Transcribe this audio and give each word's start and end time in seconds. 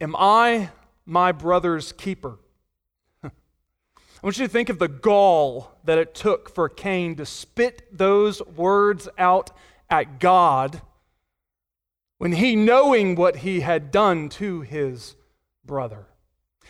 Am 0.00 0.14
I 0.16 0.70
my 1.04 1.32
brother's 1.32 1.92
keeper? 1.92 2.38
I 3.24 3.30
want 4.22 4.38
you 4.38 4.46
to 4.46 4.52
think 4.52 4.68
of 4.68 4.78
the 4.78 4.88
gall 4.88 5.72
that 5.84 5.98
it 5.98 6.14
took 6.14 6.54
for 6.54 6.68
Cain 6.68 7.16
to 7.16 7.26
spit 7.26 7.96
those 7.96 8.40
words 8.42 9.08
out 9.18 9.50
at 9.90 10.20
God 10.20 10.82
when 12.18 12.32
he, 12.32 12.54
knowing 12.54 13.16
what 13.16 13.36
he 13.36 13.60
had 13.60 13.90
done 13.90 14.28
to 14.28 14.60
his 14.60 15.16
brother. 15.64 16.06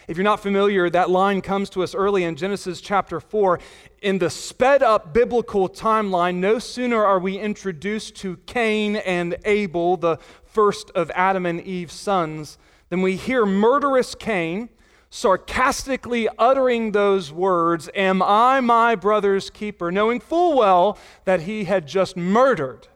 If 0.06 0.16
you're 0.16 0.24
not 0.24 0.40
familiar, 0.40 0.88
that 0.88 1.10
line 1.10 1.42
comes 1.42 1.68
to 1.70 1.82
us 1.82 1.95
early 1.95 2.24
in 2.24 2.36
Genesis 2.36 2.80
chapter 2.80 3.20
4. 3.20 3.58
In 4.00 4.18
the 4.18 4.30
sped 4.30 4.82
up 4.82 5.12
biblical 5.12 5.68
timeline, 5.68 6.36
no 6.36 6.58
sooner 6.58 7.04
are 7.04 7.18
we 7.18 7.38
introduced 7.38 8.16
to 8.16 8.38
Cain 8.46 8.96
and 8.96 9.36
Abel, 9.45 9.98
the 9.98 10.16
first 10.45 10.90
of 10.92 11.10
Adam 11.14 11.45
and 11.45 11.60
Eve's 11.60 11.92
sons, 11.92 12.56
than 12.89 13.02
we 13.02 13.16
hear 13.16 13.45
murderous 13.45 14.15
Cain 14.15 14.69
sarcastically 15.10 16.29
uttering 16.38 16.92
those 16.92 17.33
words, 17.33 17.88
Am 17.95 18.23
I 18.23 18.60
my 18.60 18.95
brother's 18.95 19.51
keeper? 19.51 19.91
knowing 19.91 20.20
full 20.20 20.56
well 20.56 20.98
that 21.24 21.43
he 21.43 21.65
had 21.65 21.87
just 21.87 22.16
murdered 22.16 22.88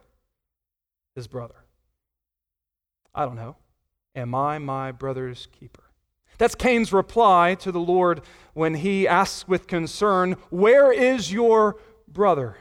his 1.15 1.27
brother. 1.27 1.65
I 3.13 3.25
don't 3.25 3.35
know. 3.35 3.57
Am 4.15 4.35
I 4.35 4.59
my 4.59 4.91
brother's 4.91 5.47
keeper? 5.59 5.83
That's 6.37 6.55
Cain's 6.55 6.91
reply 6.91 7.55
to 7.59 7.71
the 7.71 7.79
Lord 7.79 8.21
when 8.53 8.75
he 8.75 9.07
asks 9.07 9.47
with 9.47 9.67
concern, 9.67 10.33
Where 10.49 10.91
is 10.91 11.31
your 11.31 11.77
brother? 12.07 12.57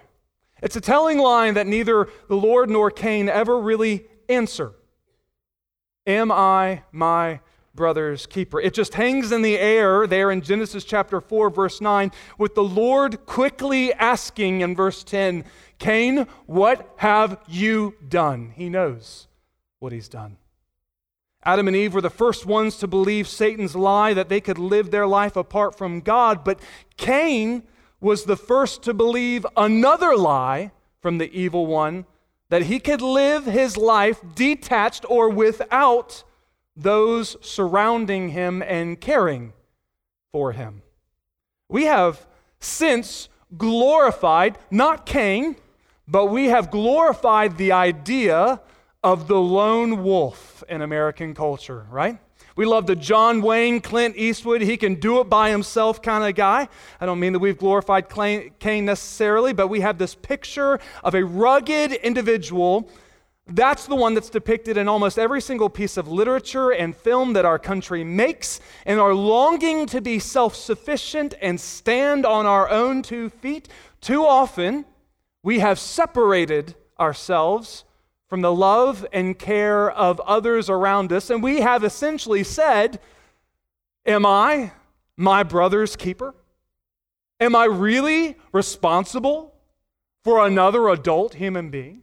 It's 0.62 0.76
a 0.76 0.80
telling 0.80 1.18
line 1.18 1.54
that 1.54 1.66
neither 1.66 2.08
the 2.28 2.36
Lord 2.36 2.70
nor 2.70 2.90
Cain 2.90 3.28
ever 3.28 3.58
really 3.58 4.06
answer. 4.28 4.72
Am 6.06 6.32
I 6.32 6.82
my 6.90 7.40
brother's 7.74 8.26
keeper? 8.26 8.60
It 8.60 8.74
just 8.74 8.94
hangs 8.94 9.30
in 9.30 9.42
the 9.42 9.58
air 9.58 10.06
there 10.06 10.30
in 10.30 10.42
Genesis 10.42 10.84
chapter 10.84 11.20
4, 11.20 11.48
verse 11.50 11.80
9, 11.80 12.10
with 12.38 12.54
the 12.54 12.64
Lord 12.64 13.24
quickly 13.24 13.92
asking 13.94 14.62
in 14.62 14.74
verse 14.74 15.04
10, 15.04 15.44
Cain, 15.78 16.26
what 16.46 16.92
have 16.96 17.38
you 17.46 17.94
done? 18.08 18.52
He 18.56 18.68
knows 18.68 19.28
what 19.78 19.92
he's 19.92 20.08
done. 20.08 20.38
Adam 21.44 21.66
and 21.66 21.76
Eve 21.76 21.94
were 21.94 22.00
the 22.00 22.10
first 22.10 22.46
ones 22.46 22.76
to 22.76 22.86
believe 22.86 23.26
Satan's 23.26 23.74
lie 23.74 24.14
that 24.14 24.28
they 24.28 24.40
could 24.40 24.58
live 24.58 24.90
their 24.90 25.06
life 25.06 25.36
apart 25.36 25.76
from 25.76 26.00
God, 26.00 26.44
but 26.44 26.60
Cain 26.96 27.62
was 28.00 28.24
the 28.24 28.36
first 28.36 28.82
to 28.82 28.94
believe 28.94 29.46
another 29.56 30.16
lie 30.16 30.72
from 31.00 31.18
the 31.18 31.32
evil 31.32 31.66
one 31.66 32.06
that 32.52 32.64
he 32.64 32.78
could 32.78 33.00
live 33.00 33.46
his 33.46 33.78
life 33.78 34.20
detached 34.34 35.06
or 35.08 35.30
without 35.30 36.22
those 36.76 37.34
surrounding 37.40 38.28
him 38.28 38.60
and 38.60 39.00
caring 39.00 39.54
for 40.32 40.52
him. 40.52 40.82
We 41.70 41.84
have 41.84 42.26
since 42.60 43.30
glorified, 43.56 44.58
not 44.70 45.06
Cain, 45.06 45.56
but 46.06 46.26
we 46.26 46.48
have 46.48 46.70
glorified 46.70 47.56
the 47.56 47.72
idea 47.72 48.60
of 49.02 49.28
the 49.28 49.40
lone 49.40 50.04
wolf 50.04 50.62
in 50.68 50.82
American 50.82 51.32
culture, 51.32 51.86
right? 51.90 52.18
We 52.54 52.66
love 52.66 52.86
the 52.86 52.96
John 52.96 53.40
Wayne, 53.40 53.80
Clint 53.80 54.16
Eastwood, 54.16 54.60
he 54.60 54.76
can 54.76 54.96
do 54.96 55.20
it 55.20 55.28
by 55.28 55.50
himself 55.50 56.02
kind 56.02 56.24
of 56.24 56.34
guy. 56.34 56.68
I 57.00 57.06
don't 57.06 57.18
mean 57.20 57.32
that 57.32 57.38
we've 57.38 57.56
glorified 57.56 58.08
Cain 58.08 58.84
necessarily, 58.84 59.52
but 59.52 59.68
we 59.68 59.80
have 59.80 59.98
this 59.98 60.14
picture 60.14 60.78
of 61.02 61.14
a 61.14 61.24
rugged 61.24 61.92
individual. 61.92 62.90
That's 63.46 63.86
the 63.86 63.96
one 63.96 64.14
that's 64.14 64.30
depicted 64.30 64.76
in 64.76 64.86
almost 64.86 65.18
every 65.18 65.40
single 65.40 65.68
piece 65.68 65.96
of 65.96 66.08
literature 66.08 66.70
and 66.70 66.94
film 66.94 67.32
that 67.32 67.44
our 67.44 67.58
country 67.58 68.04
makes, 68.04 68.60
and 68.86 69.00
our 69.00 69.14
longing 69.14 69.86
to 69.86 70.00
be 70.00 70.18
self 70.18 70.54
sufficient 70.54 71.34
and 71.40 71.60
stand 71.60 72.26
on 72.26 72.46
our 72.46 72.68
own 72.68 73.02
two 73.02 73.30
feet. 73.30 73.68
Too 74.00 74.24
often, 74.24 74.84
we 75.42 75.58
have 75.58 75.78
separated 75.78 76.76
ourselves 77.00 77.84
from 78.32 78.40
the 78.40 78.50
love 78.50 79.04
and 79.12 79.38
care 79.38 79.90
of 79.90 80.18
others 80.20 80.70
around 80.70 81.12
us. 81.12 81.28
And 81.28 81.42
we 81.42 81.60
have 81.60 81.84
essentially 81.84 82.42
said, 82.42 82.98
Am 84.06 84.24
I 84.24 84.72
my 85.18 85.42
brother's 85.42 85.96
keeper? 85.96 86.34
Am 87.40 87.54
I 87.54 87.66
really 87.66 88.38
responsible 88.50 89.52
for 90.24 90.46
another 90.46 90.88
adult 90.88 91.34
human 91.34 91.68
being? 91.68 92.00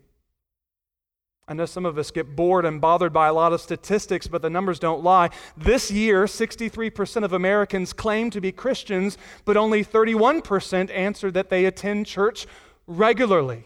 I 1.48 1.56
know 1.56 1.66
some 1.66 1.88
of 1.88 1.98
us 1.98 2.12
get 2.12 2.36
bored 2.36 2.64
and 2.64 2.80
bothered 2.80 3.12
by 3.12 3.28
a 3.28 3.34
lot 3.34 3.52
of 3.52 3.60
statistics, 3.60 4.28
but 4.28 4.44
the 4.44 4.52
numbers 4.52 4.78
don't 4.78 5.04
lie. 5.04 5.32
This 5.58 5.90
year, 5.90 6.26
63% 6.26 7.24
of 7.24 7.34
Americans 7.34 7.92
claim 7.92 8.30
to 8.30 8.40
be 8.40 8.52
Christians, 8.52 9.18
but 9.46 9.58
only 9.58 9.84
31% 9.84 10.92
answer 10.92 11.32
that 11.32 11.50
they 11.50 11.66
attend 11.66 12.06
church 12.06 12.46
regularly. 12.86 13.66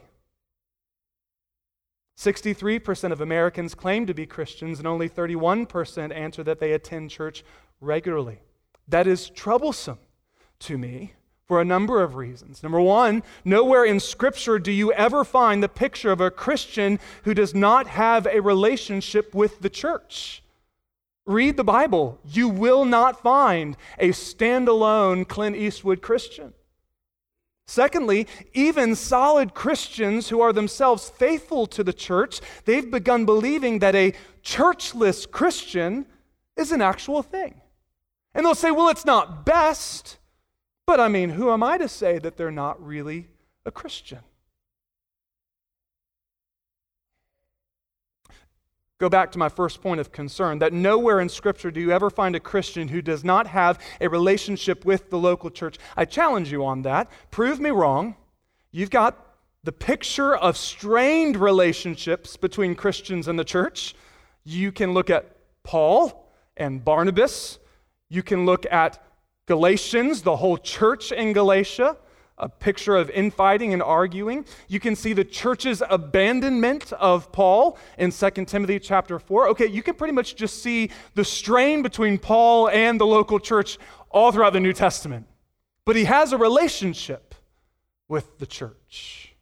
63% 2.18 3.12
of 3.12 3.22
Americans 3.22 3.76
claim 3.76 4.06
to 4.06 4.14
be 4.14 4.26
Christians, 4.26 4.80
and 4.80 4.88
only 4.88 5.10
31% 5.10 6.14
answer 6.14 6.44
that 6.44 6.60
they 6.60 6.74
attend 6.74 7.10
church 7.10 7.44
regularly. 7.82 8.40
That 8.88 9.08
is 9.08 9.30
troublesome 9.30 10.00
to 10.60 10.78
me 10.78 11.14
for 11.48 11.60
a 11.60 11.66
number 11.66 12.02
of 12.02 12.16
reasons. 12.16 12.64
Number 12.64 12.80
one, 12.80 13.24
nowhere 13.44 13.84
in 13.84 14.00
Scripture 14.00 14.60
do 14.60 14.72
you 14.72 14.94
ever 14.94 15.24
find 15.24 15.62
the 15.62 15.70
picture 15.70 16.12
of 16.12 16.22
a 16.22 16.32
Christian 16.32 17.00
who 17.24 17.34
does 17.34 17.54
not 17.54 17.88
have 17.88 18.26
a 18.28 18.42
relationship 18.42 19.34
with 19.34 19.60
the 19.60 19.70
church. 19.70 20.44
Read 21.26 21.58
the 21.58 21.64
Bible. 21.64 22.20
You 22.26 22.50
will 22.50 22.86
not 22.86 23.22
find 23.22 23.78
a 23.98 24.10
standalone 24.10 25.28
Clint 25.28 25.56
Eastwood 25.56 26.02
Christian. 26.02 26.54
Secondly, 27.66 28.28
even 28.54 28.96
solid 28.96 29.54
Christians 29.54 30.30
who 30.30 30.42
are 30.42 30.52
themselves 30.52 31.10
faithful 31.10 31.66
to 31.68 31.84
the 31.84 31.94
church, 31.94 32.42
they've 32.66 32.90
begun 32.90 33.26
believing 33.26 33.80
that 33.80 33.96
a 33.96 34.14
churchless 34.44 35.30
Christian 35.30 36.06
is 36.58 36.72
an 36.72 36.82
actual 36.82 37.24
thing. 37.24 37.62
And 38.34 38.46
they'll 38.46 38.56
say, 38.56 38.72
well, 38.72 38.90
it's 38.90 39.06
not 39.06 39.46
best, 39.46 40.18
but 40.86 41.00
I 41.00 41.08
mean, 41.08 41.30
who 41.30 41.52
am 41.52 41.64
I 41.64 41.78
to 41.78 41.88
say 41.88 42.20
that 42.20 42.36
they're 42.36 42.52
not 42.52 42.84
really 42.86 43.28
a 43.66 43.72
Christian? 43.72 44.20
Go 49.00 49.10
back 49.10 49.32
to 49.32 49.40
my 49.40 49.50
first 49.50 49.82
point 49.82 50.00
of 50.00 50.12
concern 50.12 50.60
that 50.60 50.74
nowhere 50.74 51.20
in 51.20 51.30
Scripture 51.30 51.72
do 51.72 51.82
you 51.82 51.92
ever 51.92 52.10
find 52.10 52.36
a 52.36 52.40
Christian 52.40 52.88
who 52.88 53.02
does 53.02 53.24
not 53.24 53.48
have 53.48 53.80
a 54.00 54.08
relationship 54.08 54.86
with 54.86 55.10
the 55.10 55.18
local 55.18 55.50
church. 55.50 55.78
I 55.98 56.06
challenge 56.06 56.52
you 56.52 56.64
on 56.66 56.84
that. 56.84 57.10
Prove 57.32 57.60
me 57.60 57.72
wrong. 57.72 58.16
You've 58.72 58.90
got 58.90 59.18
the 59.64 59.72
picture 59.72 60.36
of 60.36 60.58
strained 60.58 61.38
relationships 61.38 62.38
between 62.38 62.76
Christians 62.76 63.28
and 63.28 63.40
the 63.40 63.44
church. 63.44 63.96
You 64.44 64.72
can 64.72 64.94
look 64.94 65.10
at 65.10 65.38
Paul 65.64 66.30
and 66.58 66.84
Barnabas. 66.84 67.60
You 68.10 68.24
can 68.24 68.46
look 68.46 68.66
at 68.72 69.04
Galatians, 69.46 70.22
the 70.22 70.36
whole 70.38 70.58
church 70.58 71.12
in 71.12 71.34
Galatia 71.34 71.98
a 72.38 72.50
picture 72.50 72.96
of 72.96 73.10
infighting 73.12 73.74
and 73.74 73.82
arguing. 73.82 74.46
You 74.68 74.80
can 74.80 74.96
see 74.96 75.14
the 75.14 75.24
church's 75.24 75.82
abandonment 75.88 76.92
of 76.94 77.32
Paul 77.32 77.78
in 77.98 78.12
2 78.12 78.30
Timothy 78.46 78.80
chapter 78.80 79.20
4. 79.20 79.50
Okay, 79.50 79.68
you 79.68 79.84
can 79.84 79.96
pretty 79.96 80.14
much 80.14 80.36
just 80.36 80.64
see 80.64 80.90
the 81.14 81.24
strain 81.24 81.84
between 81.84 82.18
Paul 82.18 82.70
and 82.70 83.00
the 83.00 83.06
local 83.06 83.40
church 83.40 83.78
all 84.10 84.32
throughout 84.32 84.54
the 84.54 84.60
New 84.60 84.74
Testament. 84.74 85.28
But 85.86 85.96
he 85.96 86.06
has 86.06 86.34
a 86.34 86.38
relationship 86.38 87.36
with 88.08 88.40
the 88.40 88.46
church. 88.46 89.36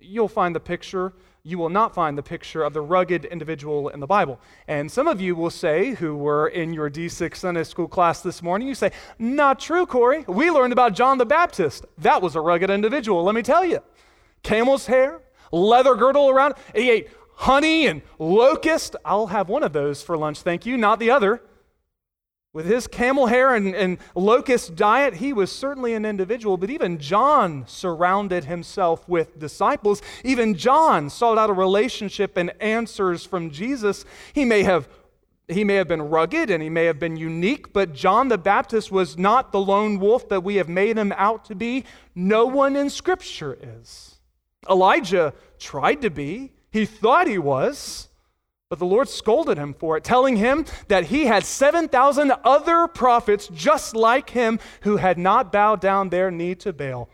You'll 0.00 0.28
find 0.28 0.54
the 0.54 0.60
picture 0.60 1.14
you 1.46 1.58
will 1.58 1.68
not 1.68 1.94
find 1.94 2.16
the 2.16 2.22
picture 2.22 2.62
of 2.62 2.72
the 2.72 2.80
rugged 2.80 3.26
individual 3.26 3.90
in 3.90 4.00
the 4.00 4.06
Bible. 4.06 4.40
And 4.66 4.90
some 4.90 5.06
of 5.06 5.20
you 5.20 5.36
will 5.36 5.50
say, 5.50 5.90
who 5.90 6.16
were 6.16 6.48
in 6.48 6.72
your 6.72 6.88
D6 6.88 7.36
Sunday 7.36 7.64
school 7.64 7.86
class 7.86 8.22
this 8.22 8.42
morning, 8.42 8.66
you 8.66 8.74
say, 8.74 8.92
Not 9.18 9.60
true, 9.60 9.84
Corey. 9.84 10.24
We 10.26 10.50
learned 10.50 10.72
about 10.72 10.94
John 10.94 11.18
the 11.18 11.26
Baptist. 11.26 11.84
That 11.98 12.22
was 12.22 12.34
a 12.34 12.40
rugged 12.40 12.70
individual, 12.70 13.22
let 13.22 13.34
me 13.34 13.42
tell 13.42 13.62
you. 13.62 13.80
Camel's 14.42 14.86
hair, 14.86 15.20
leather 15.52 15.94
girdle 15.94 16.30
around. 16.30 16.54
He 16.74 16.90
ate 16.90 17.10
honey 17.34 17.88
and 17.88 18.00
locust. 18.18 18.96
I'll 19.04 19.26
have 19.26 19.50
one 19.50 19.62
of 19.62 19.74
those 19.74 20.02
for 20.02 20.16
lunch, 20.16 20.40
thank 20.40 20.64
you, 20.64 20.78
not 20.78 20.98
the 20.98 21.10
other. 21.10 21.42
With 22.54 22.66
his 22.66 22.86
camel 22.86 23.26
hair 23.26 23.52
and, 23.52 23.74
and, 23.74 23.98
locust 24.14 24.76
diet, 24.76 25.14
he 25.14 25.32
was 25.32 25.50
certainly 25.50 25.92
an 25.94 26.04
individual, 26.04 26.56
but 26.56 26.70
even 26.70 27.00
John 27.00 27.64
surrounded 27.66 28.44
himself 28.44 29.08
with 29.08 29.40
disciples. 29.40 30.00
Even 30.22 30.54
John 30.54 31.10
sought 31.10 31.36
out 31.36 31.50
a 31.50 31.52
relationship 31.52 32.36
and 32.36 32.52
answers 32.62 33.26
from 33.26 33.50
Jesus. 33.50 34.04
He 34.32 34.44
may 34.44 34.62
have 34.62 34.88
he 35.46 35.62
may 35.62 35.74
have 35.74 35.88
been 35.88 36.00
rugged 36.00 36.48
and 36.48 36.62
he 36.62 36.70
may 36.70 36.86
have 36.86 36.98
been 36.98 37.16
unique, 37.16 37.72
but 37.72 37.92
John 37.92 38.28
the 38.28 38.38
Baptist 38.38 38.90
was 38.90 39.18
not 39.18 39.52
the 39.52 39.60
lone 39.60 39.98
wolf 39.98 40.28
that 40.30 40.42
we 40.42 40.54
have 40.54 40.70
made 40.70 40.96
him 40.96 41.12
out 41.16 41.44
to 41.46 41.54
be. 41.54 41.84
No 42.14 42.46
one 42.46 42.76
in 42.76 42.88
Scripture 42.88 43.58
is. 43.60 44.20
Elijah 44.70 45.34
tried 45.58 46.00
to 46.00 46.08
be, 46.08 46.52
he 46.70 46.86
thought 46.86 47.26
he 47.26 47.36
was, 47.36 48.08
But 48.74 48.80
the 48.80 48.86
Lord 48.86 49.08
scolded 49.08 49.56
him 49.56 49.72
for 49.72 49.96
it, 49.96 50.02
telling 50.02 50.34
him 50.34 50.64
that 50.88 51.04
he 51.04 51.26
had 51.26 51.44
7,000 51.44 52.32
other 52.42 52.88
prophets 52.88 53.46
just 53.54 53.94
like 53.94 54.30
him 54.30 54.58
who 54.80 54.96
had 54.96 55.16
not 55.16 55.52
bowed 55.52 55.80
down 55.80 56.08
their 56.08 56.28
knee 56.28 56.56
to 56.56 56.72
Baal. 56.72 57.08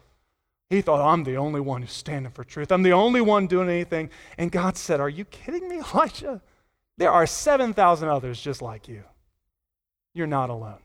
He 0.70 0.80
thought, 0.80 1.06
I'm 1.06 1.22
the 1.22 1.36
only 1.36 1.60
one 1.60 1.82
who's 1.82 1.92
standing 1.92 2.32
for 2.32 2.44
truth. 2.44 2.72
I'm 2.72 2.82
the 2.82 2.94
only 2.94 3.20
one 3.20 3.46
doing 3.46 3.68
anything. 3.68 4.08
And 4.38 4.50
God 4.50 4.78
said, 4.78 5.00
Are 5.00 5.08
you 5.10 5.26
kidding 5.26 5.68
me, 5.68 5.82
Elijah? 5.94 6.40
There 6.96 7.10
are 7.10 7.26
7,000 7.26 8.08
others 8.08 8.40
just 8.40 8.62
like 8.62 8.88
you. 8.88 9.04
You're 10.14 10.26
not 10.26 10.48
alone. 10.48 10.80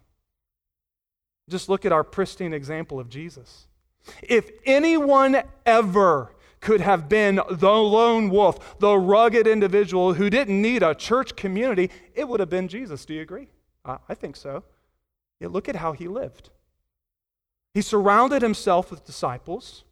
Just 1.49 1.69
look 1.69 1.85
at 1.85 1.93
our 1.93 2.03
pristine 2.03 2.53
example 2.53 2.99
of 2.99 3.07
Jesus. 3.07 3.67
If 4.21 4.51
anyone 4.65 5.41
ever 5.65 6.34
could 6.65 6.81
have 6.81 7.07
been 7.07 7.39
the 7.47 7.71
lone 7.71 8.27
wolf, 8.31 8.79
the 8.79 8.97
rugged 8.97 9.45
individual 9.45 10.15
who 10.15 10.31
didn't 10.31 10.59
need 10.59 10.81
a 10.81 10.95
church 10.95 11.35
community, 11.35 11.91
it 12.15 12.27
would 12.27 12.39
have 12.39 12.49
been 12.49 12.67
Jesus. 12.67 13.05
Do 13.05 13.13
you 13.13 13.21
agree? 13.21 13.49
I 13.85 14.15
think 14.15 14.35
so. 14.35 14.63
Yeah, 15.39 15.49
look 15.49 15.69
at 15.69 15.75
how 15.75 15.91
he 15.91 16.07
lived. 16.07 16.49
He 17.75 17.83
surrounded 17.83 18.41
himself 18.41 18.89
with 18.89 19.05
disciples. 19.05 19.83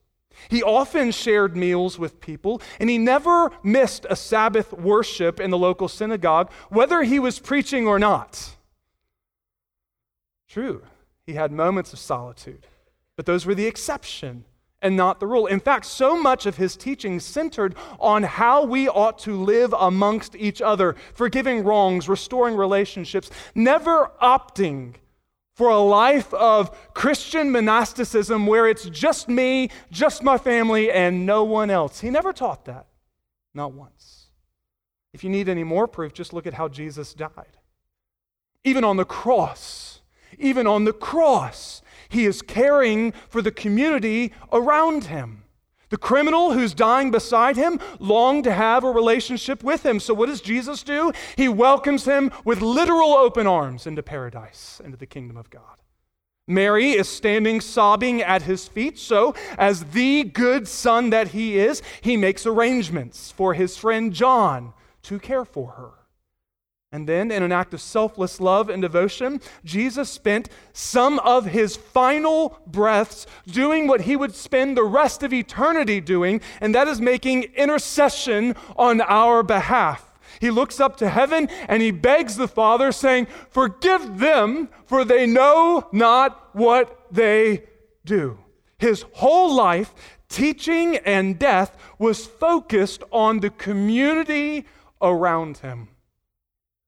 He 0.50 0.64
often 0.64 1.12
shared 1.12 1.56
meals 1.56 2.00
with 2.00 2.20
people, 2.20 2.60
and 2.80 2.90
he 2.90 2.98
never 2.98 3.52
missed 3.62 4.08
a 4.10 4.16
Sabbath 4.16 4.74
worship 4.74 5.40
in 5.40 5.52
the 5.52 5.60
local 5.60 5.88
synagogue, 5.88 6.52
whether 6.70 7.04
he 7.04 7.20
was 7.20 7.38
preaching 7.38 7.86
or 7.86 8.00
not. 8.00 8.56
True, 10.50 10.82
he 11.28 11.34
had 11.34 11.52
moments 11.52 11.94
of 11.94 12.00
solitude, 12.00 12.66
but 13.16 13.28
those 13.28 13.46
were 13.46 13.54
the 13.54 13.68
exception 13.68 14.46
and 14.84 14.96
not 14.96 15.20
the 15.20 15.26
rule. 15.26 15.48
In 15.48 15.60
fact, 15.60 15.86
so 15.86 16.22
much 16.22 16.46
of 16.46 16.58
his 16.58 16.76
teaching 16.76 17.20
centered 17.20 17.74
on 18.00 18.22
how 18.22 18.66
we 18.66 18.88
ought 18.88 19.18
to 19.20 19.42
live 19.42 19.74
amongst 19.74 20.36
each 20.36 20.62
other, 20.62 20.96
forgiving 21.14 21.64
wrongs, 21.64 22.08
restoring 22.08 22.56
relationships, 22.56 23.32
never 23.56 24.12
opting 24.22 24.96
for 25.56 25.70
a 25.70 25.80
life 25.80 26.34
of 26.34 26.94
Christian 26.94 27.52
monasticism 27.52 28.46
where 28.46 28.68
it's 28.68 28.86
just 28.90 29.30
me, 29.30 29.70
just 29.92 30.24
my 30.24 30.38
family, 30.38 30.92
and 30.92 31.26
no 31.26 31.44
one 31.44 31.70
else. 31.70 32.02
He 32.02 32.10
never 32.10 32.34
taught 32.34 32.66
that, 32.66 32.88
not 33.54 33.72
once. 33.72 34.28
If 35.14 35.24
you 35.24 35.30
need 35.30 35.48
any 35.48 35.64
more 35.64 35.88
proof, 35.88 36.12
just 36.12 36.34
look 36.34 36.48
at 36.48 36.56
how 36.56 36.68
Jesus 36.68 37.14
died. 37.14 37.58
Even 38.64 38.84
on 38.84 38.98
the 38.98 39.06
cross, 39.06 40.02
even 40.40 40.66
on 40.66 40.86
the 40.86 40.94
cross, 40.94 41.83
he 42.14 42.26
is 42.26 42.42
caring 42.42 43.14
for 43.30 43.42
the 43.42 43.52
community 43.52 44.34
around 44.52 45.06
him. 45.06 45.44
The 45.90 45.98
criminal 45.98 46.54
who's 46.54 46.74
dying 46.74 47.12
beside 47.12 47.56
him 47.56 47.80
longed 48.00 48.46
to 48.46 48.54
have 48.54 48.84
a 48.84 48.90
relationship 48.90 49.64
with 49.64 49.86
him. 49.86 50.00
So, 50.00 50.16
what 50.16 50.26
does 50.26 50.42
Jesus 50.42 50.82
do? 50.82 51.12
He 51.38 51.48
welcomes 51.48 52.06
him 52.06 52.32
with 52.44 52.62
literal 52.62 53.14
open 53.14 53.46
arms 53.46 53.86
into 53.86 54.02
paradise, 54.02 54.82
into 54.84 54.98
the 54.98 55.06
kingdom 55.06 55.38
of 55.38 55.52
God. 55.52 55.84
Mary 56.48 56.92
is 56.92 57.08
standing 57.08 57.62
sobbing 57.62 58.22
at 58.22 58.42
his 58.42 58.68
feet. 58.68 58.98
So, 58.98 59.36
as 59.58 59.84
the 59.84 60.24
good 60.24 60.68
son 60.68 61.12
that 61.12 61.28
he 61.28 61.60
is, 61.60 61.84
he 62.02 62.18
makes 62.18 62.46
arrangements 62.46 63.32
for 63.32 63.54
his 63.54 63.78
friend 63.78 64.12
John 64.12 64.74
to 65.04 65.20
care 65.20 65.46
for 65.46 65.74
her. 65.74 65.92
And 66.94 67.10
then, 67.10 67.32
in 67.32 67.42
an 67.42 67.52
act 67.52 67.74
of 67.74 67.82
selfless 67.82 68.40
love 68.40 68.70
and 68.70 68.80
devotion, 68.80 69.42
Jesus 69.66 70.12
spent 70.12 70.48
some 70.74 71.18
of 71.20 71.48
his 71.48 71.76
final 71.76 72.60
breaths 72.68 73.26
doing 73.48 73.88
what 73.88 74.02
he 74.02 74.16
would 74.16 74.36
spend 74.36 74.78
the 74.78 74.84
rest 74.84 75.24
of 75.24 75.34
eternity 75.34 76.00
doing, 76.00 76.40
and 76.62 76.76
that 76.76 76.88
is 76.88 77.02
making 77.02 77.46
intercession 77.56 78.56
on 78.78 79.02
our 79.02 79.42
behalf. 79.42 80.14
He 80.40 80.52
looks 80.52 80.80
up 80.80 80.98
to 80.98 81.10
heaven 81.10 81.50
and 81.68 81.82
he 81.82 81.90
begs 81.90 82.36
the 82.36 82.48
Father, 82.48 82.92
saying, 82.92 83.26
Forgive 83.50 84.20
them, 84.20 84.70
for 84.86 85.04
they 85.04 85.26
know 85.26 85.88
not 85.92 86.50
what 86.54 87.08
they 87.10 87.64
do. 88.06 88.38
His 88.78 89.04
whole 89.14 89.56
life, 89.56 89.96
teaching 90.30 90.98
and 90.98 91.40
death, 91.40 91.76
was 91.98 92.28
focused 92.28 93.02
on 93.12 93.40
the 93.40 93.50
community 93.50 94.68
around 95.02 95.58
him. 95.58 95.88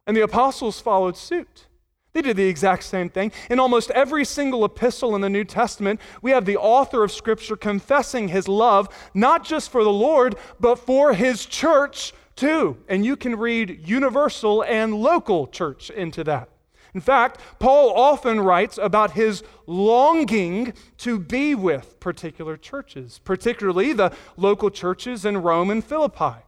And 0.07 0.15
the 0.15 0.21
apostles 0.21 0.79
followed 0.79 1.17
suit. 1.17 1.67
They 2.13 2.21
did 2.21 2.37
the 2.37 2.47
exact 2.47 2.83
same 2.83 3.09
thing. 3.09 3.33
In 3.49 3.59
almost 3.59 3.91
every 3.91 4.23
single 4.23 4.63
epistle 4.63 5.15
in 5.15 5.21
the 5.21 5.29
New 5.29 5.43
Testament, 5.43 5.99
we 6.21 6.31
have 6.31 6.45
the 6.45 6.55
author 6.55 7.03
of 7.03 7.11
Scripture 7.11 7.57
confessing 7.57 8.29
his 8.29 8.47
love, 8.47 8.87
not 9.13 9.43
just 9.43 9.69
for 9.69 9.83
the 9.83 9.91
Lord, 9.91 10.35
but 10.57 10.79
for 10.79 11.13
his 11.13 11.45
church 11.45 12.13
too. 12.37 12.77
And 12.87 13.05
you 13.05 13.17
can 13.17 13.35
read 13.35 13.85
universal 13.85 14.63
and 14.63 14.95
local 14.95 15.45
church 15.47 15.89
into 15.89 16.23
that. 16.23 16.47
In 16.93 17.01
fact, 17.01 17.41
Paul 17.59 17.91
often 17.93 18.39
writes 18.39 18.79
about 18.81 19.11
his 19.11 19.43
longing 19.65 20.73
to 20.99 21.19
be 21.19 21.53
with 21.53 21.99
particular 21.99 22.55
churches, 22.55 23.19
particularly 23.25 23.91
the 23.91 24.13
local 24.37 24.69
churches 24.69 25.25
in 25.25 25.41
Rome 25.41 25.69
and 25.69 25.83
Philippi. 25.83 26.45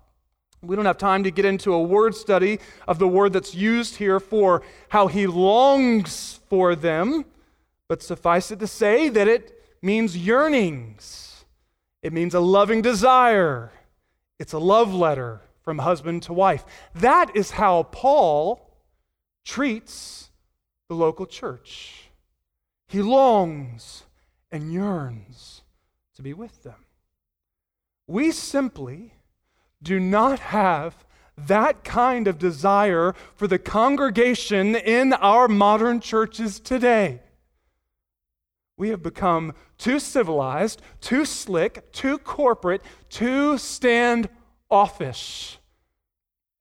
We 0.61 0.75
don't 0.75 0.85
have 0.85 0.97
time 0.97 1.23
to 1.23 1.31
get 1.31 1.45
into 1.45 1.73
a 1.73 1.81
word 1.81 2.15
study 2.15 2.59
of 2.87 2.99
the 2.99 3.07
word 3.07 3.33
that's 3.33 3.53
used 3.53 3.97
here 3.97 4.19
for 4.19 4.63
how 4.89 5.07
he 5.07 5.27
longs 5.27 6.39
for 6.49 6.75
them, 6.75 7.25
but 7.87 8.01
suffice 8.01 8.51
it 8.51 8.59
to 8.59 8.67
say 8.67 9.09
that 9.09 9.27
it 9.27 9.63
means 9.81 10.17
yearnings. 10.17 11.45
It 12.01 12.11
means 12.11 12.33
a 12.33 12.39
loving 12.39 12.81
desire. 12.81 13.71
It's 14.39 14.53
a 14.53 14.59
love 14.59 14.93
letter 14.93 15.41
from 15.61 15.79
husband 15.79 16.23
to 16.23 16.33
wife. 16.33 16.65
That 16.95 17.35
is 17.35 17.51
how 17.51 17.83
Paul 17.83 18.73
treats 19.45 20.29
the 20.89 20.95
local 20.95 21.25
church. 21.25 22.09
He 22.87 23.01
longs 23.01 24.03
and 24.51 24.71
yearns 24.71 25.61
to 26.15 26.21
be 26.21 26.33
with 26.33 26.63
them. 26.63 26.85
We 28.07 28.31
simply 28.31 29.13
do 29.81 29.99
not 29.99 30.39
have 30.39 31.05
that 31.37 31.83
kind 31.83 32.27
of 32.27 32.39
desire 32.39 33.13
for 33.35 33.47
the 33.47 33.59
congregation 33.59 34.75
in 34.75 35.13
our 35.13 35.47
modern 35.47 35.99
churches 35.99 36.59
today. 36.59 37.21
We 38.77 38.89
have 38.89 39.03
become 39.03 39.53
too 39.77 39.99
civilized, 39.99 40.81
too 41.01 41.25
slick, 41.25 41.91
too 41.91 42.17
corporate, 42.17 42.81
too 43.09 43.57
standoffish 43.57 45.59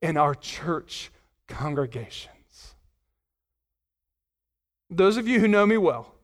in 0.03 0.17
our 0.17 0.35
church 0.35 1.11
congregations. 1.49 2.75
Those 4.91 5.17
of 5.17 5.27
you 5.27 5.41
who 5.41 5.49
know 5.49 5.67
me 5.67 5.77
well, 5.77 6.15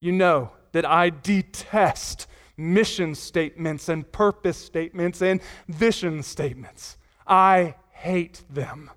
you 0.00 0.12
know 0.12 0.50
that 0.72 0.84
I 0.84 1.10
detest 1.10 2.26
mission 2.56 3.14
statements 3.14 3.88
and 3.88 4.10
purpose 4.12 4.56
statements 4.56 5.22
and 5.22 5.40
vision 5.68 6.22
statements. 6.22 6.96
I 7.26 7.74
hate 7.90 8.42
them. 8.50 8.90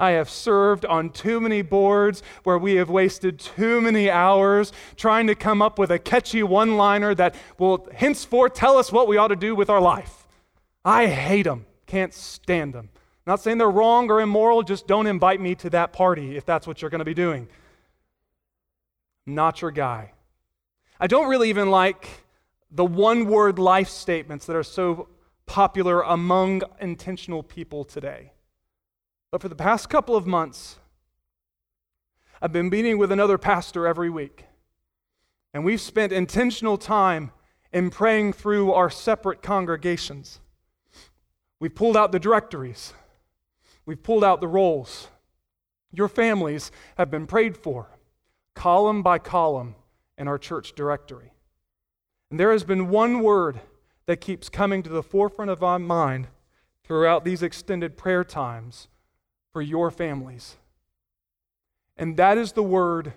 I 0.00 0.12
have 0.12 0.30
served 0.30 0.84
on 0.86 1.10
too 1.10 1.40
many 1.40 1.60
boards 1.62 2.22
where 2.44 2.56
we 2.56 2.76
have 2.76 2.88
wasted 2.88 3.40
too 3.40 3.80
many 3.80 4.08
hours 4.08 4.72
trying 4.96 5.26
to 5.26 5.34
come 5.34 5.60
up 5.60 5.78
with 5.78 5.90
a 5.90 5.98
catchy 5.98 6.44
one 6.44 6.76
liner 6.76 7.14
that 7.16 7.34
will 7.58 7.88
henceforth 7.92 8.54
tell 8.54 8.78
us 8.78 8.92
what 8.92 9.08
we 9.08 9.16
ought 9.16 9.28
to 9.28 9.36
do 9.36 9.56
with 9.56 9.68
our 9.68 9.80
life. 9.80 10.28
I 10.84 11.06
hate 11.06 11.42
them, 11.42 11.66
can't 11.86 12.14
stand 12.14 12.74
them. 12.74 12.90
Not 13.26 13.40
saying 13.40 13.58
they're 13.58 13.68
wrong 13.68 14.08
or 14.10 14.20
immoral, 14.20 14.62
just 14.62 14.86
don't 14.86 15.08
invite 15.08 15.40
me 15.40 15.54
to 15.56 15.70
that 15.70 15.92
party 15.92 16.36
if 16.36 16.46
that's 16.46 16.66
what 16.66 16.80
you're 16.80 16.90
going 16.90 17.00
to 17.00 17.04
be 17.04 17.12
doing. 17.12 17.48
Not 19.26 19.60
your 19.60 19.72
guy. 19.72 20.12
I 21.00 21.08
don't 21.08 21.28
really 21.28 21.50
even 21.50 21.70
like 21.70 22.08
the 22.70 22.84
one 22.84 23.26
word 23.26 23.58
life 23.58 23.88
statements 23.88 24.46
that 24.46 24.56
are 24.56 24.62
so 24.62 25.08
popular 25.46 26.02
among 26.02 26.62
intentional 26.80 27.42
people 27.42 27.84
today. 27.84 28.32
But 29.30 29.40
for 29.40 29.48
the 29.48 29.56
past 29.56 29.88
couple 29.88 30.16
of 30.16 30.26
months, 30.26 30.78
I've 32.40 32.52
been 32.52 32.68
meeting 32.68 32.98
with 32.98 33.10
another 33.10 33.38
pastor 33.38 33.86
every 33.86 34.10
week. 34.10 34.44
And 35.52 35.64
we've 35.64 35.80
spent 35.80 36.12
intentional 36.12 36.78
time 36.78 37.32
in 37.72 37.90
praying 37.90 38.34
through 38.34 38.72
our 38.72 38.90
separate 38.90 39.42
congregations. 39.42 40.40
We've 41.58 41.74
pulled 41.74 41.96
out 41.96 42.12
the 42.12 42.20
directories, 42.20 42.92
we've 43.86 44.02
pulled 44.02 44.24
out 44.24 44.40
the 44.40 44.48
rolls. 44.48 45.08
Your 45.90 46.08
families 46.08 46.70
have 46.98 47.10
been 47.10 47.26
prayed 47.26 47.56
for, 47.56 47.88
column 48.54 49.02
by 49.02 49.18
column, 49.18 49.74
in 50.18 50.28
our 50.28 50.36
church 50.36 50.74
directory. 50.74 51.32
And 52.30 52.38
there 52.38 52.52
has 52.52 52.64
been 52.64 52.88
one 52.88 53.20
word 53.20 53.60
that 54.06 54.20
keeps 54.20 54.48
coming 54.48 54.82
to 54.82 54.90
the 54.90 55.02
forefront 55.02 55.50
of 55.50 55.60
my 55.60 55.78
mind 55.78 56.28
throughout 56.84 57.24
these 57.24 57.42
extended 57.42 57.96
prayer 57.96 58.24
times 58.24 58.88
for 59.52 59.62
your 59.62 59.90
families. 59.90 60.56
And 61.96 62.16
that 62.16 62.38
is 62.38 62.52
the 62.52 62.62
word 62.62 63.12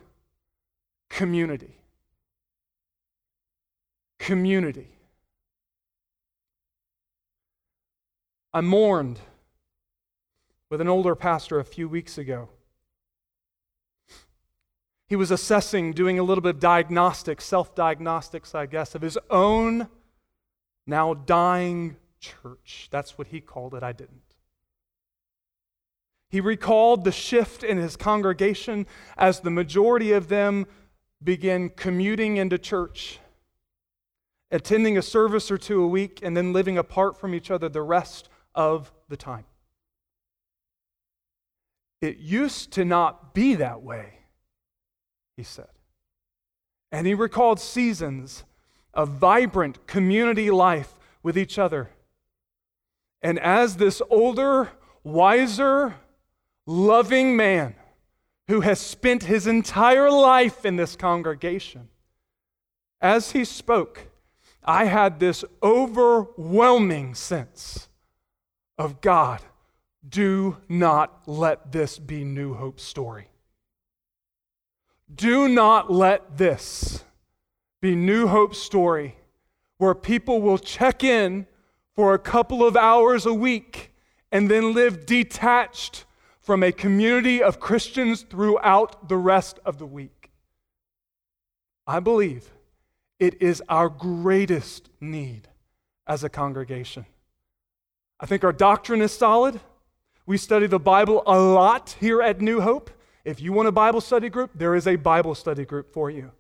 community. 1.10 1.78
Community. 4.18 4.90
I 8.54 8.62
mourned 8.62 9.20
with 10.70 10.82
an 10.82 10.88
older 10.88 11.16
pastor 11.16 11.60
a 11.60 11.66
few 11.66 11.88
weeks 11.88 12.18
ago. 12.18 12.50
He 15.12 15.18
was 15.18 15.30
assessing, 15.30 15.92
doing 15.92 16.20
a 16.20 16.24
little 16.24 16.42
bit 16.42 16.56
of 16.56 16.60
diagnostics, 16.62 17.44
self 17.44 17.76
diagnostics, 17.76 18.56
I 18.56 18.66
guess, 18.66 18.96
of 18.96 19.02
his 19.02 19.18
own 19.30 19.90
now 20.88 21.14
dying 21.14 21.98
church. 22.22 22.88
That's 22.92 23.18
what 23.18 23.28
he 23.28 23.42
called 23.42 23.74
it. 23.74 23.84
I 23.84 23.92
didn't. 23.92 24.22
He 26.30 26.40
recalled 26.40 27.04
the 27.04 27.12
shift 27.12 27.62
in 27.62 27.78
his 27.78 27.98
congregation 27.98 28.88
as 29.18 29.42
the 29.42 29.50
majority 29.50 30.14
of 30.14 30.30
them 30.30 30.66
began 31.22 31.68
commuting 31.68 32.38
into 32.38 32.58
church, 32.58 33.20
attending 34.50 34.98
a 34.98 35.02
service 35.02 35.52
or 35.52 35.58
two 35.58 35.84
a 35.84 35.88
week, 35.88 36.22
and 36.24 36.38
then 36.38 36.54
living 36.54 36.78
apart 36.78 37.20
from 37.20 37.36
each 37.36 37.52
other 37.52 37.68
the 37.68 37.82
rest 37.82 38.30
of 38.56 38.94
the 39.10 39.18
time. 39.18 39.44
It 42.00 42.16
used 42.16 42.72
to 42.72 42.86
not 42.86 43.34
be 43.34 43.56
that 43.56 43.82
way, 43.82 44.21
he 45.36 45.44
said. 45.44 45.70
And 46.92 47.08
he 47.08 47.14
recalled 47.14 47.60
seasons 47.60 48.44
of 48.94 49.10
vibrant 49.10 49.88
community 49.88 50.52
life 50.52 50.94
with 51.24 51.38
each 51.38 51.58
other. 51.58 51.90
And 53.22 53.40
as 53.40 53.78
this 53.78 54.02
older, 54.10 54.72
wiser, 55.04 55.96
loving 56.66 57.36
man 57.36 57.76
who 58.48 58.62
has 58.62 58.80
spent 58.80 59.24
his 59.24 59.48
entire 59.48 60.12
life 60.12 60.66
in 60.66 60.76
this 60.76 60.96
congregation, 60.96 61.90
as 63.00 63.32
he 63.32 63.46
spoke, 63.46 64.08
I 64.64 64.86
had 64.86 65.20
this 65.20 65.44
overwhelming 65.64 67.16
sense 67.16 67.88
of 68.78 69.02
God, 69.02 69.42
do 70.08 70.58
not 70.68 71.28
let 71.28 71.72
this 71.72 71.98
be 71.98 72.24
New 72.24 72.54
Hope's 72.54 72.84
story. 72.84 73.31
Do 75.14 75.48
not 75.48 75.92
let 75.92 76.38
this 76.38 77.04
be 77.82 77.96
New 77.96 78.28
Hope's 78.28 78.60
story 78.60 79.16
where 79.78 79.96
people 79.96 80.42
will 80.42 80.60
check 80.60 81.04
in 81.04 81.48
for 81.96 82.14
a 82.14 82.20
couple 82.20 82.66
of 82.66 82.78
hours 82.78 83.26
a 83.26 83.34
week 83.34 83.94
and 84.32 84.50
then 84.50 84.74
live 84.74 85.06
detached 85.06 86.06
from 86.40 86.64
a 86.64 86.72
community 86.72 87.42
of 87.42 87.60
Christians 87.60 88.22
throughout 88.24 89.10
the 89.10 89.18
rest 89.18 89.60
of 89.66 89.80
the 89.80 89.86
week. 89.86 90.32
I 91.86 92.00
believe 92.00 92.52
it 93.20 93.42
is 93.42 93.62
our 93.68 93.90
greatest 93.90 94.90
need 95.00 95.50
as 96.08 96.24
a 96.24 96.30
congregation. 96.30 97.06
I 98.20 98.26
think 98.26 98.44
our 98.44 98.54
doctrine 98.54 99.02
is 99.02 99.12
solid. 99.12 99.60
We 100.26 100.38
study 100.38 100.68
the 100.68 100.80
Bible 100.80 101.24
a 101.26 101.40
lot 101.40 101.96
here 102.00 102.22
at 102.22 102.40
New 102.40 102.62
Hope. 102.62 102.90
If 103.24 103.40
you 103.40 103.54
want 103.54 103.68
a 103.68 103.72
Bible 103.72 104.02
study 104.02 104.30
group, 104.30 104.52
there 104.56 104.76
is 104.76 104.88
a 104.88 104.96
Bible 104.96 105.36
study 105.36 105.66
group 105.66 105.94
for 105.94 106.10
you. 106.10 106.32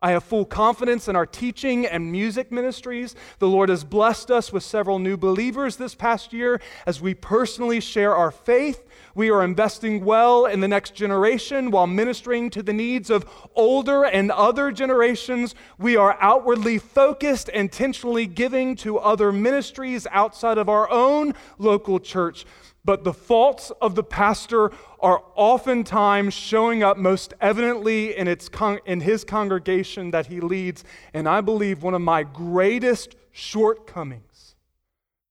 I 0.00 0.12
have 0.12 0.22
full 0.22 0.44
confidence 0.44 1.08
in 1.08 1.16
our 1.16 1.26
teaching 1.26 1.84
and 1.84 2.12
music 2.12 2.52
ministries. 2.52 3.16
The 3.40 3.48
Lord 3.48 3.68
has 3.68 3.82
blessed 3.82 4.30
us 4.30 4.52
with 4.52 4.62
several 4.62 5.00
new 5.00 5.16
believers 5.16 5.74
this 5.74 5.96
past 5.96 6.32
year 6.32 6.60
as 6.86 7.00
we 7.00 7.14
personally 7.14 7.80
share 7.80 8.14
our 8.14 8.30
faith. 8.30 8.86
We 9.16 9.28
are 9.30 9.42
investing 9.42 10.04
well 10.04 10.46
in 10.46 10.60
the 10.60 10.68
next 10.68 10.94
generation 10.94 11.72
while 11.72 11.88
ministering 11.88 12.48
to 12.50 12.62
the 12.62 12.72
needs 12.72 13.10
of 13.10 13.26
older 13.56 14.04
and 14.04 14.30
other 14.30 14.70
generations. 14.70 15.56
We 15.78 15.96
are 15.96 16.16
outwardly 16.20 16.78
focused, 16.78 17.48
intentionally 17.48 18.26
giving 18.26 18.76
to 18.76 18.98
other 18.98 19.32
ministries 19.32 20.06
outside 20.12 20.58
of 20.58 20.68
our 20.68 20.88
own 20.90 21.34
local 21.58 21.98
church 21.98 22.46
but 22.88 23.04
the 23.04 23.12
faults 23.12 23.70
of 23.82 23.96
the 23.96 24.02
pastor 24.02 24.70
are 25.00 25.22
oftentimes 25.34 26.34
showing 26.34 26.82
up 26.82 26.96
most 26.96 27.34
evidently 27.40 28.16
in, 28.16 28.26
its 28.26 28.48
con- 28.48 28.80
in 28.84 29.00
his 29.00 29.24
congregation 29.24 30.10
that 30.10 30.26
he 30.26 30.40
leads. 30.40 30.84
And 31.14 31.28
I 31.28 31.40
believe 31.40 31.82
one 31.82 31.94
of 31.94 32.00
my 32.00 32.22
greatest 32.22 33.14
shortcomings 33.30 34.56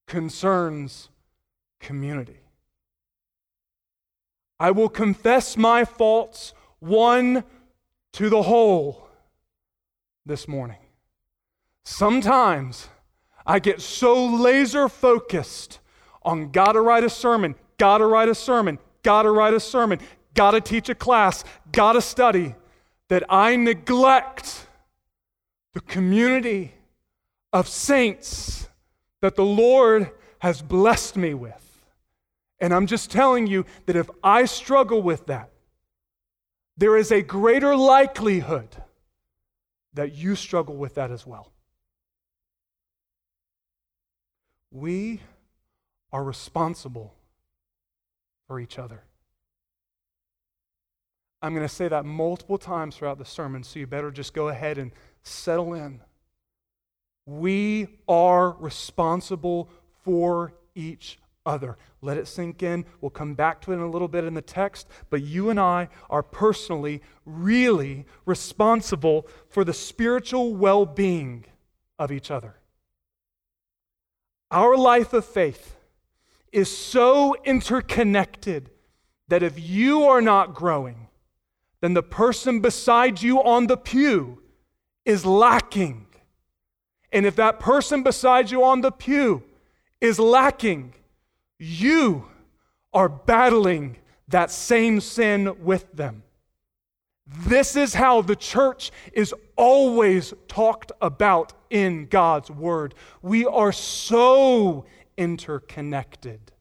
concerns 0.08 1.10
community. 1.80 2.40
I 4.60 4.72
will 4.72 4.90
confess 4.90 5.58
my 5.58 5.86
faults 5.86 6.54
one 6.80 7.44
to 8.14 8.30
the 8.30 8.42
whole 8.44 9.08
this 10.26 10.48
morning. 10.48 10.80
Sometimes 11.86 12.90
I 13.46 13.60
get 13.60 13.82
so 13.82 14.26
laser 14.26 14.90
focused 14.90 15.80
on 16.24 16.52
gotta 16.52 16.82
write 16.82 17.04
a 17.04 17.10
sermon, 17.10 17.56
gotta 17.78 18.06
write 18.06 18.28
a 18.28 18.36
sermon, 18.36 18.80
gotta 19.04 19.32
write 19.32 19.54
a 19.54 19.60
sermon, 19.60 20.00
gotta 20.34 20.62
teach 20.62 20.90
a 20.90 20.96
class, 20.96 21.44
gotta 21.72 22.02
study, 22.02 22.56
that 23.10 23.24
I 23.30 23.56
neglect 23.56 24.68
the 25.74 25.82
community 25.82 26.74
of 27.54 27.68
saints 27.68 28.68
that 29.22 29.36
the 29.36 29.46
Lord 29.46 30.12
has 30.40 30.62
blessed 30.62 31.18
me 31.18 31.34
with. 31.34 31.64
And 32.60 32.74
I'm 32.74 32.88
just 32.88 33.12
telling 33.12 33.48
you 33.48 33.66
that 33.86 33.96
if 33.96 34.10
I 34.24 34.46
struggle 34.46 35.02
with 35.02 35.28
that, 35.28 35.52
there 36.76 36.98
is 36.98 37.12
a 37.12 37.22
greater 37.22 37.76
likelihood 37.76 38.76
that 39.94 40.14
you 40.14 40.36
struggle 40.36 40.76
with 40.76 40.96
that 40.96 41.12
as 41.12 41.26
well. 41.26 41.52
We 44.72 45.22
are 46.12 46.24
responsible 46.24 47.17
for 48.48 48.60
each 48.60 48.80
other. 48.80 49.04
I'm 51.42 51.54
going 51.54 51.68
to 51.68 51.74
say 51.74 51.88
that 51.88 52.06
multiple 52.06 52.58
times 52.58 52.96
throughout 52.96 53.20
the 53.20 53.26
sermon, 53.26 53.64
so 53.64 53.80
you 53.80 53.88
better 53.88 54.10
just 54.10 54.34
go 54.34 54.48
ahead 54.48 54.78
and 54.78 54.92
settle 55.22 55.74
in. 55.74 56.02
We 57.26 58.00
are 58.08 58.52
responsible 58.52 59.70
for 60.04 60.54
each 60.74 61.20
other. 61.46 61.78
Let 62.02 62.18
it 62.18 62.28
sink 62.28 62.64
in. 62.64 62.86
We'll 63.02 63.10
come 63.10 63.34
back 63.34 63.62
to 63.62 63.72
it 63.72 63.76
in 63.76 63.82
a 63.82 63.90
little 63.90 64.08
bit 64.08 64.24
in 64.24 64.34
the 64.34 64.42
text, 64.42 64.88
but 65.10 65.22
you 65.22 65.50
and 65.50 65.60
I 65.60 65.90
are 66.10 66.24
personally, 66.24 67.02
really 67.26 68.06
responsible 68.26 69.28
for 69.48 69.64
the 69.64 69.74
spiritual 69.74 70.56
well 70.56 70.86
being 70.86 71.46
of 72.00 72.12
each 72.12 72.32
other. 72.32 72.56
Our 74.52 74.78
life 74.78 75.14
of 75.14 75.26
faith 75.26 75.77
is 76.52 76.76
so 76.76 77.36
interconnected 77.44 78.70
that 79.28 79.44
if 79.44 79.60
you 79.60 80.04
are 80.04 80.22
not 80.22 80.54
growing, 80.54 81.08
then 81.82 81.94
the 81.94 82.04
person 82.04 82.60
beside 82.60 83.22
you 83.22 83.42
on 83.44 83.68
the 83.68 83.78
pew 83.78 84.42
is 85.06 85.26
lacking. 85.26 86.08
And 87.12 87.26
if 87.26 87.36
that 87.36 87.60
person 87.60 88.04
beside 88.04 88.52
you 88.52 88.64
on 88.64 88.82
the 88.82 88.92
pew 88.92 89.44
is 90.02 90.20
lacking, 90.20 90.94
you 91.60 92.26
are 92.94 93.10
battling 93.10 93.98
that 94.28 94.52
same 94.52 95.00
sin 95.00 95.64
with 95.64 95.92
them. 95.94 96.24
This 97.26 97.76
is 97.76 97.94
how 97.94 98.22
the 98.22 98.36
church 98.36 98.92
is 99.12 99.34
always 99.56 100.34
talked 100.48 100.92
about 101.02 101.54
in 101.70 102.08
God's 102.08 102.50
word. 102.50 102.96
We 103.22 103.46
are 103.46 103.74
so 103.74 104.86
interconnected, 105.18 106.52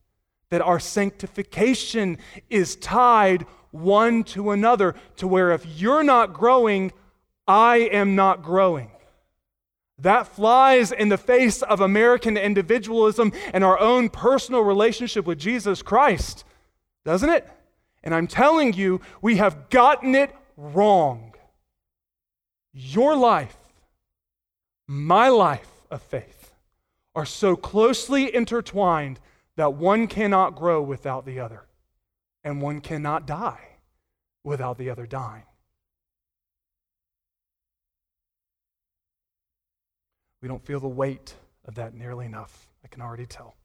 that 0.51 0.63
our 0.63 0.81
sanctification 0.81 2.19
is 2.51 2.77
tied 2.77 3.47
one 3.71 4.25
to 4.25 4.51
another, 4.51 4.95
to 5.17 5.29
where 5.29 5.53
if 5.53 5.67
you're 5.67 6.05
not 6.05 6.33
growing, 6.33 6.93
I 7.47 7.77
am 7.77 8.17
not 8.17 8.43
growing. 8.43 8.91
That 9.99 10.27
flies 10.27 10.93
in 10.93 11.09
the 11.09 11.19
face 11.19 11.63
of 11.63 11.81
American 11.81 12.37
individualism 12.37 13.33
and 13.55 13.65
our 13.65 13.79
own 13.79 14.11
personal 14.11 14.63
relationship 14.63 15.27
with 15.27 15.39
Jesus 15.39 15.81
Christ, 15.83 16.45
doesn't 17.05 17.31
it? 17.31 17.49
And 18.03 18.15
I'm 18.15 18.27
telling 18.27 18.73
you, 18.73 19.01
we 19.23 19.37
have 19.37 19.71
gotten 19.71 20.15
it 20.15 20.35
wrong. 20.57 21.35
Your 22.73 23.17
life, 23.17 23.57
my 24.87 25.29
life 25.29 25.71
of 25.91 26.03
faith, 26.03 26.36
are 27.17 27.27
so 27.27 27.57
closely 27.57 28.33
intertwined 28.33 29.19
that 29.57 29.73
one 29.73 30.07
cannot 30.07 30.55
grow 30.55 30.83
without 30.83 31.25
the 31.25 31.41
other, 31.41 31.67
and 32.45 32.61
one 32.61 32.81
cannot 32.81 33.27
die 33.27 33.79
without 34.45 34.77
the 34.77 34.91
other 34.91 35.07
dying. 35.07 35.43
We 40.43 40.49
don't 40.49 40.65
feel 40.65 40.79
the 40.79 40.87
weight 40.87 41.35
of 41.65 41.75
that 41.77 41.95
nearly 41.95 42.27
enough, 42.27 42.69
I 42.85 42.89
can 42.89 43.01
already 43.01 43.27
tell. 43.27 43.57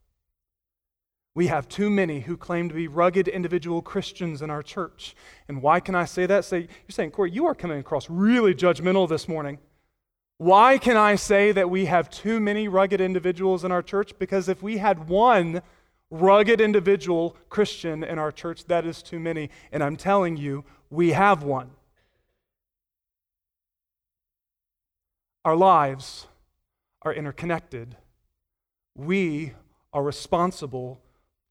We 1.36 1.48
have 1.48 1.68
too 1.68 1.90
many 1.90 2.22
who 2.22 2.38
claim 2.38 2.70
to 2.70 2.76
be 2.76 2.88
rugged 2.88 3.28
individual 3.28 3.82
Christians 3.82 4.42
in 4.42 4.50
our 4.50 4.64
church. 4.64 5.16
And 5.48 5.62
why 5.62 5.80
can 5.80 5.94
I 5.94 6.06
say 6.06 6.26
that? 6.26 6.46
Say, 6.46 6.60
you're 6.60 6.90
saying, 6.90 7.12
Corey, 7.12 7.32
you 7.32 7.46
are 7.46 7.56
coming 7.56 7.80
across 7.80 8.10
really 8.10 8.54
judgmental 8.54 9.08
this 9.08 9.28
morning. 9.28 9.60
Why 10.42 10.80
can 10.80 10.98
I 10.98 11.18
say 11.18 11.52
that 11.52 11.70
we 11.70 11.86
have 11.86 12.10
too 12.10 12.40
many 12.40 12.68
rugged 12.68 13.00
individuals 13.00 13.64
in 13.64 13.72
our 13.72 13.84
church? 13.84 14.18
Because 14.18 14.50
if 14.50 14.64
we 14.64 14.78
had 14.78 15.08
one 15.08 15.62
rugged 16.12 16.60
individual 16.60 17.36
Christian 17.50 18.04
in 18.04 18.20
our 18.20 18.32
church. 18.32 18.66
That 18.66 18.86
is 18.86 19.02
too 19.02 19.20
many. 19.20 19.50
And 19.72 19.84
I'm 19.84 19.96
telling 19.96 20.38
you, 20.38 20.66
we 20.90 21.12
have 21.12 21.44
one. 21.44 21.72
Our 25.46 25.56
lives 25.56 26.28
are 27.02 27.14
interconnected. 27.14 27.96
We 28.96 29.54
are 29.94 30.04
responsible 30.04 31.00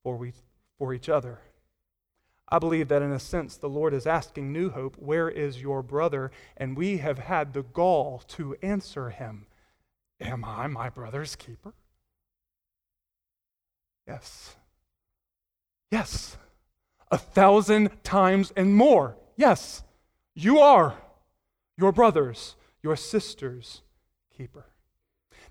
for, 0.05 0.17
we, 0.17 0.33
for 0.79 0.93
each 0.93 1.09
other. 1.09 1.39
I 2.51 2.59
believe 2.59 2.89
that 2.89 3.03
in 3.03 3.13
a 3.13 3.21
sense, 3.21 3.57
the 3.57 3.69
Lord 3.69 3.95
is 3.95 4.07
asking 4.07 4.53
New 4.53 4.71
Hope, 4.71 4.97
Where 4.99 5.29
is 5.29 5.63
your 5.63 5.83
brother? 5.83 6.33
And 6.57 6.77
we 6.77 6.99
have 6.99 7.19
had 7.19 7.53
the 7.53 7.63
gall 7.63 8.23
to 8.29 8.57
answer 8.63 9.11
him, 9.11 9.47
Am 10.21 10.45
I 10.45 10.67
my 10.67 10.89
brother's 10.89 11.37
keeper? 11.37 11.75
Yes. 14.07 14.57
Yes. 15.91 16.37
A 17.11 17.19
thousand 17.19 18.03
times 18.03 18.53
and 18.57 18.75
more. 18.75 19.17
Yes. 19.37 19.83
You 20.35 20.59
are 20.59 20.97
your 21.77 21.93
brother's, 21.93 22.57
your 22.83 22.97
sister's 22.97 23.83
keeper. 24.37 24.67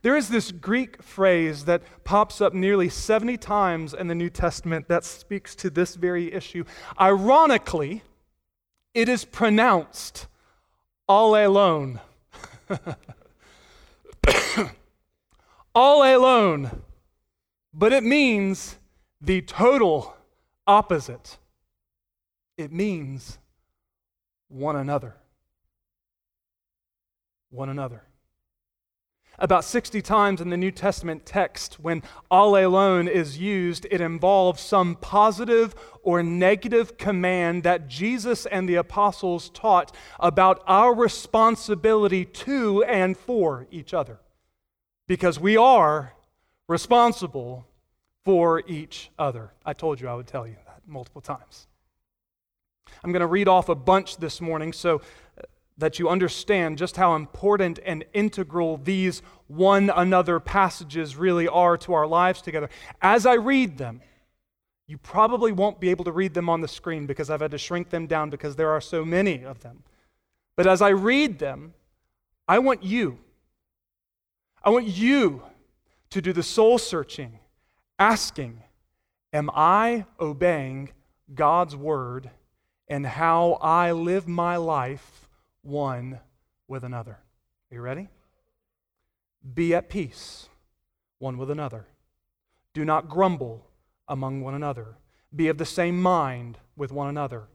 There 0.02 0.16
is 0.16 0.30
this 0.30 0.52
Greek 0.52 1.04
phrase 1.04 1.66
that 1.66 1.82
pops 2.06 2.40
up 2.40 2.54
nearly 2.54 2.88
70 2.88 3.36
times 3.38 3.94
in 3.94 4.08
the 4.08 4.16
New 4.16 4.30
Testament 4.30 4.88
that 4.88 5.04
speaks 5.04 5.56
to 5.56 5.70
this 5.70 5.96
very 5.96 6.34
issue. 6.34 6.64
Ironically, 7.00 8.04
it 8.94 9.10
is 9.10 9.26
pronounced 9.26 10.28
all 11.08 11.36
alone. 11.36 12.00
all 15.76 16.04
alone. 16.04 16.84
But 17.74 17.92
it 17.92 18.04
means 18.04 18.78
the 19.20 19.42
total 19.42 20.16
opposite. 20.66 21.38
It 22.58 22.72
means 22.72 23.38
one 24.48 24.78
another. 24.78 25.18
One 27.50 27.68
another 27.68 28.04
about 29.40 29.64
60 29.64 30.02
times 30.02 30.42
in 30.42 30.50
the 30.50 30.58
New 30.58 30.72
Testament 30.72 31.26
text, 31.26 31.80
when 31.80 32.04
all 32.30 32.56
alone 32.56 33.08
is 33.08 33.38
used, 33.38 33.88
it 33.90 34.02
involves 34.02 34.62
some 34.62 34.96
positive 34.96 35.74
or 36.04 36.22
negative 36.22 36.98
command 36.98 37.64
that 37.64 37.88
Jesus 37.88 38.46
and 38.46 38.68
the 38.68 38.76
apostles 38.76 39.50
taught 39.50 39.96
about 40.20 40.62
our 40.68 40.94
responsibility 40.94 42.26
to 42.26 42.84
and 42.84 43.18
for 43.18 43.66
each 43.72 43.94
other. 43.94 44.20
Because 45.08 45.40
we 45.40 45.58
are 45.58 46.14
responsible 46.68 47.66
for 48.26 48.62
each 48.68 49.10
other. 49.18 49.52
I 49.66 49.74
told 49.74 50.00
you 50.00 50.08
I 50.08 50.14
would 50.14 50.28
tell 50.28 50.46
you 50.46 50.56
that 50.68 50.82
multiple 50.86 51.22
times. 51.22 51.68
I'm 53.04 53.12
going 53.12 53.22
to 53.22 53.28
read 53.28 53.48
off 53.48 53.70
a 53.70 53.76
bunch 53.76 54.18
this 54.18 54.42
morning, 54.42 54.74
so 54.74 55.02
that 55.80 55.98
you 55.98 56.10
understand 56.10 56.78
just 56.78 56.98
how 56.98 57.16
important 57.16 57.80
and 57.86 58.06
integral 58.14 58.78
these 58.78 59.22
one 59.48 59.90
another 59.90 60.40
passages 60.40 61.16
really 61.16 61.48
are 61.48 61.78
to 61.78 61.94
our 61.94 62.06
lives 62.06 62.42
together. 62.42 62.70
As 63.02 63.26
I 63.26 63.34
read 63.34 63.78
them, 63.78 64.02
you 64.88 64.98
probably 64.98 65.52
won't 65.52 65.80
be 65.80 65.90
able 65.90 66.06
to 66.06 66.12
read 66.12 66.34
them 66.34 66.50
on 66.50 66.62
the 66.62 66.68
screen 66.68 67.06
because 67.06 67.30
I've 67.30 67.42
had 67.42 67.52
to 67.52 67.58
shrink 67.58 67.90
them 67.90 68.08
down 68.08 68.30
because 68.30 68.56
there 68.56 68.72
are 68.72 68.82
so 68.82 69.06
many 69.06 69.44
of 69.44 69.62
them. 69.62 69.84
But 70.56 70.68
as 70.68 70.82
I 70.82 70.90
read 70.90 71.40
them, 71.40 71.74
I 72.48 72.60
want 72.60 72.84
you, 72.84 73.20
I 74.64 74.72
want 74.72 74.88
you 74.88 75.44
to 76.10 76.22
do 76.22 76.34
the 76.34 76.44
soul 76.44 76.78
searching, 76.78 77.40
asking, 77.98 78.64
Am 79.32 79.50
I 79.54 80.06
obeying 80.20 80.90
God's 81.34 81.76
word 81.76 82.32
and 82.88 83.06
how 83.06 83.54
I 83.62 83.92
live 83.92 84.28
my 84.28 84.58
life? 84.58 85.29
One 85.62 86.20
with 86.68 86.84
another. 86.84 87.20
Are 87.72 87.76
you 87.76 87.82
ready? 87.82 88.10
Be 89.54 89.74
at 89.74 89.90
peace 89.90 90.50
one 91.20 91.38
with 91.38 91.52
another. 91.52 91.86
Do 92.74 92.86
not 92.86 93.10
grumble 93.10 93.66
among 94.08 94.42
one 94.42 94.54
another. 94.54 94.98
Be 95.36 95.48
of 95.48 95.58
the 95.58 95.66
same 95.66 96.02
mind 96.02 96.58
with 96.76 96.92
one 96.92 97.08
another. 97.08 97.48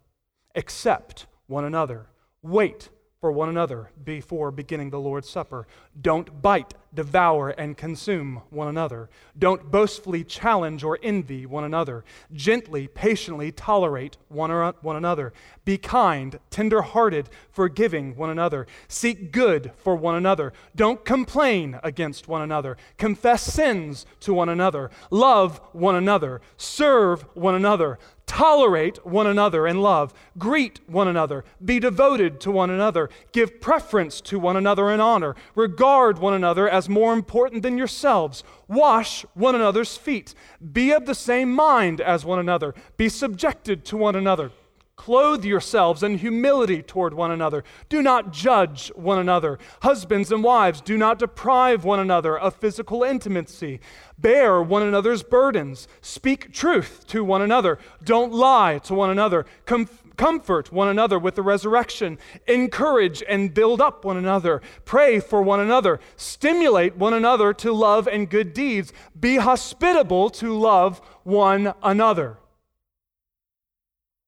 Accept 0.54 1.26
one 1.46 1.64
another. 1.64 2.06
Wait 2.42 2.90
for 3.24 3.32
one 3.32 3.48
another 3.48 3.88
before 4.04 4.50
beginning 4.50 4.90
the 4.90 5.00
Lord's 5.00 5.30
Supper. 5.30 5.66
Don't 5.98 6.42
bite, 6.42 6.74
devour, 6.92 7.48
and 7.48 7.74
consume 7.74 8.42
one 8.50 8.68
another. 8.68 9.08
Don't 9.38 9.70
boastfully 9.70 10.24
challenge 10.24 10.84
or 10.84 10.98
envy 11.02 11.46
one 11.46 11.64
another. 11.64 12.04
Gently, 12.34 12.86
patiently 12.86 13.50
tolerate 13.50 14.18
one, 14.28 14.50
or, 14.50 14.74
one 14.82 14.96
another. 14.96 15.32
Be 15.64 15.78
kind, 15.78 16.38
tender 16.50 16.82
hearted, 16.82 17.30
forgiving 17.50 18.14
one 18.14 18.28
another. 18.28 18.66
Seek 18.88 19.32
good 19.32 19.72
for 19.78 19.96
one 19.96 20.16
another. 20.16 20.52
Don't 20.76 21.02
complain 21.02 21.80
against 21.82 22.28
one 22.28 22.42
another. 22.42 22.76
Confess 22.98 23.42
sins 23.42 24.04
to 24.20 24.34
one 24.34 24.50
another. 24.50 24.90
Love 25.10 25.62
one 25.72 25.96
another. 25.96 26.42
Serve 26.58 27.22
one 27.34 27.54
another. 27.54 27.98
Tolerate 28.34 29.06
one 29.06 29.28
another 29.28 29.64
in 29.64 29.80
love. 29.80 30.12
Greet 30.36 30.80
one 30.88 31.06
another. 31.06 31.44
Be 31.64 31.78
devoted 31.78 32.40
to 32.40 32.50
one 32.50 32.68
another. 32.68 33.08
Give 33.30 33.60
preference 33.60 34.20
to 34.22 34.40
one 34.40 34.56
another 34.56 34.90
in 34.90 34.98
honor. 34.98 35.36
Regard 35.54 36.18
one 36.18 36.34
another 36.34 36.68
as 36.68 36.88
more 36.88 37.12
important 37.12 37.62
than 37.62 37.78
yourselves. 37.78 38.42
Wash 38.66 39.24
one 39.34 39.54
another's 39.54 39.96
feet. 39.96 40.34
Be 40.72 40.90
of 40.90 41.06
the 41.06 41.14
same 41.14 41.52
mind 41.52 42.00
as 42.00 42.24
one 42.24 42.40
another. 42.40 42.74
Be 42.96 43.08
subjected 43.08 43.84
to 43.84 43.96
one 43.96 44.16
another. 44.16 44.50
Clothe 44.96 45.44
yourselves 45.44 46.04
in 46.04 46.18
humility 46.18 46.80
toward 46.80 47.14
one 47.14 47.32
another. 47.32 47.64
Do 47.88 48.00
not 48.00 48.32
judge 48.32 48.92
one 48.94 49.18
another. 49.18 49.58
Husbands 49.82 50.30
and 50.30 50.42
wives, 50.42 50.80
do 50.80 50.96
not 50.96 51.18
deprive 51.18 51.84
one 51.84 51.98
another 51.98 52.38
of 52.38 52.54
physical 52.54 53.02
intimacy. 53.02 53.80
Bear 54.18 54.62
one 54.62 54.84
another's 54.84 55.24
burdens. 55.24 55.88
Speak 56.00 56.52
truth 56.52 57.04
to 57.08 57.24
one 57.24 57.42
another. 57.42 57.78
Don't 58.04 58.32
lie 58.32 58.78
to 58.84 58.94
one 58.94 59.10
another. 59.10 59.44
Com- 59.66 59.88
comfort 60.16 60.70
one 60.70 60.86
another 60.86 61.18
with 61.18 61.34
the 61.34 61.42
resurrection. 61.42 62.16
Encourage 62.46 63.20
and 63.28 63.52
build 63.52 63.80
up 63.80 64.04
one 64.04 64.16
another. 64.16 64.62
Pray 64.84 65.18
for 65.18 65.42
one 65.42 65.58
another. 65.58 65.98
Stimulate 66.14 66.96
one 66.96 67.14
another 67.14 67.52
to 67.52 67.72
love 67.72 68.06
and 68.06 68.30
good 68.30 68.54
deeds. 68.54 68.92
Be 69.18 69.36
hospitable 69.36 70.30
to 70.30 70.56
love 70.56 71.00
one 71.24 71.74
another 71.82 72.38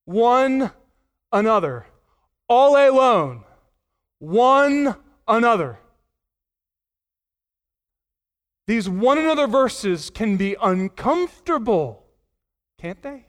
one 0.06 0.70
another. 1.30 1.86
All 2.48 2.76
alone, 2.76 3.44
one 4.18 4.96
another. 5.28 5.78
These 8.66 8.88
one 8.88 9.18
another 9.18 9.46
verses 9.46 10.10
can 10.10 10.36
be 10.36 10.56
uncomfortable, 10.60 12.04
can't 12.80 13.02
they? 13.02 13.26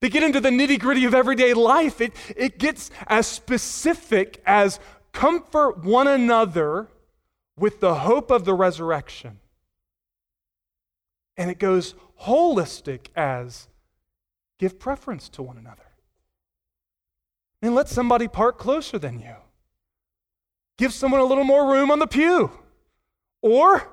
They 0.00 0.08
get 0.08 0.22
into 0.22 0.40
the 0.40 0.50
nitty 0.50 0.78
gritty 0.78 1.04
of 1.04 1.14
everyday 1.14 1.54
life. 1.54 2.00
It, 2.00 2.12
it 2.36 2.58
gets 2.58 2.90
as 3.08 3.26
specific 3.26 4.40
as 4.46 4.78
comfort 5.12 5.84
one 5.84 6.06
another 6.06 6.88
with 7.56 7.80
the 7.80 7.96
hope 7.96 8.30
of 8.30 8.44
the 8.44 8.54
resurrection. 8.54 9.40
And 11.36 11.50
it 11.50 11.58
goes 11.58 11.94
holistic 12.22 13.06
as 13.16 13.68
Give 14.58 14.78
preference 14.78 15.28
to 15.30 15.42
one 15.42 15.56
another. 15.56 15.84
And 17.62 17.74
let 17.74 17.88
somebody 17.88 18.28
park 18.28 18.58
closer 18.58 18.98
than 18.98 19.20
you. 19.20 19.34
Give 20.76 20.92
someone 20.92 21.20
a 21.20 21.24
little 21.24 21.44
more 21.44 21.70
room 21.72 21.90
on 21.90 21.98
the 21.98 22.06
pew. 22.06 22.50
Or 23.42 23.90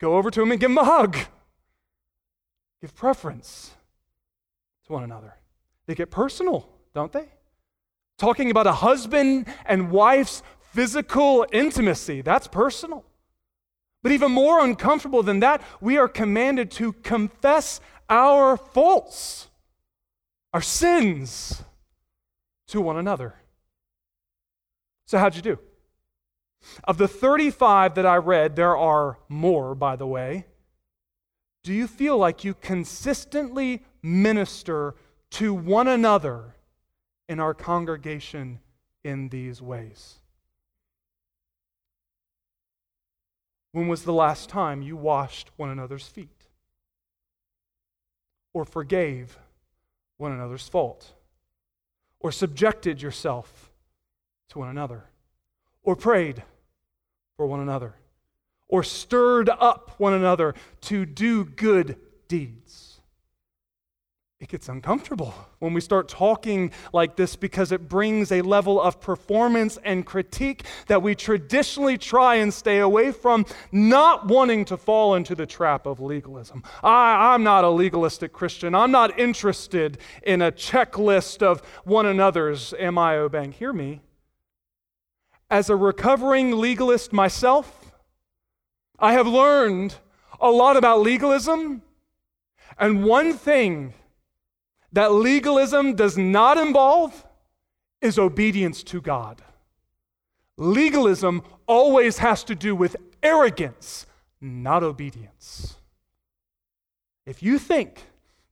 go 0.00 0.16
over 0.16 0.30
to 0.30 0.40
them 0.40 0.50
and 0.50 0.60
give 0.60 0.70
them 0.70 0.78
a 0.78 0.84
hug. 0.84 1.16
Give 2.80 2.94
preference 2.94 3.72
to 4.86 4.92
one 4.92 5.04
another. 5.04 5.34
They 5.86 5.94
get 5.94 6.10
personal, 6.10 6.68
don't 6.94 7.12
they? 7.12 7.28
Talking 8.18 8.50
about 8.50 8.66
a 8.66 8.72
husband 8.72 9.46
and 9.66 9.90
wife's 9.90 10.42
physical 10.72 11.46
intimacy, 11.52 12.20
that's 12.20 12.48
personal. 12.48 13.04
But 14.02 14.12
even 14.12 14.32
more 14.32 14.62
uncomfortable 14.62 15.22
than 15.22 15.40
that, 15.40 15.62
we 15.80 15.96
are 15.96 16.08
commanded 16.08 16.70
to 16.72 16.92
confess 16.92 17.80
our 18.08 18.56
faults 18.56 19.48
our 20.54 20.62
sins 20.62 21.62
to 22.68 22.80
one 22.80 22.96
another. 22.96 23.34
So, 25.04 25.18
how'd 25.18 25.36
you 25.36 25.42
do? 25.42 25.58
Of 26.84 26.96
the 26.96 27.08
35 27.08 27.96
that 27.96 28.06
I 28.06 28.16
read, 28.16 28.56
there 28.56 28.74
are 28.74 29.18
more, 29.28 29.74
by 29.74 29.96
the 29.96 30.06
way. 30.06 30.46
Do 31.62 31.74
you 31.74 31.86
feel 31.86 32.16
like 32.16 32.44
you 32.44 32.54
consistently 32.54 33.82
minister 34.02 34.94
to 35.32 35.52
one 35.52 35.88
another 35.88 36.54
in 37.28 37.40
our 37.40 37.52
congregation 37.52 38.60
in 39.02 39.28
these 39.28 39.60
ways? 39.60 40.14
When 43.72 43.88
was 43.88 44.04
the 44.04 44.12
last 44.12 44.48
time 44.48 44.80
you 44.80 44.96
washed 44.96 45.50
one 45.56 45.68
another's 45.68 46.06
feet? 46.06 46.44
or 48.54 48.64
forgave 48.64 49.36
one 50.24 50.32
another's 50.32 50.66
fault, 50.66 51.12
or 52.18 52.32
subjected 52.32 53.02
yourself 53.02 53.70
to 54.48 54.58
one 54.58 54.70
another, 54.70 55.04
or 55.82 55.94
prayed 55.94 56.42
for 57.36 57.46
one 57.46 57.60
another, 57.60 57.94
or 58.66 58.82
stirred 58.82 59.50
up 59.50 59.92
one 59.98 60.14
another 60.14 60.54
to 60.80 61.04
do 61.04 61.44
good 61.44 61.98
deeds 62.26 62.93
it 64.44 64.50
gets 64.50 64.68
uncomfortable 64.68 65.32
when 65.60 65.72
we 65.72 65.80
start 65.80 66.06
talking 66.06 66.70
like 66.92 67.16
this 67.16 67.34
because 67.34 67.72
it 67.72 67.88
brings 67.88 68.30
a 68.30 68.42
level 68.42 68.78
of 68.78 69.00
performance 69.00 69.78
and 69.84 70.04
critique 70.04 70.64
that 70.86 71.00
we 71.00 71.14
traditionally 71.14 71.96
try 71.96 72.34
and 72.34 72.52
stay 72.52 72.80
away 72.80 73.10
from, 73.10 73.46
not 73.72 74.26
wanting 74.26 74.66
to 74.66 74.76
fall 74.76 75.14
into 75.14 75.34
the 75.34 75.46
trap 75.46 75.86
of 75.86 75.98
legalism. 75.98 76.62
I, 76.82 77.34
am 77.34 77.42
not 77.42 77.64
a 77.64 77.70
legalistic 77.70 78.34
Christian. 78.34 78.74
I'm 78.74 78.90
not 78.90 79.18
interested 79.18 79.96
in 80.22 80.42
a 80.42 80.52
checklist 80.52 81.40
of 81.40 81.62
one 81.84 82.04
another's. 82.04 82.74
Am 82.78 82.98
I 82.98 83.16
obeying? 83.16 83.52
Hear 83.52 83.72
me. 83.72 84.02
As 85.48 85.70
a 85.70 85.76
recovering 85.76 86.50
legalist 86.50 87.14
myself, 87.14 87.94
I 88.98 89.14
have 89.14 89.26
learned 89.26 89.94
a 90.38 90.50
lot 90.50 90.76
about 90.76 91.00
legalism. 91.00 91.80
And 92.78 93.04
one 93.04 93.32
thing 93.32 93.94
that 94.94 95.12
legalism 95.12 95.94
does 95.94 96.16
not 96.16 96.56
involve 96.56 97.26
is 98.00 98.18
obedience 98.18 98.82
to 98.84 99.00
God. 99.00 99.42
Legalism 100.56 101.42
always 101.66 102.18
has 102.18 102.44
to 102.44 102.54
do 102.54 102.76
with 102.76 102.96
arrogance, 103.22 104.06
not 104.40 104.84
obedience. 104.84 105.76
If 107.26 107.42
you 107.42 107.58
think 107.58 108.02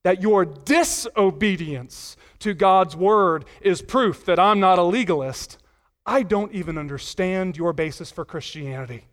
that 0.03 0.21
your 0.21 0.45
disobedience 0.45 2.17
to 2.41 2.55
God's 2.55 2.97
word 2.97 3.45
is 3.61 3.81
proof 3.81 4.25
that 4.25 4.41
I'm 4.41 4.59
not 4.59 4.81
a 4.81 4.83
legalist, 4.83 5.59
I 6.05 6.25
don't 6.25 6.53
even 6.53 6.77
understand 6.77 7.57
your 7.57 7.73
basis 7.73 8.11
for 8.11 8.25
Christianity. 8.25 9.05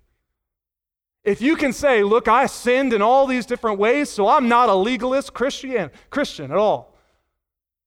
If 1.24 1.42
you 1.44 1.56
can 1.56 1.74
say, 1.74 2.02
look, 2.02 2.28
I 2.28 2.48
sinned 2.48 2.92
in 2.92 3.04
all 3.04 3.28
these 3.28 3.46
different 3.46 3.78
ways, 3.78 4.10
so 4.10 4.28
I'm 4.28 4.48
not 4.48 4.70
a 4.70 4.74
legalist 4.74 5.36
Christian, 5.36 5.92
Christian 6.10 6.50
at 6.50 6.58
all. 6.58 6.89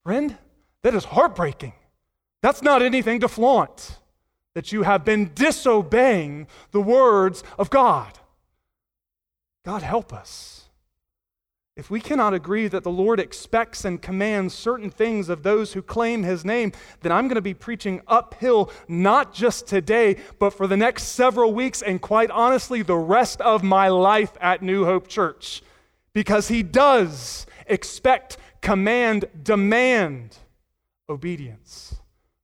Friend, 0.03 0.37
that 0.81 0.93
is 0.93 1.05
heartbreaking. 1.05 1.73
That's 2.41 2.61
not 2.61 2.81
anything 2.81 3.21
to 3.21 3.29
flaunt, 3.29 3.99
that 4.53 4.71
you 4.71 4.83
have 4.83 5.05
been 5.05 5.31
disobeying 5.33 6.47
the 6.71 6.81
words 6.81 7.43
of 7.57 7.69
God. 7.69 8.19
God, 9.65 9.81
help 9.81 10.11
us. 10.13 10.69
If 11.75 11.89
we 11.89 12.01
cannot 12.01 12.35
agree 12.35 12.67
that 12.67 12.83
the 12.83 12.91
Lord 12.91 13.19
expects 13.19 13.83
and 13.83 13.99
commands 13.99 14.53
certain 14.53 14.91
things 14.91 15.29
of 15.29 15.41
those 15.41 15.73
who 15.73 15.81
claim 15.81 16.21
his 16.21 16.45
name, 16.45 16.71
then 17.01 17.11
I'm 17.11 17.27
going 17.27 17.35
to 17.35 17.41
be 17.41 17.55
preaching 17.55 18.01
uphill, 18.07 18.71
not 18.87 19.33
just 19.33 19.65
today, 19.65 20.17
but 20.37 20.51
for 20.51 20.67
the 20.67 20.77
next 20.77 21.03
several 21.03 21.51
weeks, 21.53 21.81
and 21.81 21.99
quite 21.99 22.29
honestly, 22.29 22.83
the 22.83 22.97
rest 22.97 23.41
of 23.41 23.63
my 23.63 23.87
life 23.87 24.33
at 24.39 24.61
New 24.61 24.85
Hope 24.85 25.07
Church. 25.07 25.63
Because 26.13 26.49
he 26.49 26.61
does 26.61 27.47
expect 27.65 28.37
command, 28.63 29.25
demand 29.43 30.37
obedience 31.09 31.97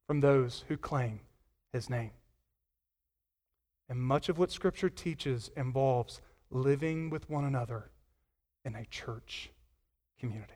from 0.05 0.19
those 0.19 0.65
who 0.67 0.75
claim 0.75 1.21
his 1.71 1.89
name. 1.89 2.11
And 3.87 3.99
much 3.99 4.27
of 4.29 4.37
what 4.37 4.51
Scripture 4.51 4.89
teaches 4.89 5.49
involves 5.55 6.21
living 6.51 7.09
with 7.09 7.29
one 7.29 7.45
another 7.45 7.89
in 8.65 8.75
a 8.75 8.85
church 8.85 9.49
community. 10.19 10.53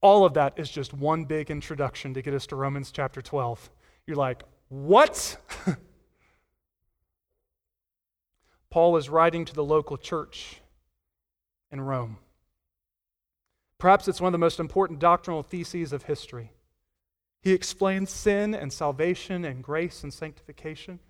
All 0.00 0.24
of 0.24 0.34
that 0.34 0.54
is 0.56 0.70
just 0.70 0.94
one 0.94 1.24
big 1.24 1.50
introduction 1.50 2.14
to 2.14 2.22
get 2.22 2.32
us 2.32 2.46
to 2.48 2.56
Romans 2.56 2.92
chapter 2.92 3.20
12. 3.20 3.70
You're 4.06 4.16
like, 4.16 4.44
what? 4.68 5.36
Paul 8.70 8.96
is 8.96 9.08
writing 9.08 9.44
to 9.46 9.54
the 9.54 9.64
local 9.64 9.96
church 9.96 10.60
in 11.72 11.80
Rome. 11.80 12.18
Perhaps 13.84 14.08
it's 14.08 14.18
one 14.18 14.28
of 14.28 14.32
the 14.32 14.38
most 14.38 14.60
important 14.60 14.98
doctrinal 14.98 15.42
theses 15.42 15.92
of 15.92 16.04
history. 16.04 16.52
He 17.42 17.52
explains 17.52 18.08
sin 18.08 18.54
and 18.54 18.72
salvation 18.72 19.44
and 19.44 19.62
grace 19.62 20.02
and 20.02 20.10
sanctification. 20.10 21.00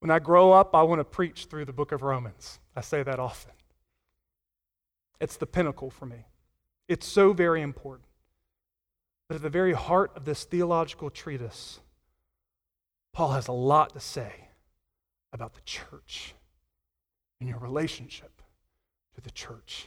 When 0.00 0.10
I 0.10 0.18
grow 0.18 0.50
up, 0.50 0.74
I 0.74 0.82
want 0.82 0.98
to 0.98 1.04
preach 1.04 1.44
through 1.44 1.66
the 1.66 1.72
book 1.72 1.92
of 1.92 2.02
Romans. 2.02 2.58
I 2.74 2.80
say 2.80 3.04
that 3.04 3.20
often. 3.20 3.52
It's 5.20 5.36
the 5.36 5.46
pinnacle 5.46 5.90
for 5.90 6.06
me. 6.06 6.26
It's 6.88 7.06
so 7.06 7.32
very 7.32 7.62
important. 7.62 8.08
But 9.28 9.36
at 9.36 9.42
the 9.42 9.48
very 9.48 9.74
heart 9.74 10.10
of 10.16 10.24
this 10.24 10.42
theological 10.42 11.08
treatise, 11.08 11.78
Paul 13.12 13.30
has 13.30 13.46
a 13.46 13.52
lot 13.52 13.92
to 13.92 14.00
say 14.00 14.48
about 15.32 15.54
the 15.54 15.60
church 15.60 16.34
and 17.38 17.48
your 17.48 17.60
relationship 17.60 18.42
to 19.14 19.20
the 19.20 19.30
church. 19.30 19.86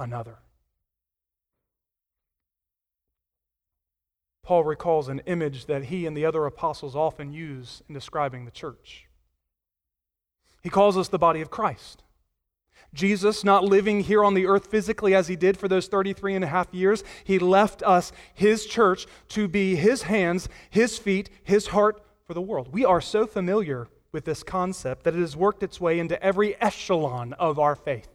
another. 0.00 0.38
Paul 4.42 4.64
recalls 4.64 5.08
an 5.08 5.20
image 5.26 5.66
that 5.66 5.84
he 5.84 6.06
and 6.06 6.16
the 6.16 6.24
other 6.24 6.44
apostles 6.44 6.96
often 6.96 7.32
use 7.32 7.82
in 7.88 7.94
describing 7.94 8.44
the 8.44 8.50
church. 8.50 9.06
He 10.62 10.68
calls 10.68 10.96
us 10.96 11.06
the 11.06 11.18
body 11.18 11.40
of 11.40 11.50
Christ. 11.50 12.02
Jesus, 12.92 13.44
not 13.44 13.62
living 13.62 14.00
here 14.00 14.24
on 14.24 14.34
the 14.34 14.46
earth 14.46 14.66
physically 14.66 15.14
as 15.14 15.28
he 15.28 15.36
did 15.36 15.56
for 15.56 15.68
those 15.68 15.86
33 15.86 16.34
and 16.34 16.44
a 16.44 16.48
half 16.48 16.74
years, 16.74 17.04
he 17.22 17.38
left 17.38 17.82
us, 17.84 18.10
his 18.34 18.66
church, 18.66 19.06
to 19.28 19.46
be 19.46 19.76
his 19.76 20.02
hands, 20.02 20.48
his 20.68 20.98
feet, 20.98 21.30
his 21.44 21.68
heart 21.68 22.02
for 22.26 22.34
the 22.34 22.40
world. 22.40 22.72
We 22.72 22.84
are 22.84 23.00
so 23.00 23.26
familiar 23.26 23.86
with 24.10 24.24
this 24.24 24.42
concept 24.42 25.04
that 25.04 25.14
it 25.14 25.20
has 25.20 25.36
worked 25.36 25.62
its 25.62 25.80
way 25.80 26.00
into 26.00 26.20
every 26.20 26.60
echelon 26.60 27.34
of 27.34 27.60
our 27.60 27.76
faith. 27.76 28.08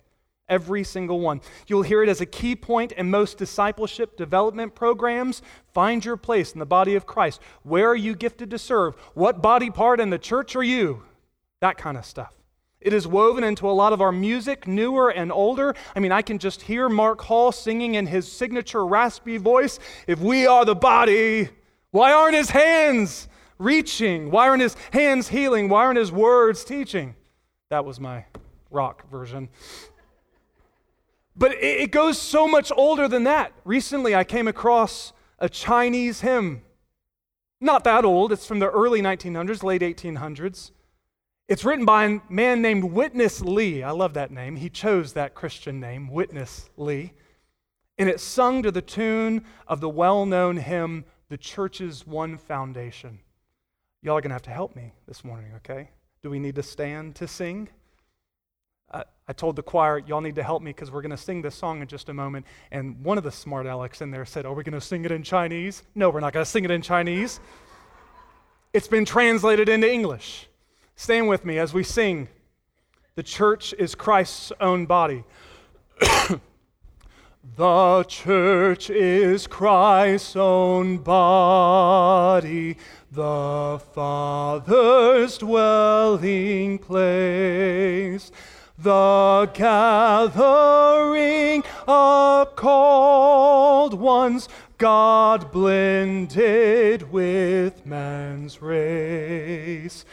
Every 0.47 0.84
single 0.84 1.19
one. 1.19 1.41
You'll 1.67 1.81
hear 1.81 2.03
it 2.03 2.10
as 2.10 2.21
a 2.21 2.25
key 2.25 2.55
point 2.55 2.91
in 2.91 3.10
most 3.10 3.38
discipleship 3.38 4.15
development 4.15 4.75
programs. 4.75 5.41
Find 5.73 6.05
your 6.05 6.17
place 6.17 6.53
in 6.53 6.60
the 6.60 6.65
body 6.65 6.95
of 6.95 7.08
Christ. 7.08 7.41
Where 7.63 7.89
are 7.89 7.95
you 7.95 8.15
gifted 8.15 8.51
to 8.51 8.60
serve? 8.60 8.95
What 9.15 9.41
body 9.41 9.71
part 9.71 9.99
in 9.99 10.12
the 10.12 10.19
church 10.19 10.55
are 10.55 10.63
you? 10.63 11.03
That 11.62 11.77
kind 11.77 11.97
of 11.97 12.05
stuff. 12.05 12.36
It 12.79 12.93
is 12.93 13.08
woven 13.08 13.43
into 13.43 13.67
a 13.67 13.73
lot 13.73 13.93
of 13.93 14.01
our 14.01 14.12
music, 14.12 14.67
newer 14.67 15.10
and 15.10 15.31
older. 15.31 15.73
I 15.95 15.99
mean, 15.99 16.12
I 16.12 16.21
can 16.21 16.38
just 16.38 16.62
hear 16.62 16.88
Mark 16.88 17.21
Hall 17.21 17.51
singing 17.51 17.95
in 17.95 18.05
his 18.05 18.31
signature 18.31 18.86
raspy 18.86 19.38
voice 19.38 19.79
If 20.05 20.19
we 20.19 20.45
are 20.45 20.63
the 20.63 20.75
body, 20.75 21.49
why 21.89 22.13
aren't 22.13 22.36
his 22.36 22.51
hands 22.51 23.27
reaching? 23.58 24.29
Why 24.29 24.47
aren't 24.47 24.62
his 24.62 24.75
hands 24.91 25.29
healing? 25.29 25.69
Why 25.69 25.86
aren't 25.86 25.97
his 25.97 26.12
words 26.12 26.63
teaching? 26.63 27.15
That 27.69 27.86
was 27.86 27.99
my 27.99 28.25
rock 28.69 29.10
version. 29.10 29.49
But 31.38 31.52
it, 31.62 31.91
goes 31.91 32.17
so 32.17 32.48
much 32.48 32.71
older 32.76 33.08
than 33.08 33.26
that. 33.26 33.52
Recently, 33.65 34.15
I 34.15 34.24
came 34.24 34.48
across 34.48 35.12
a 35.38 35.50
Chinese 35.50 36.21
hymn. 36.21 36.62
Not 37.60 37.84
that 37.84 38.06
old, 38.06 38.32
it's 38.32 38.45
from 38.45 38.60
the 38.60 38.69
early 38.69 39.02
1900s, 39.02 39.63
late 39.63 39.82
1800s. 39.82 40.71
It's 41.48 41.65
written 41.65 41.86
by 41.86 42.06
a 42.06 42.19
man 42.30 42.62
named 42.62 42.86
Witness 42.86 43.41
Lee. 43.41 43.84
I 43.84 43.91
love 43.91 44.13
that 44.13 44.32
name. 44.32 44.56
He 44.56 44.69
chose 44.69 45.13
that 45.13 45.36
Christian 45.36 45.80
name, 45.80 46.08
Witness 46.08 46.69
Lee. 46.78 47.13
And 47.98 48.10
it's 48.10 48.24
sung 48.24 48.63
to 48.63 48.71
the 48.71 48.82
tune 48.82 49.45
of 49.67 49.82
the 49.82 49.89
well 49.89 50.26
known 50.26 50.58
hymn, 50.58 51.06
The 51.30 51.38
Church's 51.38 52.08
One 52.08 52.38
Foundation. 52.38 53.19
Y'all 54.02 54.17
are 54.17 54.21
going 54.21 54.30
to 54.30 54.36
have 54.36 54.41
to 54.43 54.52
help 54.52 54.76
me 54.76 54.93
this 55.08 55.24
morning, 55.24 55.52
okay? 55.58 55.89
Do 56.24 56.30
we 56.30 56.39
need 56.39 56.56
to 56.56 56.63
stand 56.63 57.15
to 57.15 57.28
sing? 57.28 57.69
I 59.28 59.34
told 59.34 59.56
the 59.56 59.63
choir, 59.63 59.98
y'all 59.98 60.21
need 60.21 60.36
to 60.36 60.43
help 60.43 60.62
me 60.62 60.69
because 60.69 60.91
we're 60.91 61.02
going 61.02 61.10
to 61.10 61.17
sing 61.17 61.41
this 61.41 61.56
song 61.56 61.82
in 61.82 61.88
just 61.88 62.10
a 62.10 62.13
moment. 62.13 62.45
And 62.71 63.04
one 63.04 63.17
of 63.17 63.24
the 63.24 63.32
smart 63.32 63.65
Alex 63.65 64.02
in 64.02 64.12
there 64.12 64.24
said, 64.24 64.45
Are 64.45 64.54
we 64.54 64.63
going 64.63 64.80
to 64.80 64.82
sing 64.82 65.04
it 65.04 65.12
in 65.12 65.24
Chinese? 65.24 65.82
No, 65.95 66.12
we're 66.12 66.19
not 66.19 66.32
going 66.32 66.45
to 66.45 66.50
sing 66.50 66.63
it 66.63 66.69
in 66.69 66.84
Chinese. 66.84 67.39
it's 68.71 68.88
been 68.88 69.04
translated 69.06 69.67
into 69.67 69.91
English. 69.91 70.48
Stand 70.95 71.28
with 71.28 71.43
me 71.43 71.58
as 71.58 71.74
we 71.74 71.84
sing 71.84 72.28
The 73.15 73.24
church 73.24 73.74
is 73.74 73.95
Christ's 73.95 74.52
own 74.62 74.86
body. 74.86 75.24
the 77.58 78.06
church 78.08 78.91
is 78.91 79.48
Christ's 79.48 80.36
own 80.36 81.00
body, 81.00 82.78
the 83.12 83.82
Father's 83.93 85.39
dwelling 85.39 86.78
place, 86.78 88.32
the 88.77 89.49
gathering 89.53 90.33
of 91.88 92.55
called 92.55 93.93
ones, 93.93 94.49
God 94.77 95.51
blended 95.51 97.11
with 97.11 97.85
man's 97.85 98.61
race 98.61 100.05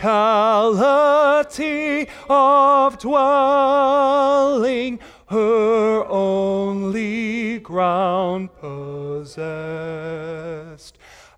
of 2.28 2.98
dwelling, 2.98 4.98
her 5.30 6.04
only 6.08 7.60
ground 7.60 8.50
possessed 8.60 9.30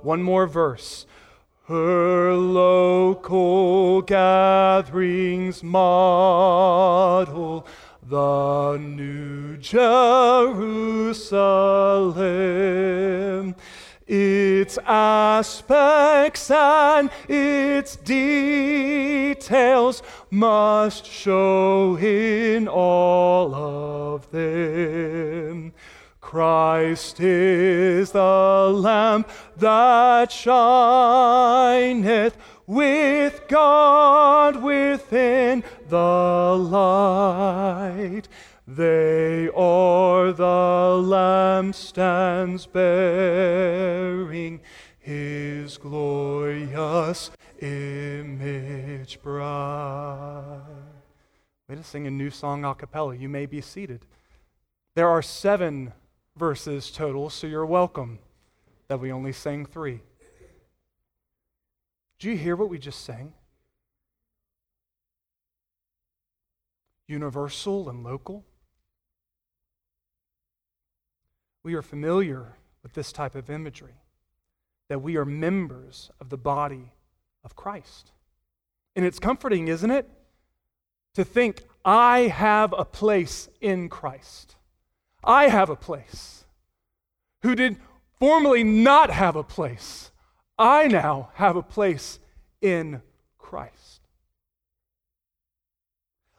One 0.02 0.24
more 0.24 0.48
verse 0.48 1.06
her 1.68 2.34
local 2.34 4.02
gatherings 4.02 5.62
model 5.62 7.68
the 8.02 8.78
New 8.78 9.58
Jerusalem. 9.58 11.18
Its 14.08 14.78
aspects 14.86 16.50
and 16.50 17.10
its 17.28 17.98
details 17.98 20.02
must 20.32 21.06
show 21.06 21.98
in 21.98 22.70
all 22.70 23.54
of 23.54 24.32
them. 24.32 25.74
Christ 26.28 27.22
is 27.22 28.12
the 28.12 28.70
lamp 28.76 29.30
that 29.56 30.30
shineth 30.30 31.58
with 32.68 33.48
God 33.48 34.62
within 34.62 35.64
the 35.88 36.58
light. 36.60 38.28
They 38.68 39.48
are 39.56 40.34
the 40.34 41.02
lamp 41.02 41.74
stands 41.76 42.66
bearing 42.66 44.60
his 45.00 45.78
glorious 45.78 47.32
image 47.62 49.22
bright. 49.22 50.62
Way 51.70 51.76
to 51.78 51.84
sing 51.86 52.06
a 52.06 52.12
new 52.12 52.30
song 52.30 52.66
a 52.66 52.76
cappella. 52.76 53.16
You 53.16 53.30
may 53.30 53.46
be 53.46 53.62
seated. 53.62 54.06
There 54.94 55.08
are 55.08 55.22
seven 55.22 55.94
verses 56.38 56.92
total, 56.92 57.30
so 57.30 57.48
you're 57.48 57.66
welcome 57.66 58.20
that 58.88 59.00
we 59.00 59.12
only 59.12 59.32
sang 59.32 59.66
three. 59.66 60.02
Do 62.20 62.30
you 62.30 62.38
hear 62.38 62.56
what 62.56 62.70
we 62.70 62.78
just 62.78 63.04
sang? 63.04 63.34
Universal 67.08 67.90
and 67.90 68.04
local. 68.04 68.46
We 71.64 71.74
are 71.74 71.82
familiar 71.82 72.58
with 72.84 72.94
this 72.94 73.12
type 73.12 73.36
of 73.36 73.50
imagery, 73.50 73.96
that 74.90 75.02
we 75.02 75.18
are 75.18 75.26
members 75.26 76.12
of 76.20 76.30
the 76.30 76.38
body 76.38 76.92
of 77.44 77.56
Christ. 77.56 78.12
And 78.96 79.06
it's 79.06 79.20
comforting, 79.20 79.68
isn't 79.68 79.92
it? 79.92 80.10
To 81.16 81.24
think, 81.24 81.64
I 81.84 82.20
have 82.22 82.74
a 82.78 82.86
place 82.86 83.50
in 83.62 83.90
Christ. 83.90 84.57
I 85.24 85.50
have 85.50 85.70
a 85.70 85.76
place. 85.76 86.46
Who 87.42 87.56
did 87.56 87.78
formerly 88.20 88.64
not 88.64 89.10
have 89.10 89.36
a 89.36 89.44
place, 89.44 90.12
I 90.58 90.88
now 90.88 91.30
have 91.36 91.56
a 91.56 91.64
place 91.64 92.20
in 92.62 93.02
Christ. 93.38 94.02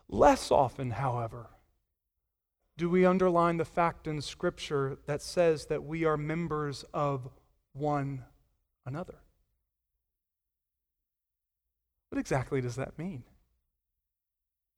Less 0.09 0.51
often, 0.51 0.93
however, 0.93 1.51
do 2.77 2.89
we 2.89 3.05
underline 3.05 3.59
the 3.59 3.65
fact 3.65 4.07
in 4.07 4.21
Scripture 4.23 4.99
that 5.07 5.23
says 5.23 5.67
that 5.67 5.85
we 5.85 6.05
are 6.05 6.17
members 6.17 6.85
of 6.95 7.29
one 7.73 8.25
another. 8.85 9.21
What 12.11 12.19
exactly 12.19 12.61
does 12.61 12.77
that 12.77 12.99
mean? 12.99 13.25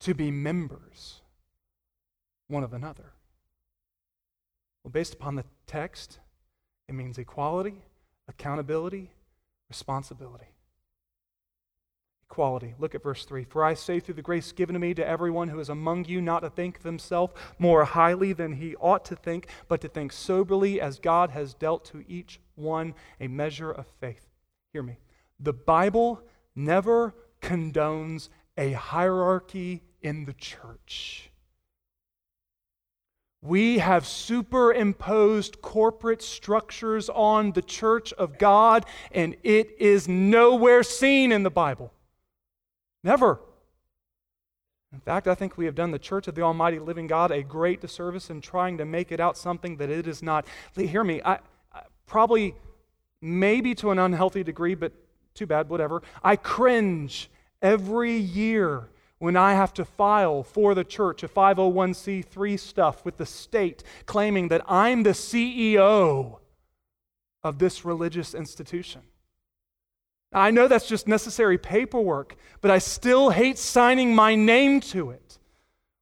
To 0.01 0.15
be 0.15 0.31
members 0.31 1.21
one 2.49 2.65
of 2.65 2.73
another. 2.73 3.13
Well, 4.83 4.90
based 4.90 5.14
upon 5.14 5.35
the 5.35 5.45
text, 5.66 6.19
it 6.88 6.95
means 6.95 7.19
equality, 7.19 7.85
accountability, 8.29 9.11
responsibility. 9.69 10.47
Equality. 12.31 12.75
Look 12.79 12.95
at 12.95 13.03
verse 13.03 13.25
3. 13.25 13.45
For 13.45 13.64
I 13.64 13.75
say 13.75 13.99
through 13.99 14.14
the 14.14 14.23
grace 14.23 14.53
given 14.53 14.75
to 14.75 14.81
me 14.81 14.95
to 14.95 15.07
everyone 15.07 15.49
who 15.49 15.59
is 15.59 15.69
among 15.69 16.05
you 16.05 16.21
not 16.21 16.40
to 16.40 16.51
think 16.51 16.79
of 16.79 16.85
himself 16.85 17.35
more 17.59 17.85
highly 17.85 18.33
than 18.33 18.53
he 18.53 18.77
ought 18.77 19.05
to 19.07 19.16
think, 19.16 19.49
but 19.69 19.81
to 19.81 19.88
think 19.88 20.12
soberly 20.12 20.81
as 20.81 21.01
God 21.01 21.31
has 21.31 21.55
dealt 21.55 21.85
to 21.87 22.05
each 22.07 22.40
one 22.55 22.95
a 23.21 23.27
measure 23.27 23.71
of 23.71 23.87
faith. 24.01 24.29
Hear 24.73 24.83
me. 24.83 24.99
The 25.40 25.53
Bible 25.53 26.23
never 26.55 27.14
condones 27.43 28.29
a 28.57 28.73
hierarchy 28.73 29.83
in 30.03 30.25
the 30.25 30.35
church. 30.35 31.30
We 33.42 33.79
have 33.79 34.07
superimposed 34.07 35.62
corporate 35.62 36.20
structures 36.20 37.09
on 37.09 37.53
the 37.53 37.62
church 37.62 38.12
of 38.14 38.37
God, 38.37 38.85
and 39.12 39.35
it 39.42 39.70
is 39.79 40.07
nowhere 40.07 40.83
seen 40.83 41.33
in 41.33 41.42
the 41.42 41.50
Bible. 41.50 41.92
Never. 43.03 43.40
In 44.92 45.00
fact, 45.00 45.26
I 45.26 45.35
think 45.35 45.57
we 45.57 45.64
have 45.64 45.74
done 45.74 45.90
the 45.90 45.98
church 45.98 46.29
of 46.29 46.35
the 46.35 46.42
Almighty 46.42 46.79
Living 46.79 47.07
God 47.07 47.31
a 47.31 47.42
great 47.42 47.81
disservice 47.81 48.29
in 48.29 48.40
trying 48.40 48.76
to 48.79 48.85
make 48.85 49.11
it 49.11 49.20
out 49.20 49.38
something 49.38 49.76
that 49.76 49.88
it 49.88 50.07
is 50.07 50.22
not. 50.22 50.46
Hear 50.74 51.05
me, 51.05 51.22
I, 51.24 51.38
I 51.72 51.83
probably, 52.07 52.55
maybe 53.22 53.74
to 53.76 53.90
an 53.90 53.98
unhealthy 53.98 54.42
degree, 54.42 54.74
but 54.74 54.92
too 55.33 55.46
bad, 55.46 55.70
whatever. 55.70 56.03
I 56.22 56.37
cringe 56.37 57.31
every 57.62 58.16
year 58.16 58.88
when 59.20 59.37
I 59.37 59.52
have 59.52 59.72
to 59.74 59.85
file 59.85 60.42
for 60.42 60.74
the 60.74 60.83
church 60.83 61.22
a 61.22 61.28
501c3 61.28 62.59
stuff 62.59 63.04
with 63.04 63.18
the 63.18 63.26
state 63.26 63.85
claiming 64.06 64.48
that 64.48 64.62
I'm 64.66 65.02
the 65.02 65.11
CEO 65.11 66.38
of 67.44 67.59
this 67.59 67.85
religious 67.85 68.35
institution. 68.35 69.02
I 70.33 70.50
know 70.50 70.68
that's 70.68 70.88
just 70.88 71.06
necessary 71.06 71.59
paperwork, 71.59 72.35
but 72.62 72.70
I 72.70 72.78
still 72.78 73.28
hate 73.30 73.59
signing 73.59 74.14
my 74.14 74.35
name 74.35 74.80
to 74.80 75.11
it. 75.11 75.38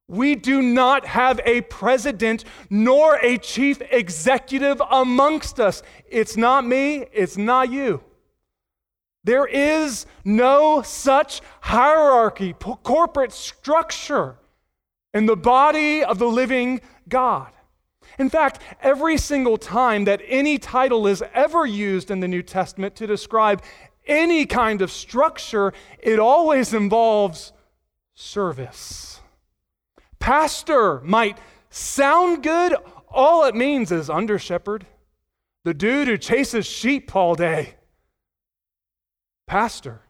We 0.07 0.35
do 0.35 0.61
not 0.61 1.05
have 1.05 1.41
a 1.45 1.61
president 1.61 2.45
nor 2.69 3.17
a 3.21 3.37
chief 3.37 3.81
executive 3.91 4.81
amongst 4.89 5.59
us. 5.59 5.83
It's 6.09 6.37
not 6.37 6.65
me, 6.65 7.05
it's 7.11 7.37
not 7.37 7.69
you. 7.69 8.01
There 9.23 9.45
is 9.45 10.05
no 10.23 10.81
such 10.81 11.41
hierarchy, 11.61 12.53
corporate 12.53 13.33
structure 13.33 14.37
in 15.13 15.25
the 15.25 15.35
body 15.35 16.03
of 16.03 16.19
the 16.19 16.27
living 16.27 16.81
God. 17.07 17.51
In 18.17 18.29
fact, 18.29 18.61
every 18.81 19.17
single 19.17 19.57
time 19.57 20.05
that 20.05 20.21
any 20.25 20.57
title 20.57 21.07
is 21.07 21.23
ever 21.33 21.65
used 21.65 22.11
in 22.11 22.19
the 22.19 22.27
New 22.27 22.41
Testament 22.41 22.95
to 22.95 23.07
describe 23.07 23.61
any 24.07 24.45
kind 24.45 24.81
of 24.81 24.91
structure, 24.91 25.73
it 25.99 26.19
always 26.19 26.73
involves 26.73 27.53
service. 28.15 29.21
Pastor 30.19 31.01
might 31.01 31.37
sound 31.69 32.43
good, 32.43 32.75
all 33.09 33.45
it 33.45 33.55
means 33.55 33.91
is 33.91 34.09
under 34.09 34.39
shepherd, 34.39 34.85
the 35.63 35.73
dude 35.73 36.07
who 36.07 36.17
chases 36.17 36.65
sheep 36.65 37.15
all 37.15 37.35
day. 37.35 37.75
Pastor. 39.49 40.01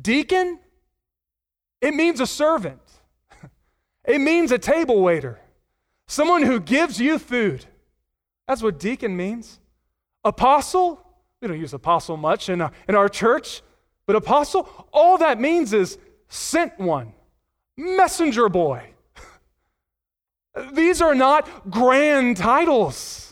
Deacon, 0.00 0.60
it 1.80 1.92
means 1.92 2.20
a 2.20 2.26
servant, 2.26 2.80
it 4.04 4.20
means 4.20 4.52
a 4.52 4.58
table 4.58 5.02
waiter, 5.02 5.40
someone 6.06 6.44
who 6.44 6.60
gives 6.60 7.00
you 7.00 7.18
food. 7.18 7.66
That's 8.46 8.62
what 8.62 8.78
deacon 8.78 9.16
means. 9.16 9.58
Apostle, 10.22 11.04
we 11.42 11.48
don't 11.48 11.58
use 11.58 11.74
apostle 11.74 12.16
much 12.16 12.48
in, 12.48 12.60
uh, 12.60 12.70
in 12.88 12.94
our 12.94 13.08
church, 13.08 13.60
but 14.06 14.14
apostle, 14.14 14.88
all 14.92 15.18
that 15.18 15.40
means 15.40 15.72
is 15.72 15.98
sent 16.28 16.78
one, 16.78 17.14
messenger 17.76 18.48
boy. 18.48 18.88
These 20.74 21.02
are 21.02 21.16
not 21.16 21.68
grand 21.68 22.36
titles 22.36 23.27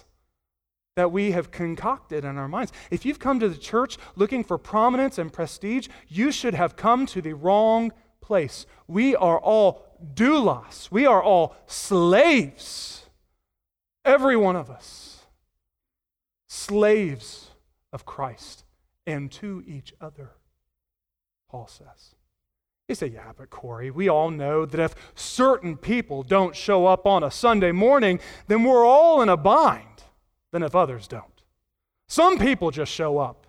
that 0.97 1.13
we 1.13 1.31
have 1.33 1.51
concocted 1.51 2.25
in 2.25 2.39
our 2.39 2.49
minds. 2.49 2.73
If 2.91 3.05
you've 3.05 3.19
come 3.19 3.39
to 3.41 3.49
the 3.49 3.59
church 3.59 3.99
looking 4.17 4.43
for 4.43 4.57
prominence 4.57 5.19
and 5.19 5.33
prestige, 5.33 5.89
you 6.09 6.33
should 6.33 6.55
have 6.55 6.75
come 6.75 7.05
to 7.07 7.21
the 7.21 7.35
wrong 7.35 7.93
place. 8.23 8.67
We 8.89 9.15
are 9.15 9.39
all 9.39 9.85
doulos, 10.15 10.91
we 10.91 11.07
are 11.07 11.23
all 11.23 11.55
slaves. 11.67 13.05
Every 14.05 14.37
one 14.37 14.57
of 14.57 14.71
us. 14.71 15.27
Slaves 16.49 17.51
of 17.93 18.07
Christ 18.07 18.65
and 19.07 19.31
to 19.33 19.63
each 19.67 19.93
other, 20.01 20.33
Paul 21.51 21.67
says. 21.69 22.15
You 22.89 22.95
say, 22.95 23.09
yeah, 23.09 23.33
but 23.37 23.51
Corey, 23.51 23.91
we 23.91 24.09
all 24.09 24.31
know 24.31 24.65
that 24.65 24.81
if 24.81 24.95
certain 25.15 25.77
people 25.77 26.23
don't 26.23 26.57
show 26.57 26.87
up 26.87 27.05
on 27.05 27.23
a 27.23 27.31
Sunday 27.31 27.73
morning, 27.73 28.21
then 28.47 28.63
we're 28.63 28.87
all 28.87 29.21
in 29.21 29.29
a 29.29 29.37
bind 29.37 29.96
than 30.53 30.63
if 30.63 30.75
others 30.75 31.09
don't. 31.09 31.25
Some 32.09 32.39
people 32.39 32.71
just 32.71 32.93
show 32.93 33.19
up. 33.19 33.47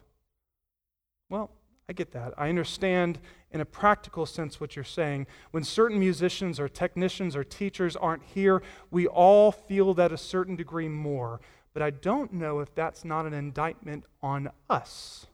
Well, 1.29 1.51
I 1.89 1.93
get 1.93 2.11
that. 2.11 2.33
I 2.37 2.49
understand 2.49 3.19
in 3.51 3.61
a 3.61 3.65
practical 3.65 4.25
sense 4.25 4.59
what 4.59 4.75
you're 4.75 4.83
saying. 4.85 5.27
When 5.51 5.63
certain 5.63 5.99
musicians 5.99 6.59
or 6.59 6.67
technicians 6.67 7.35
or 7.35 7.43
teachers 7.43 7.95
aren't 7.95 8.23
here, 8.23 8.61
we 8.91 9.07
all 9.07 9.51
feel 9.51 9.93
that 9.93 10.11
a 10.11 10.17
certain 10.17 10.55
degree 10.55 10.89
more. 10.89 11.39
But 11.73 11.81
I 11.83 11.91
don't 11.91 12.33
know 12.33 12.59
if 12.59 12.73
that's 12.75 13.05
not 13.05 13.25
an 13.25 13.33
indictment 13.33 14.03
on 14.21 14.49
us 14.69 15.27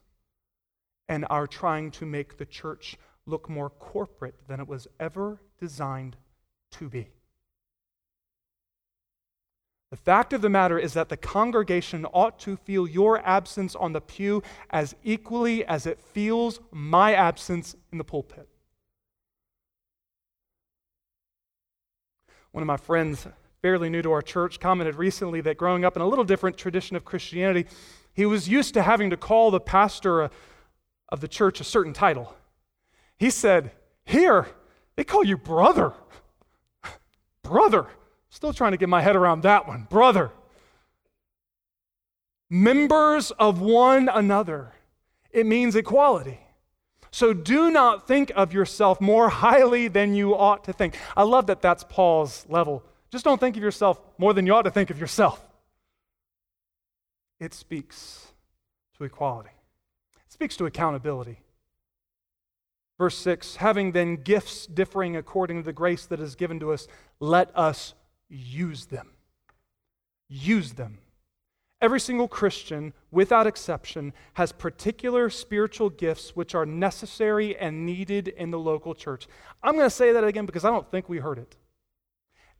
and 1.07 1.25
our 1.29 1.47
trying 1.47 1.91
to 1.91 2.05
make 2.05 2.37
the 2.37 2.45
church 2.45 2.97
look 3.25 3.49
more 3.49 3.69
corporate 3.69 4.35
than 4.47 4.59
it 4.59 4.67
was 4.67 4.87
ever 4.99 5.41
designed 5.59 6.17
to 6.71 6.89
be. 6.89 7.09
The 9.93 9.97
fact 9.97 10.33
of 10.33 10.41
the 10.41 10.49
matter 10.49 10.79
is 10.79 10.93
that 10.93 11.09
the 11.09 11.17
congregation 11.17 12.05
ought 12.05 12.39
to 12.39 12.57
feel 12.57 12.87
your 12.87 13.19
absence 13.19 13.75
on 13.75 13.93
the 13.93 14.01
pew 14.01 14.41
as 14.71 14.95
equally 15.03 15.63
as 15.65 15.85
it 15.85 15.99
feels 15.99 16.59
my 16.71 17.13
absence 17.13 17.75
in 17.91 17.99
the 17.99 18.03
pulpit. 18.03 18.49
One 22.53 22.63
of 22.63 22.65
my 22.65 22.77
friends, 22.77 23.27
fairly 23.61 23.87
new 23.87 24.01
to 24.01 24.11
our 24.13 24.23
church, 24.23 24.59
commented 24.59 24.95
recently 24.95 25.41
that 25.41 25.57
growing 25.57 25.85
up 25.85 25.95
in 25.95 26.01
a 26.01 26.07
little 26.07 26.25
different 26.25 26.57
tradition 26.57 26.95
of 26.95 27.05
Christianity, 27.05 27.67
he 28.15 28.25
was 28.25 28.49
used 28.49 28.73
to 28.73 28.81
having 28.81 29.11
to 29.11 29.17
call 29.17 29.51
the 29.51 29.59
pastor 29.59 30.31
of 31.09 31.21
the 31.21 31.27
church 31.27 31.61
a 31.61 31.63
certain 31.63 31.93
title. 31.93 32.35
He 33.19 33.29
said, 33.29 33.69
Here, 34.05 34.47
they 34.95 35.03
call 35.03 35.23
you 35.23 35.37
brother. 35.37 35.93
brother. 37.43 37.85
Still 38.33 38.51
trying 38.51 38.71
to 38.71 38.77
get 38.77 38.89
my 38.89 38.99
head 38.99 39.15
around 39.15 39.43
that 39.43 39.67
one. 39.67 39.85
Brother. 39.91 40.31
Members 42.49 43.29
of 43.29 43.61
one 43.61 44.09
another. 44.11 44.71
It 45.29 45.45
means 45.45 45.75
equality. 45.75 46.39
So 47.11 47.31
do 47.31 47.69
not 47.69 48.07
think 48.07 48.31
of 48.35 48.51
yourself 48.51 48.99
more 48.99 49.29
highly 49.29 49.87
than 49.87 50.15
you 50.15 50.35
ought 50.35 50.63
to 50.63 50.73
think. 50.73 50.97
I 51.15 51.21
love 51.21 51.45
that 51.45 51.61
that's 51.61 51.83
Paul's 51.83 52.47
level. 52.49 52.83
Just 53.11 53.23
don't 53.23 53.39
think 53.39 53.55
of 53.55 53.61
yourself 53.61 54.01
more 54.17 54.33
than 54.33 54.47
you 54.47 54.55
ought 54.55 54.63
to 54.63 54.71
think 54.71 54.89
of 54.89 54.99
yourself. 54.99 55.45
It 57.39 57.53
speaks 57.53 58.29
to 58.97 59.03
equality, 59.03 59.51
it 60.25 60.33
speaks 60.33 60.57
to 60.57 60.65
accountability. 60.65 61.41
Verse 62.97 63.17
6 63.17 63.57
Having 63.57 63.91
then 63.91 64.15
gifts 64.15 64.65
differing 64.65 65.15
according 65.15 65.57
to 65.57 65.63
the 65.63 65.71
grace 65.71 66.07
that 66.07 66.19
is 66.19 66.33
given 66.33 66.59
to 66.61 66.71
us, 66.71 66.87
let 67.19 67.55
us 67.55 67.93
use 68.33 68.85
them. 68.85 69.09
Use 70.29 70.73
them. 70.73 70.97
Every 71.81 71.99
single 71.99 72.29
Christian, 72.29 72.93
without 73.11 73.45
exception, 73.45 74.13
has 74.35 74.53
particular 74.53 75.29
spiritual 75.29 75.89
gifts 75.89 76.35
which 76.35 76.55
are 76.55 76.65
necessary 76.65 77.57
and 77.57 77.85
needed 77.85 78.29
in 78.29 78.51
the 78.51 78.59
local 78.59 78.95
church. 78.95 79.27
I'm 79.61 79.75
going 79.75 79.85
to 79.85 79.95
say 79.95 80.13
that 80.13 80.23
again 80.23 80.45
because 80.45 80.63
I 80.63 80.69
don't 80.69 80.89
think 80.89 81.09
we 81.09 81.17
heard 81.17 81.39
it. 81.39 81.57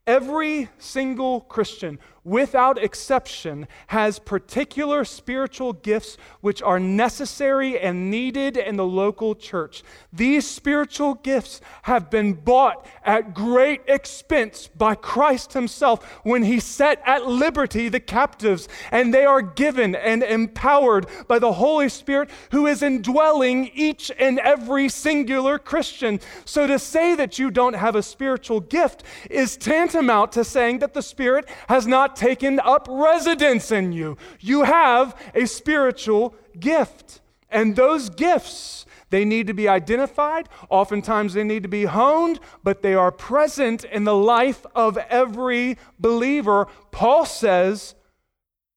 Every 0.06 0.70
single 0.78 1.40
Christian, 1.40 2.00
without 2.24 2.82
exception, 2.82 3.68
has 3.88 4.20
particular 4.20 5.04
spiritual 5.04 5.74
gifts 5.74 6.18
which 6.42 6.62
are 6.62 6.80
necessary 6.80 7.80
and 7.80 8.10
needed 8.10 8.58
in 8.58 8.78
the 8.78 8.86
local 8.86 9.36
church. 9.36 9.84
These 10.12 10.48
spiritual 10.48 11.16
gifts 11.16 11.62
have 11.84 12.10
been 12.10 12.34
bought 12.34 12.86
at 13.04 13.34
great 13.34 13.82
expense 13.88 14.68
by 14.68 14.96
Christ 14.96 15.54
Himself 15.54 16.04
when 16.24 16.44
He 16.44 16.60
set 16.60 17.02
at 17.06 17.28
liberty 17.28 17.90
the 17.90 18.00
captives, 18.00 18.68
and 18.92 19.14
they 19.14 19.26
are 19.26 19.42
given 19.42 19.96
and 19.96 20.24
empowered 20.24 21.08
by 21.28 21.40
the 21.40 21.54
Holy 21.54 21.90
Spirit 21.90 22.30
who 22.52 22.68
is 22.68 22.82
indwelling 22.82 23.70
each 23.74 24.12
and 24.18 24.40
every 24.40 24.88
singular 24.90 25.60
Christian. 25.60 26.20
So 26.46 26.68
to 26.68 26.80
say 26.80 27.16
that 27.16 27.38
you 27.38 27.52
don't 27.52 27.76
have 27.76 27.96
a 27.96 28.04
spiritual 28.04 28.60
gift 28.62 29.04
is 29.30 29.58
tantamount 29.58 30.32
to 30.34 30.44
saying 30.44 30.80
that 30.80 30.94
the 30.94 31.02
Spirit 31.02 31.50
has 31.68 31.86
not 31.88 32.13
taken 32.16 32.60
up 32.60 32.88
residence 32.90 33.72
in 33.72 33.92
you. 33.92 34.18
You 34.40 34.64
have 34.64 35.16
a 35.34 35.46
spiritual 35.46 36.36
gift. 36.60 37.22
And 37.50 37.76
those 37.76 38.10
gifts, 38.10 38.86
they 39.10 39.26
need 39.26 39.48
to 39.48 39.54
be 39.54 39.68
identified. 39.68 40.50
Oftentimes 40.70 41.34
they 41.34 41.44
need 41.44 41.64
to 41.64 41.70
be 41.70 41.86
honed, 41.86 42.40
but 42.64 42.82
they 42.82 42.96
are 42.96 43.12
present 43.12 43.84
in 43.84 44.06
the 44.06 44.16
life 44.16 44.66
of 44.74 44.98
every 44.98 45.78
believer. 46.00 46.68
Paul 46.92 47.26
says, 47.26 47.94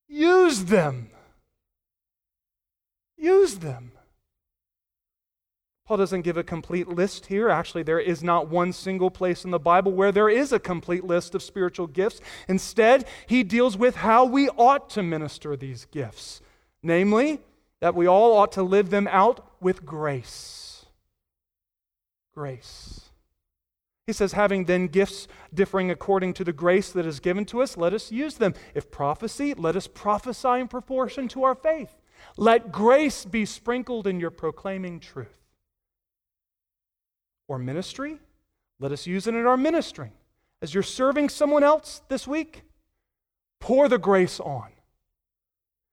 use 0.08 0.64
them. 0.64 1.10
Use 3.16 3.56
them. 3.58 3.92
Paul 5.86 5.98
doesn't 5.98 6.22
give 6.22 6.36
a 6.36 6.42
complete 6.42 6.88
list 6.88 7.26
here. 7.26 7.48
Actually, 7.48 7.84
there 7.84 8.00
is 8.00 8.22
not 8.22 8.48
one 8.48 8.72
single 8.72 9.10
place 9.10 9.44
in 9.44 9.52
the 9.52 9.58
Bible 9.58 9.92
where 9.92 10.10
there 10.10 10.28
is 10.28 10.52
a 10.52 10.58
complete 10.58 11.04
list 11.04 11.36
of 11.36 11.44
spiritual 11.44 11.86
gifts. 11.86 12.20
Instead, 12.48 13.06
he 13.28 13.44
deals 13.44 13.76
with 13.78 13.96
how 13.96 14.24
we 14.24 14.48
ought 14.50 14.90
to 14.90 15.02
minister 15.04 15.56
these 15.56 15.84
gifts, 15.92 16.40
namely, 16.82 17.40
that 17.80 17.94
we 17.94 18.08
all 18.08 18.36
ought 18.36 18.50
to 18.52 18.64
live 18.64 18.90
them 18.90 19.06
out 19.12 19.48
with 19.60 19.86
grace. 19.86 20.86
Grace. 22.34 23.02
He 24.08 24.12
says, 24.12 24.32
having 24.32 24.64
then 24.64 24.88
gifts 24.88 25.28
differing 25.54 25.92
according 25.92 26.34
to 26.34 26.44
the 26.44 26.52
grace 26.52 26.90
that 26.90 27.06
is 27.06 27.20
given 27.20 27.44
to 27.46 27.62
us, 27.62 27.76
let 27.76 27.92
us 27.94 28.10
use 28.10 28.34
them. 28.34 28.54
If 28.74 28.90
prophecy, 28.90 29.54
let 29.54 29.76
us 29.76 29.86
prophesy 29.86 30.60
in 30.60 30.66
proportion 30.66 31.28
to 31.28 31.44
our 31.44 31.54
faith. 31.54 31.94
Let 32.36 32.72
grace 32.72 33.24
be 33.24 33.44
sprinkled 33.44 34.08
in 34.08 34.18
your 34.18 34.30
proclaiming 34.30 34.98
truth 34.98 35.45
or 37.48 37.58
ministry, 37.58 38.18
let 38.78 38.92
us 38.92 39.06
use 39.06 39.26
it 39.26 39.34
in 39.34 39.46
our 39.46 39.56
ministering. 39.56 40.12
As 40.62 40.74
you're 40.74 40.82
serving 40.82 41.28
someone 41.28 41.62
else 41.62 42.02
this 42.08 42.26
week, 42.26 42.62
pour 43.60 43.88
the 43.88 43.98
grace 43.98 44.40
on. 44.40 44.70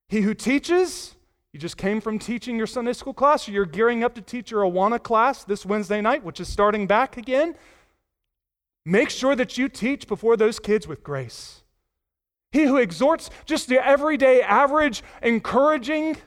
He 0.09 0.21
who 0.21 0.33
teaches, 0.33 1.15
you 1.51 1.59
just 1.59 1.77
came 1.77 2.01
from 2.01 2.19
teaching 2.19 2.57
your 2.57 2.67
Sunday 2.67 2.93
school 2.93 3.13
class, 3.13 3.47
or 3.47 3.51
you're 3.51 3.65
gearing 3.65 4.03
up 4.03 4.15
to 4.15 4.21
teach 4.21 4.51
your 4.51 4.63
Awana 4.63 5.01
class 5.01 5.43
this 5.43 5.65
Wednesday 5.65 6.01
night, 6.01 6.23
which 6.23 6.39
is 6.39 6.47
starting 6.47 6.87
back 6.87 7.17
again. 7.17 7.55
Make 8.85 9.09
sure 9.09 9.35
that 9.35 9.57
you 9.57 9.69
teach 9.69 10.07
before 10.07 10.35
those 10.35 10.59
kids 10.59 10.87
with 10.87 11.03
grace. 11.03 11.63
He 12.51 12.63
who 12.63 12.77
exhorts 12.77 13.29
just 13.45 13.67
the 13.67 13.83
everyday, 13.83 14.41
average, 14.41 15.03
encouraging, 15.21 16.17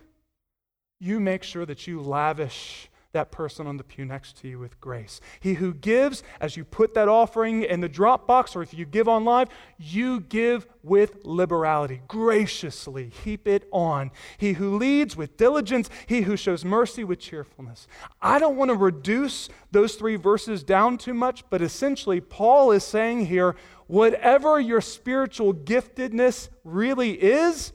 you 0.98 1.20
make 1.20 1.42
sure 1.42 1.66
that 1.66 1.86
you 1.86 2.00
lavish 2.00 2.88
that 3.12 3.30
person 3.30 3.66
on 3.66 3.76
the 3.76 3.84
pew 3.84 4.04
next 4.04 4.36
to 4.38 4.48
you 4.48 4.58
with 4.58 4.80
grace. 4.80 5.20
He 5.40 5.54
who 5.54 5.72
gives, 5.72 6.22
as 6.40 6.56
you 6.56 6.64
put 6.64 6.94
that 6.94 7.08
offering 7.08 7.62
in 7.62 7.80
the 7.80 7.88
drop 7.88 8.26
box, 8.26 8.54
or 8.54 8.62
if 8.62 8.74
you 8.74 8.84
give 8.84 9.08
on 9.08 9.24
live, 9.24 9.48
you 9.78 10.20
give 10.20 10.66
with 10.82 11.24
liberality, 11.24 12.02
graciously 12.08 13.10
heap 13.24 13.48
it 13.48 13.66
on. 13.72 14.10
He 14.38 14.54
who 14.54 14.76
leads 14.76 15.16
with 15.16 15.36
diligence, 15.36 15.90
he 16.06 16.22
who 16.22 16.36
shows 16.36 16.64
mercy 16.64 17.04
with 17.04 17.18
cheerfulness. 17.18 17.88
I 18.20 18.38
don't 18.38 18.56
want 18.56 18.70
to 18.70 18.76
reduce 18.76 19.48
those 19.70 19.94
three 19.94 20.16
verses 20.16 20.62
down 20.62 20.98
too 20.98 21.14
much, 21.14 21.44
but 21.50 21.62
essentially, 21.62 22.20
Paul 22.20 22.72
is 22.72 22.84
saying 22.84 23.26
here 23.26 23.56
whatever 23.86 24.60
your 24.60 24.80
spiritual 24.80 25.54
giftedness 25.54 26.48
really 26.64 27.12
is, 27.12 27.72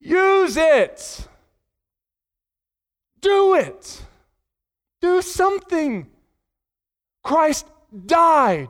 use 0.00 0.56
it. 0.56 1.28
Do 3.20 3.54
it. 3.54 4.02
Do 5.00 5.22
something. 5.22 6.08
Christ 7.22 7.66
died, 8.06 8.68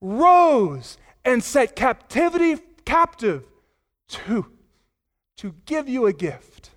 rose, 0.00 0.98
and 1.24 1.42
set 1.42 1.76
captivity 1.76 2.56
captive 2.84 3.44
to, 4.08 4.46
to 5.36 5.54
give 5.66 5.88
you 5.88 6.06
a 6.06 6.12
gift. 6.12 6.70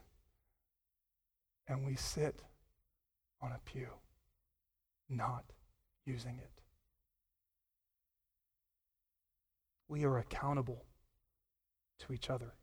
And 1.67 1.85
we 1.85 1.95
sit 1.95 2.41
on 3.41 3.51
a 3.51 3.59
pew, 3.65 3.87
not 5.09 5.43
using 6.05 6.37
it. 6.37 6.49
We 9.87 10.03
are 10.05 10.17
accountable 10.17 10.85
to 11.99 12.13
each 12.13 12.29
other. 12.29 12.53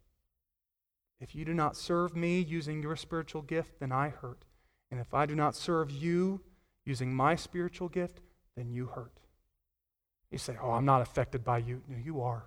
If 1.21 1.35
you 1.35 1.45
do 1.45 1.55
not 1.55 1.77
serve 1.77 2.17
me 2.17 2.41
using 2.41 2.83
your 2.83 2.97
spiritual 2.97 3.43
gift, 3.43 3.79
then 3.79 3.93
I 3.93 4.09
hurt. 4.09 4.45
And 4.91 5.01
if 5.01 5.15
I 5.15 5.27
do 5.27 5.35
not 5.35 5.55
serve 5.55 5.91
you 5.91 6.41
using 6.85 7.15
my 7.15 7.37
spiritual 7.37 7.89
gift, 7.89 8.21
then 8.57 8.71
you 8.71 8.87
hurt. 8.87 9.21
You 10.31 10.39
say, 10.39 10.57
Oh, 10.61 10.73
I'm 10.73 10.85
not 10.85 11.03
affected 11.03 11.45
by 11.45 11.59
you. 11.59 11.83
No, 11.89 11.97
you 11.97 12.21
are. 12.23 12.45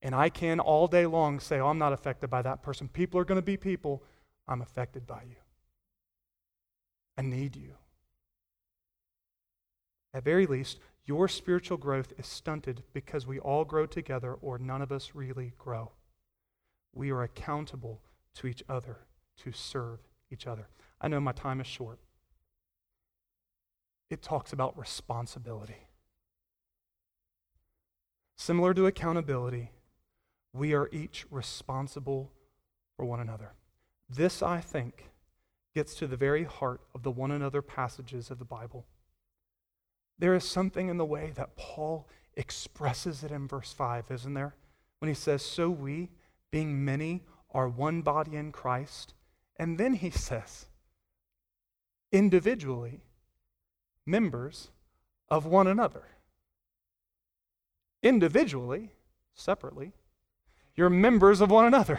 And 0.00 0.14
I 0.14 0.28
can 0.28 0.60
all 0.60 0.86
day 0.86 1.06
long 1.06 1.40
say, 1.40 1.58
Oh, 1.58 1.68
I'm 1.68 1.78
not 1.78 1.92
affected 1.92 2.30
by 2.30 2.42
that 2.42 2.62
person. 2.62 2.88
People 2.88 3.20
are 3.20 3.24
going 3.24 3.36
to 3.36 3.42
be 3.42 3.56
people. 3.56 4.02
I'm 4.46 4.62
affected 4.62 5.06
by 5.06 5.22
you. 5.28 5.36
I 7.16 7.22
need 7.22 7.56
you. 7.56 7.74
At 10.14 10.24
very 10.24 10.46
least, 10.46 10.78
your 11.04 11.28
spiritual 11.28 11.76
growth 11.76 12.12
is 12.16 12.26
stunted 12.26 12.82
because 12.92 13.26
we 13.26 13.38
all 13.38 13.64
grow 13.64 13.86
together 13.86 14.34
or 14.34 14.58
none 14.58 14.82
of 14.82 14.92
us 14.92 15.12
really 15.14 15.52
grow. 15.58 15.92
We 16.94 17.10
are 17.10 17.22
accountable 17.22 18.00
to 18.36 18.46
each 18.46 18.62
other 18.68 18.98
to 19.38 19.52
serve 19.52 20.00
each 20.30 20.46
other. 20.46 20.68
I 21.00 21.08
know 21.08 21.20
my 21.20 21.32
time 21.32 21.60
is 21.60 21.66
short. 21.66 21.98
It 24.10 24.22
talks 24.22 24.52
about 24.52 24.78
responsibility. 24.78 25.88
Similar 28.36 28.72
to 28.74 28.86
accountability, 28.86 29.72
we 30.52 30.72
are 30.72 30.88
each 30.92 31.26
responsible 31.30 32.32
for 32.96 33.04
one 33.04 33.20
another. 33.20 33.52
This, 34.08 34.42
I 34.42 34.60
think, 34.60 35.10
gets 35.74 35.94
to 35.96 36.06
the 36.06 36.16
very 36.16 36.44
heart 36.44 36.80
of 36.94 37.02
the 37.02 37.10
one 37.10 37.30
another 37.30 37.62
passages 37.62 38.30
of 38.30 38.38
the 38.38 38.44
Bible. 38.44 38.86
There 40.18 40.34
is 40.34 40.44
something 40.44 40.88
in 40.88 40.96
the 40.96 41.04
way 41.04 41.32
that 41.36 41.56
Paul 41.56 42.08
expresses 42.34 43.22
it 43.22 43.30
in 43.30 43.46
verse 43.46 43.72
5, 43.72 44.10
isn't 44.10 44.34
there? 44.34 44.54
When 44.98 45.08
he 45.08 45.14
says, 45.14 45.42
So 45.42 45.68
we, 45.70 46.10
being 46.50 46.84
many, 46.84 47.24
are 47.52 47.68
one 47.68 48.02
body 48.02 48.36
in 48.36 48.52
Christ. 48.52 49.14
And 49.58 49.78
then 49.78 49.94
he 49.94 50.10
says, 50.28 50.66
individually 52.12 53.00
members 54.06 54.70
of 55.28 55.44
one 55.44 55.66
another. 55.66 56.04
Individually, 58.02 58.90
separately, 59.34 59.92
you're 60.74 60.88
members 60.88 61.40
of 61.40 61.50
one 61.50 61.66
another. 61.66 61.98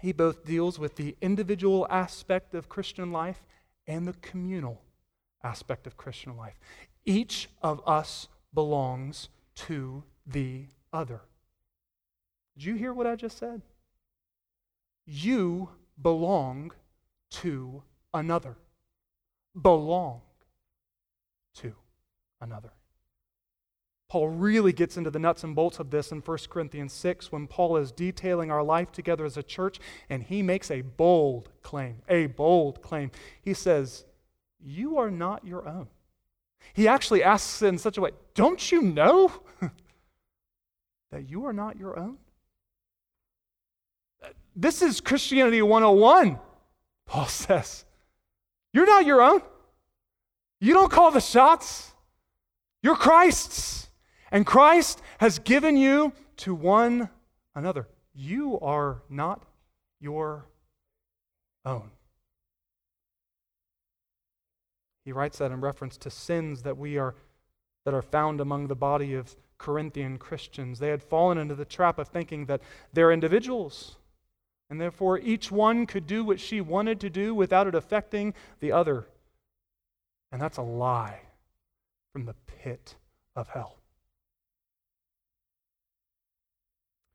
He 0.00 0.12
both 0.12 0.44
deals 0.44 0.78
with 0.78 0.96
the 0.96 1.16
individual 1.20 1.86
aspect 1.90 2.54
of 2.54 2.68
Christian 2.68 3.12
life 3.12 3.46
and 3.86 4.06
the 4.06 4.14
communal 4.14 4.82
aspect 5.42 5.86
of 5.86 5.96
Christian 5.96 6.36
life. 6.36 6.58
Each 7.04 7.48
of 7.62 7.80
us 7.86 8.28
belongs 8.52 9.28
to 9.54 10.02
the 10.26 10.66
other. 10.92 11.20
Did 12.56 12.64
you 12.64 12.74
hear 12.74 12.92
what 12.92 13.06
I 13.06 13.16
just 13.16 13.38
said? 13.38 13.62
You 15.06 15.70
belong 16.00 16.72
to 17.30 17.82
another. 18.12 18.56
Belong 19.60 20.20
to 21.56 21.74
another. 22.40 22.72
Paul 24.08 24.28
really 24.28 24.72
gets 24.72 24.96
into 24.96 25.10
the 25.10 25.18
nuts 25.18 25.42
and 25.42 25.54
bolts 25.54 25.80
of 25.80 25.90
this 25.90 26.12
in 26.12 26.20
1 26.20 26.38
Corinthians 26.48 26.92
6 26.92 27.32
when 27.32 27.46
Paul 27.46 27.76
is 27.76 27.90
detailing 27.90 28.50
our 28.50 28.62
life 28.62 28.92
together 28.92 29.24
as 29.24 29.36
a 29.36 29.42
church, 29.42 29.80
and 30.08 30.22
he 30.22 30.42
makes 30.42 30.70
a 30.70 30.82
bold 30.82 31.50
claim. 31.62 32.02
A 32.08 32.26
bold 32.26 32.82
claim. 32.82 33.10
He 33.42 33.52
says, 33.52 34.04
You 34.60 34.98
are 34.98 35.10
not 35.10 35.44
your 35.44 35.68
own. 35.68 35.88
He 36.72 36.86
actually 36.86 37.22
asks 37.22 37.62
in 37.62 37.78
such 37.78 37.98
a 37.98 38.00
way 38.00 38.10
Don't 38.34 38.70
you 38.70 38.82
know 38.82 39.32
that 41.10 41.28
you 41.28 41.44
are 41.46 41.52
not 41.52 41.76
your 41.76 41.98
own? 41.98 42.18
This 44.58 44.80
is 44.80 45.02
Christianity 45.02 45.60
101. 45.60 46.38
Paul 47.04 47.26
says, 47.26 47.84
You're 48.72 48.86
not 48.86 49.04
your 49.04 49.20
own. 49.20 49.42
You 50.60 50.72
don't 50.72 50.90
call 50.90 51.10
the 51.10 51.20
shots. 51.20 51.92
You're 52.82 52.96
Christ's. 52.96 53.90
And 54.32 54.46
Christ 54.46 55.02
has 55.18 55.38
given 55.38 55.76
you 55.76 56.14
to 56.38 56.54
one 56.54 57.10
another. 57.54 57.86
You 58.14 58.58
are 58.60 59.02
not 59.10 59.44
your 60.00 60.46
own. 61.66 61.90
He 65.04 65.12
writes 65.12 65.38
that 65.38 65.52
in 65.52 65.60
reference 65.60 65.98
to 65.98 66.10
sins 66.10 66.62
that 66.62 66.78
we 66.78 66.96
are 66.96 67.14
that 67.84 67.94
are 67.94 68.02
found 68.02 68.40
among 68.40 68.66
the 68.66 68.74
body 68.74 69.14
of 69.14 69.36
Corinthian 69.58 70.18
Christians. 70.18 70.78
They 70.78 70.88
had 70.88 71.02
fallen 71.02 71.38
into 71.38 71.54
the 71.54 71.64
trap 71.64 71.98
of 71.98 72.08
thinking 72.08 72.46
that 72.46 72.62
they're 72.92 73.12
individuals 73.12 73.96
and 74.68 74.80
therefore, 74.80 75.18
each 75.18 75.50
one 75.50 75.86
could 75.86 76.06
do 76.06 76.24
what 76.24 76.40
she 76.40 76.60
wanted 76.60 77.00
to 77.00 77.10
do 77.10 77.34
without 77.34 77.66
it 77.66 77.74
affecting 77.74 78.34
the 78.60 78.72
other. 78.72 79.06
And 80.32 80.40
that's 80.40 80.58
a 80.58 80.62
lie 80.62 81.20
from 82.12 82.24
the 82.24 82.34
pit 82.46 82.96
of 83.36 83.48
hell. 83.48 83.78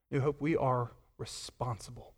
New 0.10 0.22
Hope, 0.22 0.42
we 0.42 0.56
are 0.56 0.92
responsible 1.18 2.14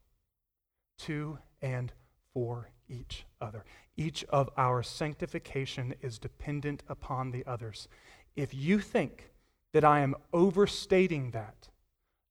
to 1.00 1.40
and 1.62 1.92
for 2.34 2.70
each 2.88 3.26
other. 3.42 3.66
Each 3.96 4.24
of 4.26 4.50
our 4.58 4.84
sanctification 4.84 5.96
is 6.02 6.20
dependent 6.20 6.84
upon 6.88 7.32
the 7.32 7.46
others. 7.46 7.88
If 8.36 8.54
you 8.54 8.80
think 8.80 9.32
that 9.74 9.84
I 9.84 10.00
am 10.00 10.16
overstating 10.32 11.32
that 11.32 11.70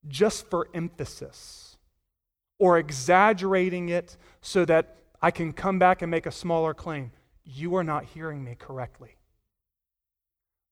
just 0.08 0.50
for 0.50 0.68
emphasis, 0.74 1.71
or 2.62 2.78
exaggerating 2.78 3.88
it 3.88 4.16
so 4.40 4.64
that 4.64 4.94
I 5.20 5.32
can 5.32 5.52
come 5.52 5.80
back 5.80 6.00
and 6.00 6.08
make 6.08 6.26
a 6.26 6.30
smaller 6.30 6.72
claim. 6.72 7.10
You 7.44 7.74
are 7.74 7.82
not 7.82 8.04
hearing 8.04 8.44
me 8.44 8.54
correctly. 8.56 9.16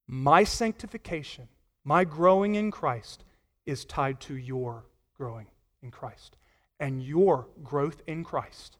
My 0.06 0.44
sanctification, 0.44 1.48
my 1.82 2.04
growing 2.04 2.54
in 2.54 2.70
Christ, 2.70 3.24
is 3.66 3.84
tied 3.84 4.20
to 4.20 4.36
your 4.36 4.84
growing 5.16 5.48
in 5.82 5.90
Christ. 5.90 6.36
And 6.78 7.02
your 7.02 7.48
growth 7.64 8.02
in 8.06 8.22
Christ 8.22 8.76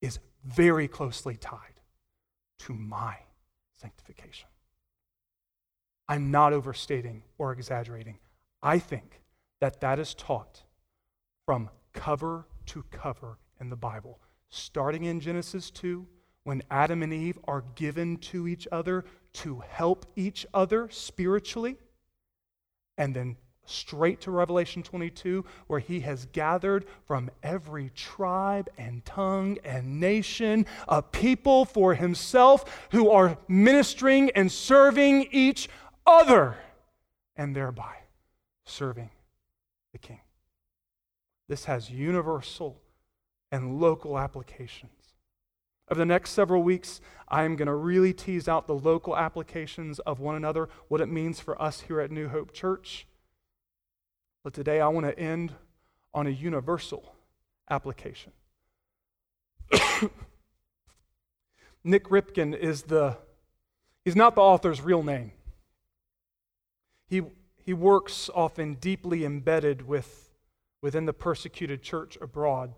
is 0.00 0.20
very 0.44 0.86
closely 0.86 1.36
tied 1.36 1.80
to 2.60 2.72
my 2.72 3.16
sanctification. 3.80 4.48
I'm 6.08 6.30
not 6.30 6.52
overstating 6.52 7.24
or 7.36 7.50
exaggerating. 7.50 8.20
I 8.62 8.78
think 8.78 9.22
that 9.60 9.80
that 9.80 9.98
is 9.98 10.14
taught 10.14 10.62
from 11.46 11.68
cover 11.96 12.46
to 12.66 12.84
cover 12.92 13.38
in 13.60 13.70
the 13.70 13.76
Bible, 13.76 14.20
starting 14.50 15.04
in 15.04 15.18
Genesis 15.18 15.70
2, 15.70 16.06
when 16.44 16.62
Adam 16.70 17.02
and 17.02 17.12
Eve 17.12 17.38
are 17.48 17.64
given 17.74 18.18
to 18.18 18.46
each 18.46 18.68
other 18.70 19.04
to 19.32 19.64
help 19.68 20.06
each 20.14 20.46
other 20.54 20.88
spiritually, 20.90 21.76
and 22.96 23.16
then 23.16 23.36
straight 23.64 24.20
to 24.20 24.30
Revelation 24.30 24.82
22, 24.82 25.44
where 25.66 25.80
he 25.80 26.00
has 26.00 26.26
gathered 26.26 26.86
from 27.04 27.30
every 27.42 27.90
tribe 27.90 28.68
and 28.78 29.04
tongue 29.04 29.58
and 29.64 29.98
nation 29.98 30.64
a 30.86 31.02
people 31.02 31.64
for 31.64 31.94
himself 31.94 32.88
who 32.92 33.10
are 33.10 33.36
ministering 33.48 34.30
and 34.30 34.52
serving 34.52 35.26
each 35.32 35.68
other, 36.06 36.56
and 37.34 37.56
thereby 37.56 37.96
serving. 38.64 39.10
This 41.48 41.66
has 41.66 41.90
universal 41.90 42.80
and 43.52 43.80
local 43.80 44.18
applications. 44.18 44.90
Over 45.88 45.98
the 45.98 46.06
next 46.06 46.30
several 46.30 46.62
weeks, 46.62 47.00
I 47.28 47.44
am 47.44 47.54
going 47.54 47.66
to 47.66 47.74
really 47.74 48.12
tease 48.12 48.48
out 48.48 48.66
the 48.66 48.74
local 48.74 49.16
applications 49.16 50.00
of 50.00 50.18
one 50.18 50.34
another, 50.34 50.68
what 50.88 51.00
it 51.00 51.06
means 51.06 51.38
for 51.38 51.60
us 51.62 51.82
here 51.82 52.00
at 52.00 52.10
New 52.10 52.28
Hope 52.28 52.52
Church. 52.52 53.06
But 54.42 54.52
today 54.52 54.80
I 54.80 54.88
want 54.88 55.06
to 55.06 55.16
end 55.18 55.52
on 56.12 56.26
a 56.26 56.30
universal 56.30 57.14
application. 57.70 58.32
Nik 61.84 62.08
Ripken 62.08 62.56
is 62.56 62.82
the, 62.82 63.16
he's 64.04 64.16
not 64.16 64.34
the 64.34 64.40
author's 64.40 64.80
real 64.80 65.04
name. 65.04 65.30
He, 67.08 67.22
he 67.64 67.72
works 67.72 68.28
often 68.34 68.74
deeply 68.74 69.24
embedded 69.24 69.86
with, 69.86 70.25
within 70.86 71.04
the 71.04 71.12
persecuted 71.12 71.82
church 71.82 72.16
abroad. 72.20 72.72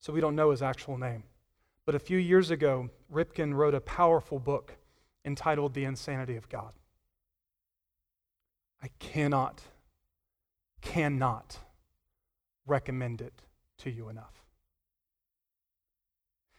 So 0.00 0.12
we 0.12 0.20
don't 0.20 0.36
know 0.36 0.50
his 0.50 0.60
actual 0.60 0.98
name. 0.98 1.22
But 1.86 1.94
a 1.94 1.98
few 1.98 2.18
years 2.18 2.50
ago, 2.50 2.90
Ripken 3.10 3.54
wrote 3.54 3.74
a 3.74 3.80
powerful 3.80 4.38
book 4.38 4.76
entitled 5.24 5.72
The 5.72 5.84
Insanity 5.84 6.36
of 6.36 6.50
God. 6.50 6.72
I 8.82 8.88
cannot, 8.98 9.62
cannot 10.82 11.56
recommend 12.66 13.22
it 13.22 13.40
to 13.78 13.90
you 13.90 14.10
enough. 14.10 14.44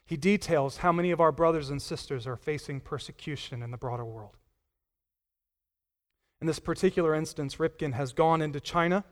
He 0.04 0.18
details 0.18 0.78
how 0.78 0.92
many 0.92 1.12
of 1.12 1.22
our 1.22 1.32
brothers 1.32 1.70
and 1.70 1.80
sisters 1.80 2.26
are 2.26 2.36
facing 2.36 2.80
persecution 2.80 3.62
in 3.62 3.70
the 3.70 3.78
broader 3.78 4.04
world. 4.04 4.36
In 6.42 6.48
this 6.48 6.58
particular 6.58 7.14
instance, 7.14 7.58
Ripken 7.58 7.94
has 7.94 8.14
gone 8.14 8.42
into 8.42 8.60
China, 8.60 9.04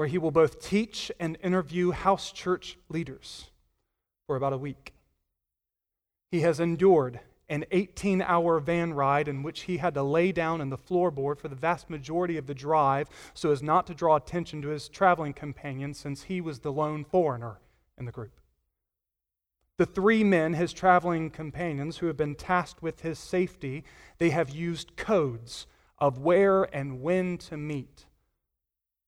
where 0.00 0.08
he 0.08 0.16
will 0.16 0.30
both 0.30 0.62
teach 0.62 1.12
and 1.20 1.36
interview 1.42 1.90
house 1.90 2.32
church 2.32 2.78
leaders 2.88 3.50
for 4.26 4.34
about 4.34 4.54
a 4.54 4.56
week. 4.56 4.94
He 6.30 6.40
has 6.40 6.58
endured 6.58 7.20
an 7.50 7.66
18 7.70 8.22
hour 8.22 8.60
van 8.60 8.94
ride 8.94 9.28
in 9.28 9.42
which 9.42 9.64
he 9.64 9.76
had 9.76 9.92
to 9.92 10.02
lay 10.02 10.32
down 10.32 10.62
in 10.62 10.70
the 10.70 10.78
floorboard 10.78 11.38
for 11.38 11.48
the 11.48 11.54
vast 11.54 11.90
majority 11.90 12.38
of 12.38 12.46
the 12.46 12.54
drive 12.54 13.10
so 13.34 13.52
as 13.52 13.62
not 13.62 13.86
to 13.88 13.94
draw 13.94 14.16
attention 14.16 14.62
to 14.62 14.68
his 14.68 14.88
traveling 14.88 15.34
companion 15.34 15.92
since 15.92 16.22
he 16.22 16.40
was 16.40 16.60
the 16.60 16.72
lone 16.72 17.04
foreigner 17.04 17.60
in 17.98 18.06
the 18.06 18.10
group. 18.10 18.40
The 19.76 19.84
three 19.84 20.24
men, 20.24 20.54
his 20.54 20.72
traveling 20.72 21.28
companions, 21.28 21.98
who 21.98 22.06
have 22.06 22.16
been 22.16 22.36
tasked 22.36 22.82
with 22.82 23.02
his 23.02 23.18
safety, 23.18 23.84
they 24.16 24.30
have 24.30 24.48
used 24.48 24.96
codes 24.96 25.66
of 25.98 26.16
where 26.16 26.62
and 26.74 27.02
when 27.02 27.36
to 27.36 27.58
meet. 27.58 28.06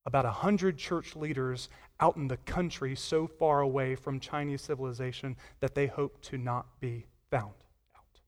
About 0.04 0.24
a 0.24 0.30
hundred 0.30 0.78
church 0.78 1.14
leaders 1.14 1.68
out 2.00 2.16
in 2.16 2.26
the 2.26 2.36
country 2.38 2.96
so 2.96 3.26
far 3.26 3.60
away 3.60 3.94
from 3.94 4.18
Chinese 4.18 4.62
civilization 4.62 5.36
that 5.60 5.74
they 5.74 5.86
hope 5.86 6.20
to 6.22 6.38
not 6.38 6.66
be 6.80 7.06
found 7.30 7.54
out. 7.96 8.20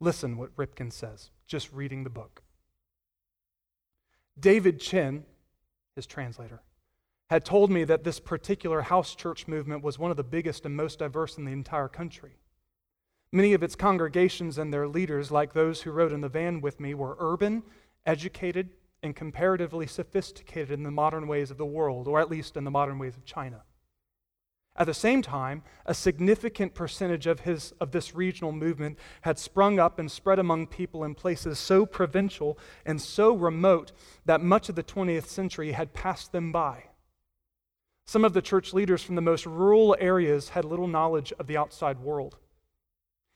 Listen 0.00 0.36
what 0.36 0.56
Ripken 0.56 0.92
says, 0.92 1.30
just 1.46 1.72
reading 1.72 2.02
the 2.02 2.10
book. 2.10 2.42
David 4.38 4.80
Chin, 4.80 5.24
his 5.94 6.06
translator, 6.06 6.62
had 7.30 7.44
told 7.44 7.70
me 7.70 7.84
that 7.84 8.02
this 8.02 8.18
particular 8.18 8.82
house 8.82 9.14
church 9.14 9.46
movement 9.46 9.84
was 9.84 9.98
one 9.98 10.10
of 10.10 10.16
the 10.16 10.24
biggest 10.24 10.66
and 10.66 10.76
most 10.76 10.98
diverse 10.98 11.38
in 11.38 11.44
the 11.44 11.52
entire 11.52 11.88
country. 11.88 12.32
Many 13.30 13.54
of 13.54 13.62
its 13.62 13.74
congregations 13.74 14.58
and 14.58 14.72
their 14.72 14.86
leaders, 14.86 15.30
like 15.30 15.52
those 15.52 15.82
who 15.82 15.92
rode 15.92 16.12
in 16.12 16.20
the 16.20 16.28
van 16.28 16.60
with 16.60 16.80
me, 16.80 16.92
were 16.92 17.16
urban, 17.18 17.62
educated, 18.06 18.70
and 19.02 19.16
comparatively 19.16 19.86
sophisticated 19.86 20.70
in 20.70 20.84
the 20.84 20.90
modern 20.90 21.26
ways 21.26 21.50
of 21.50 21.58
the 21.58 21.66
world, 21.66 22.06
or 22.06 22.20
at 22.20 22.30
least 22.30 22.56
in 22.56 22.64
the 22.64 22.70
modern 22.70 22.98
ways 22.98 23.16
of 23.16 23.24
China. 23.24 23.62
At 24.74 24.86
the 24.86 24.94
same 24.94 25.20
time, 25.20 25.62
a 25.84 25.92
significant 25.92 26.74
percentage 26.74 27.26
of, 27.26 27.40
his, 27.40 27.72
of 27.78 27.90
this 27.90 28.14
regional 28.14 28.52
movement 28.52 28.98
had 29.20 29.38
sprung 29.38 29.78
up 29.78 29.98
and 29.98 30.10
spread 30.10 30.38
among 30.38 30.68
people 30.68 31.04
in 31.04 31.14
places 31.14 31.58
so 31.58 31.84
provincial 31.84 32.58
and 32.86 33.00
so 33.00 33.34
remote 33.34 33.92
that 34.24 34.40
much 34.40 34.70
of 34.70 34.74
the 34.74 34.82
20th 34.82 35.26
century 35.26 35.72
had 35.72 35.92
passed 35.92 36.32
them 36.32 36.52
by. 36.52 36.84
Some 38.06 38.24
of 38.24 38.32
the 38.32 38.42
church 38.42 38.72
leaders 38.72 39.02
from 39.02 39.14
the 39.14 39.20
most 39.20 39.44
rural 39.44 39.94
areas 40.00 40.50
had 40.50 40.64
little 40.64 40.88
knowledge 40.88 41.32
of 41.38 41.46
the 41.46 41.58
outside 41.58 41.98
world. 41.98 42.38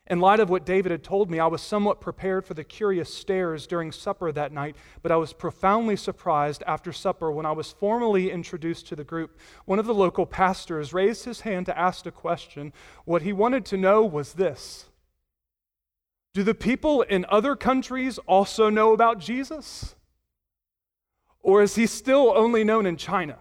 In 0.09 0.21
light 0.21 0.39
of 0.39 0.49
what 0.49 0.65
David 0.65 0.93
had 0.93 1.03
told 1.03 1.31
me, 1.31 1.41
I 1.41 1.49
was 1.49 1.61
somewhat 1.61 2.01
prepared 2.01 2.45
for 2.45 2.55
the 2.55 2.63
curious 2.63 3.13
stares 3.13 3.67
during 3.67 3.91
supper 3.91 4.31
that 4.31 4.53
night, 4.53 4.77
but 5.03 5.11
I 5.11 5.17
was 5.17 5.33
profoundly 5.33 5.97
surprised 5.97 6.63
after 6.65 6.93
supper 6.93 7.31
when 7.33 7.45
I 7.45 7.51
was 7.51 7.73
formally 7.73 8.31
introduced 8.31 8.87
to 8.89 8.97
the 8.97 9.03
group. 9.03 9.37
One 9.65 9.81
of 9.81 9.87
the 9.87 9.95
local 9.95 10.25
pastors 10.25 10.93
raised 10.93 11.25
his 11.25 11.41
hand 11.41 11.67
to 11.67 11.77
ask 11.77 12.07
a 12.07 12.13
question. 12.13 12.73
What 13.05 13.23
he 13.23 13.33
wanted 13.33 13.65
to 13.67 13.77
know 13.77 14.05
was 14.05 14.35
this 14.35 14.87
Do 16.35 16.45
the 16.45 16.55
people 16.55 17.03
in 17.03 17.27
other 17.29 17.57
countries 17.57 18.19
also 18.27 18.71
know 18.71 18.93
about 18.93 19.19
Jesus? 19.19 19.97
Or 21.41 21.63
is 21.63 21.75
he 21.75 21.87
still 21.87 22.33
only 22.37 22.63
known 22.63 22.87
in 22.87 22.97
China? 22.97 23.39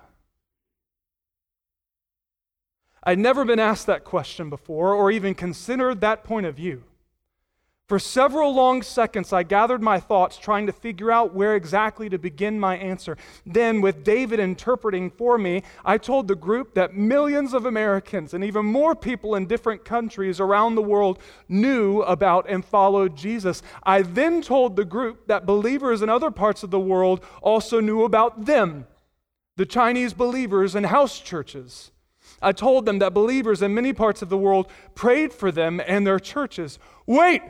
I'd 3.06 3.20
never 3.20 3.46
been 3.46 3.60
asked 3.60 3.86
that 3.88 4.04
question 4.04 4.50
before 4.50 4.94
or 4.94 5.12
even 5.12 5.36
considered 5.36 6.02
that 6.02 6.24
point 6.24 6.46
of 6.46 6.56
view. 6.56 6.84
For 7.88 8.00
several 8.00 8.52
long 8.52 8.82
seconds, 8.82 9.32
I 9.32 9.44
gathered 9.44 9.84
my 9.84 10.00
thoughts, 10.00 10.40
trying 10.40 10.66
to 10.66 10.74
figure 10.74 11.12
out 11.12 11.36
where 11.36 11.56
exactly 11.56 12.10
to 12.10 12.18
begin 12.18 12.60
my 12.60 12.76
answer. 12.78 13.16
Then, 13.46 13.80
with 13.80 14.04
David 14.04 14.40
interpreting 14.40 15.12
for 15.12 15.38
me, 15.38 15.62
I 15.86 16.00
told 16.00 16.28
the 16.28 16.36
group 16.36 16.74
that 16.74 16.96
millions 16.96 17.54
of 17.54 17.68
Americans 17.68 18.34
and 18.34 18.44
even 18.44 18.66
more 18.66 18.96
people 18.96 19.36
in 19.36 19.46
different 19.46 19.86
countries 19.86 20.40
around 20.40 20.74
the 20.74 20.82
world 20.82 21.20
knew 21.48 22.02
about 22.02 22.50
and 22.50 22.66
followed 22.66 23.16
Jesus. 23.16 23.62
I 23.84 24.02
then 24.02 24.42
told 24.42 24.76
the 24.76 24.86
group 24.86 25.28
that 25.28 25.46
believers 25.46 26.02
in 26.02 26.10
other 26.10 26.32
parts 26.32 26.64
of 26.64 26.72
the 26.72 26.80
world 26.80 27.24
also 27.44 27.80
knew 27.80 28.04
about 28.04 28.46
them, 28.46 28.88
the 29.58 29.66
Chinese 29.68 30.16
believers 30.16 30.74
in 30.74 30.86
house 30.86 31.20
churches. 31.20 31.92
I 32.46 32.52
told 32.52 32.86
them 32.86 33.00
that 33.00 33.16
believers 33.16 33.64
in 33.64 33.74
many 33.74 33.92
parts 33.92 34.22
of 34.22 34.30
the 34.30 34.38
world 34.38 34.68
prayed 34.94 35.34
for 35.34 35.52
them 35.52 35.82
and 35.88 36.06
their 36.06 36.20
churches. 36.20 36.78
Wait, 37.08 37.42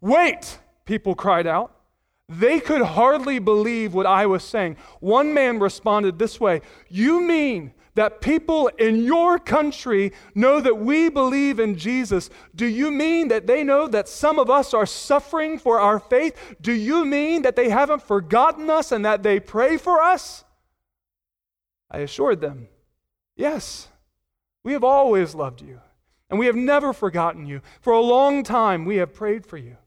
wait, 0.00 0.60
people 0.84 1.16
cried 1.16 1.48
out. 1.48 1.74
They 2.28 2.60
could 2.60 2.82
hardly 2.82 3.40
believe 3.40 3.94
what 3.94 4.06
I 4.06 4.26
was 4.26 4.44
saying. 4.44 4.76
One 5.00 5.34
man 5.34 5.58
responded 5.58 6.20
this 6.20 6.38
way 6.38 6.60
You 6.88 7.20
mean 7.20 7.72
that 7.96 8.20
people 8.20 8.68
in 8.78 9.02
your 9.02 9.40
country 9.40 10.12
know 10.36 10.60
that 10.60 10.78
we 10.78 11.08
believe 11.08 11.58
in 11.58 11.76
Jesus? 11.76 12.30
Do 12.54 12.66
you 12.66 12.92
mean 12.92 13.26
that 13.28 13.48
they 13.48 13.64
know 13.64 13.88
that 13.88 14.08
some 14.08 14.38
of 14.38 14.48
us 14.48 14.72
are 14.72 14.86
suffering 14.86 15.58
for 15.58 15.80
our 15.80 15.98
faith? 15.98 16.56
Do 16.60 16.72
you 16.72 17.04
mean 17.04 17.42
that 17.42 17.56
they 17.56 17.70
haven't 17.70 18.02
forgotten 18.02 18.70
us 18.70 18.92
and 18.92 19.04
that 19.04 19.24
they 19.24 19.40
pray 19.40 19.78
for 19.78 20.00
us? 20.00 20.44
I 21.90 21.98
assured 21.98 22.40
them, 22.40 22.68
Yes. 23.34 23.88
We 24.68 24.74
have 24.74 24.84
always 24.84 25.34
loved 25.34 25.62
you, 25.62 25.80
and 26.28 26.38
we 26.38 26.44
have 26.44 26.54
never 26.54 26.92
forgotten 26.92 27.46
you. 27.46 27.62
For 27.80 27.94
a 27.94 28.02
long 28.02 28.42
time, 28.42 28.84
we 28.84 28.96
have 28.96 29.14
prayed 29.14 29.46
for 29.46 29.56
you. 29.56 29.78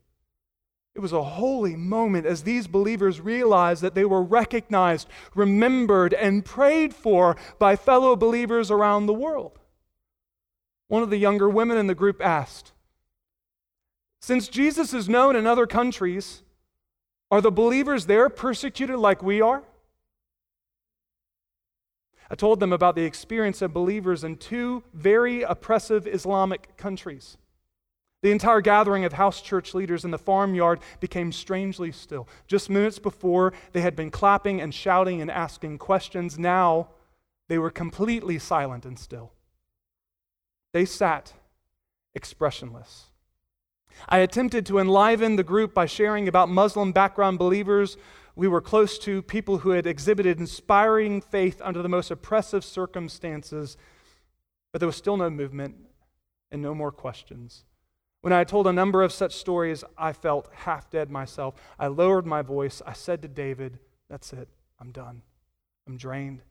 It 0.95 1.01
was 1.01 1.13
a 1.13 1.21
holy 1.21 1.75
moment 1.75 2.25
as 2.25 2.41
these 2.41 2.65
believers 2.65 3.21
realized 3.21 3.83
that 3.83 3.93
they 3.93 4.05
were 4.05 4.23
recognized, 4.23 5.07
remembered, 5.35 6.15
and 6.15 6.43
prayed 6.43 6.95
for 6.95 7.37
by 7.59 7.75
fellow 7.75 8.15
believers 8.15 8.71
around 8.71 9.05
the 9.05 9.13
world. 9.13 9.59
One 10.87 11.03
of 11.03 11.11
the 11.11 11.17
younger 11.17 11.47
women 11.47 11.77
in 11.77 11.85
the 11.85 11.93
group 11.93 12.19
asked, 12.19 12.71
Since 14.19 14.47
Jesus 14.47 14.95
is 14.95 15.07
known 15.07 15.35
in 15.35 15.45
other 15.45 15.67
countries, 15.67 16.41
are 17.29 17.39
the 17.39 17.51
believers 17.51 18.07
there 18.07 18.29
persecuted 18.29 18.97
like 18.97 19.21
we 19.21 19.41
are? 19.41 19.61
I 22.31 22.35
told 22.35 22.61
them 22.61 22.71
about 22.71 22.95
the 22.95 23.03
experience 23.03 23.61
of 23.61 23.73
believers 23.73 24.23
in 24.23 24.37
two 24.37 24.83
very 24.93 25.41
oppressive 25.41 26.07
Islamic 26.07 26.77
countries. 26.77 27.37
The 28.21 28.31
entire 28.31 28.61
gathering 28.61 29.03
of 29.03 29.11
house 29.11 29.41
church 29.41 29.73
leaders 29.73 30.05
in 30.05 30.11
the 30.11 30.17
farmyard 30.17 30.79
became 31.01 31.33
strangely 31.33 31.91
still. 31.91 32.29
Just 32.47 32.69
minutes 32.69 32.99
before, 32.99 33.51
they 33.73 33.81
had 33.81 33.97
been 33.97 34.11
clapping 34.11 34.61
and 34.61 34.73
shouting 34.73 35.21
and 35.21 35.29
asking 35.29 35.79
questions. 35.79 36.39
Now, 36.39 36.87
they 37.49 37.57
were 37.57 37.69
completely 37.69 38.39
silent 38.39 38.85
and 38.85 38.97
still. 38.97 39.33
They 40.71 40.85
sat 40.85 41.33
expressionless. 42.15 43.07
I 44.07 44.19
attempted 44.19 44.65
to 44.67 44.79
enliven 44.79 45.35
the 45.35 45.43
group 45.43 45.73
by 45.73 45.85
sharing 45.85 46.29
about 46.29 46.47
Muslim 46.47 46.93
background 46.93 47.39
believers 47.39 47.97
we 48.35 48.47
were 48.47 48.61
close 48.61 48.97
to 48.99 49.21
people 49.21 49.59
who 49.59 49.71
had 49.71 49.85
exhibited 49.85 50.39
inspiring 50.39 51.21
faith 51.21 51.61
under 51.63 51.81
the 51.81 51.89
most 51.89 52.11
oppressive 52.11 52.63
circumstances, 52.63 53.77
but 54.71 54.79
there 54.79 54.87
was 54.87 54.95
still 54.95 55.17
no 55.17 55.29
movement 55.29 55.75
and 56.51 56.61
no 56.61 56.73
more 56.73 56.91
questions. 56.91 57.65
When 58.21 58.33
I 58.33 58.43
told 58.43 58.67
a 58.67 58.73
number 58.73 59.01
of 59.01 59.11
such 59.11 59.35
stories, 59.35 59.83
I 59.97 60.13
felt 60.13 60.49
half 60.53 60.89
dead 60.89 61.09
myself. 61.09 61.55
I 61.79 61.87
lowered 61.87 62.25
my 62.25 62.41
voice. 62.41 62.81
I 62.85 62.93
said 62.93 63.21
to 63.23 63.27
David, 63.27 63.79
That's 64.09 64.31
it. 64.31 64.47
I'm 64.79 64.91
done. 64.91 65.23
I'm 65.87 65.97
drained. 65.97 66.41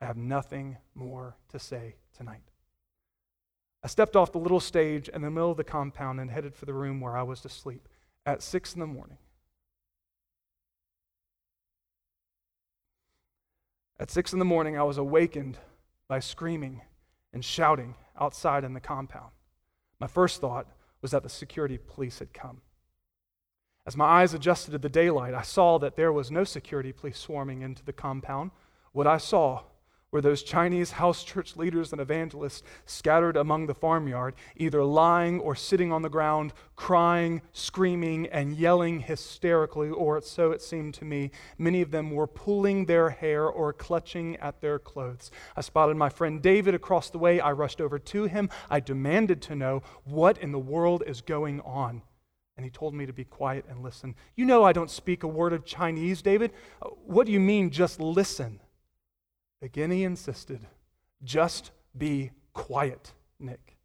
I 0.00 0.06
have 0.06 0.16
nothing 0.16 0.78
more 0.94 1.36
to 1.50 1.58
say 1.58 1.94
tonight. 2.16 2.42
I 3.84 3.88
stepped 3.88 4.16
off 4.16 4.32
the 4.32 4.38
little 4.38 4.60
stage 4.60 5.08
in 5.08 5.22
the 5.22 5.30
middle 5.30 5.50
of 5.50 5.56
the 5.56 5.64
compound 5.64 6.20
and 6.20 6.30
headed 6.30 6.54
for 6.54 6.66
the 6.66 6.74
room 6.74 7.00
where 7.00 7.16
I 7.16 7.22
was 7.22 7.40
to 7.42 7.48
sleep 7.48 7.88
at 8.26 8.42
six 8.42 8.74
in 8.74 8.80
the 8.80 8.86
morning. 8.86 9.18
At 14.02 14.10
six 14.10 14.32
in 14.32 14.40
the 14.40 14.44
morning, 14.44 14.76
I 14.76 14.82
was 14.82 14.98
awakened 14.98 15.58
by 16.08 16.18
screaming 16.18 16.80
and 17.32 17.44
shouting 17.44 17.94
outside 18.20 18.64
in 18.64 18.74
the 18.74 18.80
compound. 18.80 19.30
My 20.00 20.08
first 20.08 20.40
thought 20.40 20.66
was 21.00 21.12
that 21.12 21.22
the 21.22 21.28
security 21.28 21.78
police 21.78 22.18
had 22.18 22.34
come. 22.34 22.62
As 23.86 23.96
my 23.96 24.04
eyes 24.04 24.34
adjusted 24.34 24.72
to 24.72 24.78
the 24.78 24.88
daylight, 24.88 25.34
I 25.34 25.42
saw 25.42 25.78
that 25.78 25.94
there 25.94 26.12
was 26.12 26.32
no 26.32 26.42
security 26.42 26.90
police 26.90 27.16
swarming 27.16 27.62
into 27.62 27.84
the 27.84 27.92
compound. 27.92 28.50
What 28.90 29.06
I 29.06 29.18
saw 29.18 29.62
were 30.12 30.20
those 30.20 30.42
Chinese 30.42 30.92
house 30.92 31.24
church 31.24 31.56
leaders 31.56 31.90
and 31.90 32.00
evangelists 32.00 32.62
scattered 32.84 33.36
among 33.36 33.66
the 33.66 33.74
farmyard, 33.74 34.34
either 34.56 34.84
lying 34.84 35.40
or 35.40 35.56
sitting 35.56 35.90
on 35.90 36.02
the 36.02 36.10
ground, 36.10 36.52
crying, 36.76 37.40
screaming, 37.52 38.26
and 38.26 38.54
yelling 38.54 39.00
hysterically, 39.00 39.88
or 39.88 40.20
so 40.20 40.50
it 40.52 40.60
seemed 40.60 40.92
to 40.92 41.06
me. 41.06 41.30
Many 41.56 41.80
of 41.80 41.90
them 41.90 42.10
were 42.10 42.26
pulling 42.26 42.84
their 42.84 43.08
hair 43.08 43.46
or 43.46 43.72
clutching 43.72 44.36
at 44.36 44.60
their 44.60 44.78
clothes. 44.78 45.30
I 45.56 45.62
spotted 45.62 45.96
my 45.96 46.10
friend 46.10 46.42
David 46.42 46.74
across 46.74 47.08
the 47.08 47.18
way. 47.18 47.40
I 47.40 47.52
rushed 47.52 47.80
over 47.80 47.98
to 47.98 48.24
him. 48.24 48.50
I 48.68 48.80
demanded 48.80 49.40
to 49.42 49.56
know 49.56 49.82
what 50.04 50.36
in 50.38 50.52
the 50.52 50.58
world 50.58 51.02
is 51.06 51.22
going 51.22 51.62
on. 51.62 52.02
And 52.58 52.66
he 52.66 52.70
told 52.70 52.92
me 52.92 53.06
to 53.06 53.14
be 53.14 53.24
quiet 53.24 53.64
and 53.66 53.82
listen. 53.82 54.14
You 54.36 54.44
know 54.44 54.62
I 54.62 54.74
don't 54.74 54.90
speak 54.90 55.22
a 55.22 55.28
word 55.28 55.54
of 55.54 55.64
Chinese, 55.64 56.20
David. 56.20 56.52
Uh, 56.82 56.90
what 57.06 57.24
do 57.24 57.32
you 57.32 57.40
mean, 57.40 57.70
just 57.70 57.98
listen? 57.98 58.60
Again, 59.62 59.92
he 59.92 60.02
insisted, 60.02 60.66
just 61.22 61.70
be 61.96 62.32
quiet, 62.52 63.12
Nick. 63.38 63.76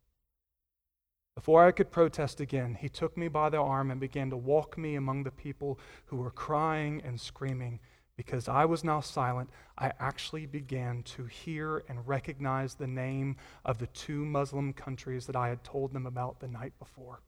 Before 1.36 1.64
I 1.64 1.72
could 1.72 1.92
protest 1.92 2.42
again, 2.42 2.74
he 2.82 2.90
took 2.90 3.16
me 3.16 3.28
by 3.28 3.50
the 3.50 3.62
arm 3.62 3.92
and 3.92 4.00
began 4.00 4.32
to 4.32 4.38
walk 4.38 4.76
me 4.76 4.96
among 4.96 5.24
the 5.24 5.30
people 5.30 5.80
who 6.08 6.18
were 6.18 6.32
crying 6.32 7.00
and 7.06 7.22
screaming. 7.22 7.80
Because 8.16 8.48
I 8.48 8.66
was 8.66 8.84
now 8.84 9.02
silent, 9.02 9.52
I 9.78 9.94
actually 10.00 10.48
began 10.48 11.04
to 11.04 11.26
hear 11.26 11.84
and 11.88 12.08
recognize 12.08 12.74
the 12.74 12.88
name 12.88 13.36
of 13.64 13.78
the 13.78 13.86
two 13.86 14.26
Muslim 14.26 14.74
countries 14.74 15.28
that 15.28 15.36
I 15.36 15.50
had 15.50 15.64
told 15.64 15.94
them 15.94 16.08
about 16.08 16.40
the 16.40 16.48
night 16.48 16.74
before. 16.80 17.22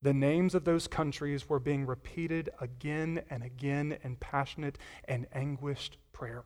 The 0.00 0.14
names 0.14 0.54
of 0.54 0.64
those 0.64 0.88
countries 0.88 1.46
were 1.46 1.60
being 1.60 1.84
repeated 1.84 2.48
again 2.58 3.22
and 3.28 3.42
again 3.42 3.98
in 4.02 4.16
passionate 4.16 4.78
and 5.06 5.26
anguished 5.34 5.98
prayer. 6.14 6.44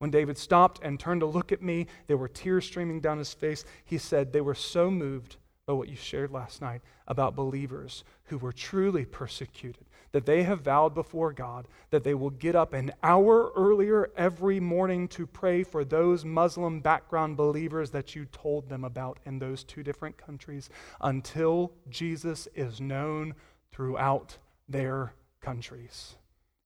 When 0.00 0.10
David 0.10 0.38
stopped 0.38 0.80
and 0.82 0.98
turned 0.98 1.20
to 1.20 1.26
look 1.26 1.52
at 1.52 1.60
me, 1.60 1.86
there 2.06 2.16
were 2.16 2.26
tears 2.26 2.64
streaming 2.64 3.00
down 3.00 3.18
his 3.18 3.34
face. 3.34 3.66
He 3.84 3.98
said, 3.98 4.32
They 4.32 4.40
were 4.40 4.54
so 4.54 4.90
moved 4.90 5.36
by 5.66 5.74
what 5.74 5.90
you 5.90 5.94
shared 5.94 6.32
last 6.32 6.62
night 6.62 6.80
about 7.06 7.36
believers 7.36 8.02
who 8.24 8.38
were 8.38 8.50
truly 8.50 9.04
persecuted, 9.04 9.84
that 10.12 10.24
they 10.24 10.42
have 10.44 10.62
vowed 10.62 10.94
before 10.94 11.34
God 11.34 11.68
that 11.90 12.02
they 12.02 12.14
will 12.14 12.30
get 12.30 12.56
up 12.56 12.72
an 12.72 12.92
hour 13.02 13.52
earlier 13.54 14.10
every 14.16 14.58
morning 14.58 15.06
to 15.08 15.26
pray 15.26 15.62
for 15.62 15.84
those 15.84 16.24
Muslim 16.24 16.80
background 16.80 17.36
believers 17.36 17.90
that 17.90 18.16
you 18.16 18.24
told 18.24 18.70
them 18.70 18.84
about 18.84 19.18
in 19.26 19.38
those 19.38 19.64
two 19.64 19.82
different 19.82 20.16
countries 20.16 20.70
until 21.02 21.72
Jesus 21.90 22.48
is 22.54 22.80
known 22.80 23.34
throughout 23.70 24.38
their 24.66 25.12
countries. 25.42 26.16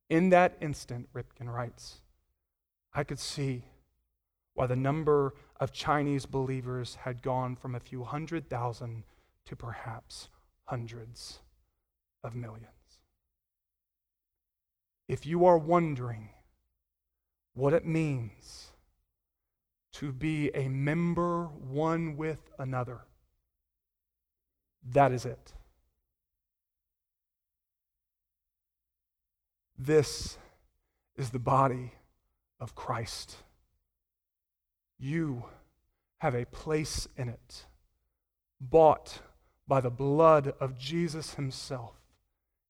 In 0.09 0.29
that 0.29 0.57
instant, 0.61 1.09
Ripken 1.13 1.53
writes, 1.53 2.01
I 2.95 3.05
could 3.05 3.19
see 3.19 3.65
why 4.55 4.67
the 4.67 4.77
number 4.77 5.35
of 5.59 5.73
Chinese 5.73 6.27
believers 6.27 6.97
had 7.03 7.23
gone 7.23 7.57
from 7.57 7.75
a 7.75 7.81
few 7.81 8.05
hundred 8.05 8.49
thousand 8.49 9.03
to 9.47 9.57
perhaps 9.57 10.29
hundreds 10.65 11.41
of 12.23 12.35
millions. 12.35 12.69
If 15.09 15.27
you 15.27 15.45
are 15.45 15.59
wondering 15.59 16.31
what 17.53 17.73
it 17.73 17.85
means 17.85 18.69
to 19.93 20.13
be 20.13 20.51
a 20.55 20.69
member 20.69 21.47
one 21.47 22.17
with 22.17 22.51
another, 22.59 23.01
that 24.93 25.13
is 25.13 25.25
it. 25.25 25.53
This 29.77 30.39
is 31.17 31.31
the 31.31 31.39
body 31.39 31.93
of 32.61 32.75
Christ. 32.75 33.37
You 34.99 35.45
have 36.19 36.35
a 36.35 36.47
place 36.47 37.09
in 37.17 37.29
it, 37.29 37.67
bought 38.61 39.21
by 39.67 39.81
the 39.81 39.91
blood 39.91 40.55
of 40.61 40.79
Jesus 40.79 41.35
Himself, 41.35 41.95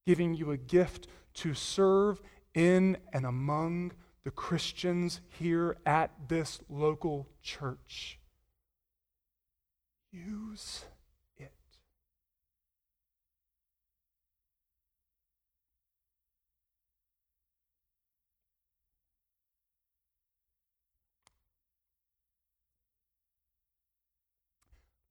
giving 0.06 0.34
you 0.34 0.50
a 0.50 0.56
gift 0.56 1.06
to 1.34 1.54
serve 1.54 2.20
in 2.54 2.96
and 3.12 3.26
among 3.26 3.92
the 4.24 4.30
Christians 4.30 5.20
here 5.38 5.76
at 5.84 6.10
this 6.28 6.60
local 6.68 7.28
church. 7.42 8.18
Use 10.10 10.84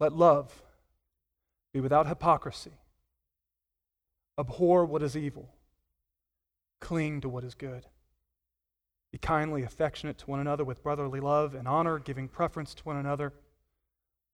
Let 0.04 0.12
love 0.12 0.62
be 1.74 1.80
without 1.80 2.08
hypocrisy. 2.08 2.74
Abhor 4.38 4.84
what 4.84 5.02
is 5.02 5.16
evil. 5.16 5.48
Cling 6.82 7.22
to 7.22 7.30
what 7.30 7.46
is 7.46 7.56
good. 7.56 7.86
Be 9.14 9.18
kindly 9.18 9.64
affectionate 9.64 10.18
to 10.18 10.26
one 10.26 10.42
another 10.42 10.66
with 10.66 10.84
brotherly 10.84 11.22
love 11.22 11.56
and 11.56 11.70
honor, 11.70 12.00
giving 12.00 12.28
preference 12.28 12.74
to 12.74 12.84
one 12.84 12.98
another, 12.98 13.32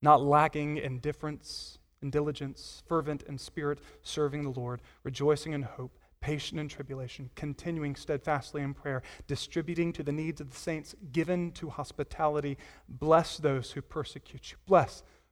not 0.02 0.24
lacking 0.24 0.78
in 0.78 0.98
difference 0.98 1.78
and 2.02 2.12
diligence, 2.12 2.82
fervent 2.88 3.22
in 3.22 3.38
spirit, 3.38 3.78
serving 4.02 4.42
the 4.42 4.60
Lord, 4.60 4.82
rejoicing 5.04 5.54
in 5.54 5.62
hope, 5.62 6.00
patient 6.20 6.60
in 6.60 6.68
tribulation, 6.68 7.30
continuing 7.36 7.96
steadfastly 7.96 8.64
in 8.64 8.74
prayer, 8.74 9.04
distributing 9.28 9.94
to 9.94 10.02
the 10.02 10.12
needs 10.12 10.42
of 10.42 10.50
the 10.50 10.58
saints, 10.58 10.96
given 11.12 11.52
to 11.52 11.70
hospitality. 11.70 12.58
Bless 12.88 13.38
those 13.38 13.74
who 13.74 13.84
persecute 13.84 14.50
you. 14.50 14.58
Bless 14.66 15.04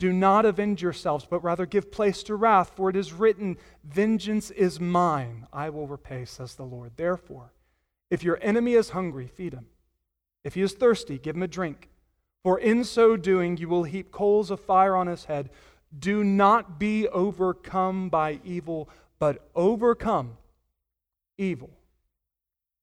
do 0.00 0.12
not 0.12 0.44
avenge 0.44 0.82
yourselves, 0.82 1.26
but 1.28 1.44
rather 1.44 1.66
give 1.66 1.92
place 1.92 2.22
to 2.24 2.34
wrath, 2.34 2.72
for 2.74 2.90
it 2.90 2.96
is 2.96 3.12
written, 3.12 3.56
Vengeance 3.84 4.50
is 4.50 4.80
mine, 4.80 5.46
I 5.52 5.70
will 5.70 5.86
repay, 5.86 6.24
says 6.24 6.54
the 6.54 6.64
Lord. 6.64 6.92
Therefore, 6.96 7.52
if 8.10 8.22
your 8.22 8.38
enemy 8.42 8.74
is 8.74 8.90
hungry, 8.90 9.28
feed 9.28 9.54
him. 9.54 9.66
If 10.42 10.54
he 10.54 10.62
is 10.62 10.72
thirsty, 10.72 11.18
give 11.18 11.36
him 11.36 11.42
a 11.42 11.48
drink. 11.48 11.90
For 12.42 12.58
in 12.58 12.84
so 12.84 13.16
doing, 13.16 13.56
you 13.56 13.68
will 13.68 13.84
heap 13.84 14.10
coals 14.10 14.50
of 14.50 14.60
fire 14.60 14.96
on 14.96 15.06
his 15.06 15.24
head. 15.24 15.50
Do 15.96 16.24
not 16.24 16.78
be 16.78 17.08
overcome 17.08 18.10
by 18.10 18.40
evil, 18.44 18.90
but 19.18 19.48
overcome 19.54 20.36
evil 21.38 21.70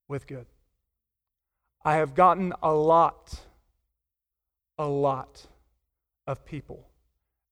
with 0.07 0.27
good. 0.27 0.45
I 1.83 1.95
have 1.95 2.15
gotten 2.15 2.53
a 2.63 2.73
lot, 2.73 3.41
a 4.77 4.87
lot 4.87 5.45
of 6.25 6.45
people 6.45 6.87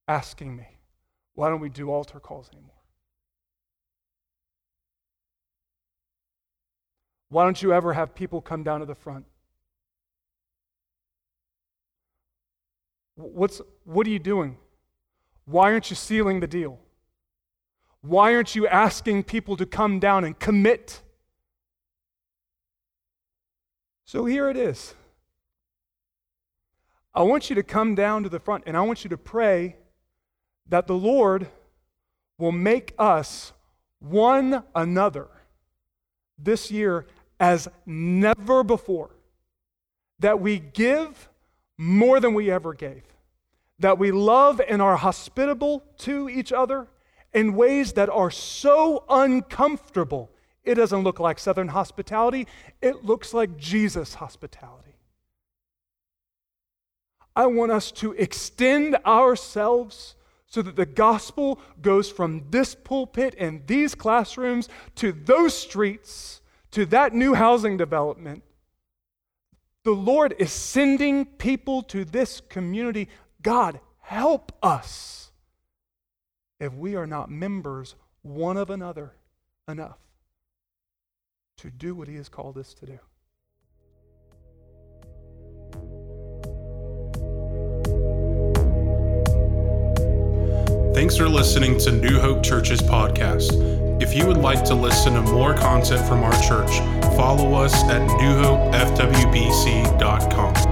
asking 0.10 0.58
me, 0.58 0.68
why 1.36 1.50
don't 1.50 1.62
we 1.62 1.70
do 1.70 1.92
altar 1.92 2.20
calls 2.20 2.50
anymore? 2.52 2.74
Why 7.30 7.44
don't 7.44 7.62
you 7.62 7.72
ever 7.72 7.94
have 7.94 8.16
people 8.16 8.42
come 8.42 8.64
down 8.64 8.80
to 8.80 8.88
the 8.88 8.96
front? 8.96 9.26
What's, 13.16 13.62
what 13.84 14.08
are 14.08 14.10
you 14.10 14.18
doing? 14.18 14.58
Why 15.46 15.72
aren't 15.72 15.92
you 15.92 15.96
sealing 15.96 16.40
the 16.40 16.48
deal? 16.48 16.80
Why 18.02 18.34
aren't 18.34 18.56
you 18.56 18.68
asking 18.68 19.24
people 19.24 19.58
to 19.58 19.66
come 19.68 20.00
down 20.00 20.24
and 20.24 20.40
commit? 20.40 21.04
So 24.06 24.26
here 24.26 24.50
it 24.50 24.58
is. 24.58 24.96
I 27.14 27.22
want 27.22 27.50
you 27.50 27.56
to 27.58 27.64
come 27.64 27.94
down 27.94 28.24
to 28.24 28.30
the 28.30 28.40
front 28.40 28.64
and 28.66 28.76
I 28.76 28.82
want 28.82 29.04
you 29.04 29.10
to 29.12 29.18
pray 29.18 29.76
that 30.70 30.88
the 30.88 30.96
Lord 30.96 31.48
will 32.38 32.52
make 32.52 32.94
us 32.98 33.52
one 34.00 34.64
another 34.74 35.28
this 36.38 36.72
year 36.72 37.06
as 37.40 37.68
never 37.86 38.64
before. 38.64 39.10
That 40.20 40.40
we 40.40 40.60
give 40.60 41.30
more 41.78 42.20
than 42.20 42.34
we 42.34 42.52
ever 42.52 42.74
gave. 42.74 43.04
That 43.80 43.98
we 43.98 44.12
love 44.12 44.62
and 44.68 44.82
are 44.82 44.98
hospitable 44.98 45.84
to 46.00 46.30
each 46.30 46.52
other 46.52 46.88
in 47.34 47.56
ways 47.56 47.94
that 47.94 48.10
are 48.10 48.32
so 48.32 49.06
uncomfortable. 49.10 50.30
It 50.64 50.76
doesn't 50.76 51.04
look 51.04 51.20
like 51.20 51.40
Southern 51.40 51.70
hospitality, 51.70 52.48
it 52.82 53.06
looks 53.06 53.34
like 53.34 53.58
Jesus' 53.58 54.16
hospitality. 54.16 54.96
I 57.36 57.46
want 57.46 57.72
us 57.72 57.92
to 57.94 58.12
extend 58.14 58.98
ourselves 59.06 60.16
so 60.50 60.62
that 60.64 60.76
the 60.76 60.86
gospel 60.86 61.60
goes 61.82 62.10
from 62.10 62.44
this 62.50 62.76
pulpit 62.76 63.36
and 63.38 63.66
these 63.68 63.96
classrooms 63.96 64.68
to 64.96 65.12
those 65.12 65.54
streets, 65.54 66.42
to 66.72 66.86
that 66.88 67.14
new 67.14 67.36
housing 67.36 67.78
development. 67.78 68.44
The 69.84 69.92
Lord 69.92 70.36
is 70.40 70.52
sending 70.52 71.26
people 71.26 71.84
to 71.84 72.04
this 72.04 72.42
community. 72.42 73.10
God, 73.42 73.80
help 74.00 74.52
us 74.62 75.32
if 76.60 76.74
we 76.74 76.96
are 76.96 77.08
not 77.08 77.30
members 77.30 77.96
one 78.22 78.58
of 78.58 78.70
another 78.70 79.14
enough 79.68 79.98
to 81.58 81.70
do 81.70 81.94
what 81.96 82.08
He 82.08 82.16
has 82.16 82.28
called 82.28 82.58
us 82.58 82.74
to 82.76 82.86
do. 82.86 83.00
Thanks 91.00 91.16
for 91.16 91.30
listening 91.30 91.80
to 91.80 91.94
New 91.94 92.20
Hope 92.20 92.44
Church's 92.44 92.82
podcast. 92.82 93.54
If 94.02 94.14
you 94.14 94.28
would 94.28 94.36
like 94.36 94.66
to 94.66 94.76
listen 94.76 95.14
to 95.14 95.22
more 95.22 95.54
content 95.54 96.06
from 96.06 96.24
our 96.24 96.42
church, 96.42 96.80
follow 97.16 97.54
us 97.54 97.74
at 97.86 98.02
newhopefwbc.com. 98.20 100.69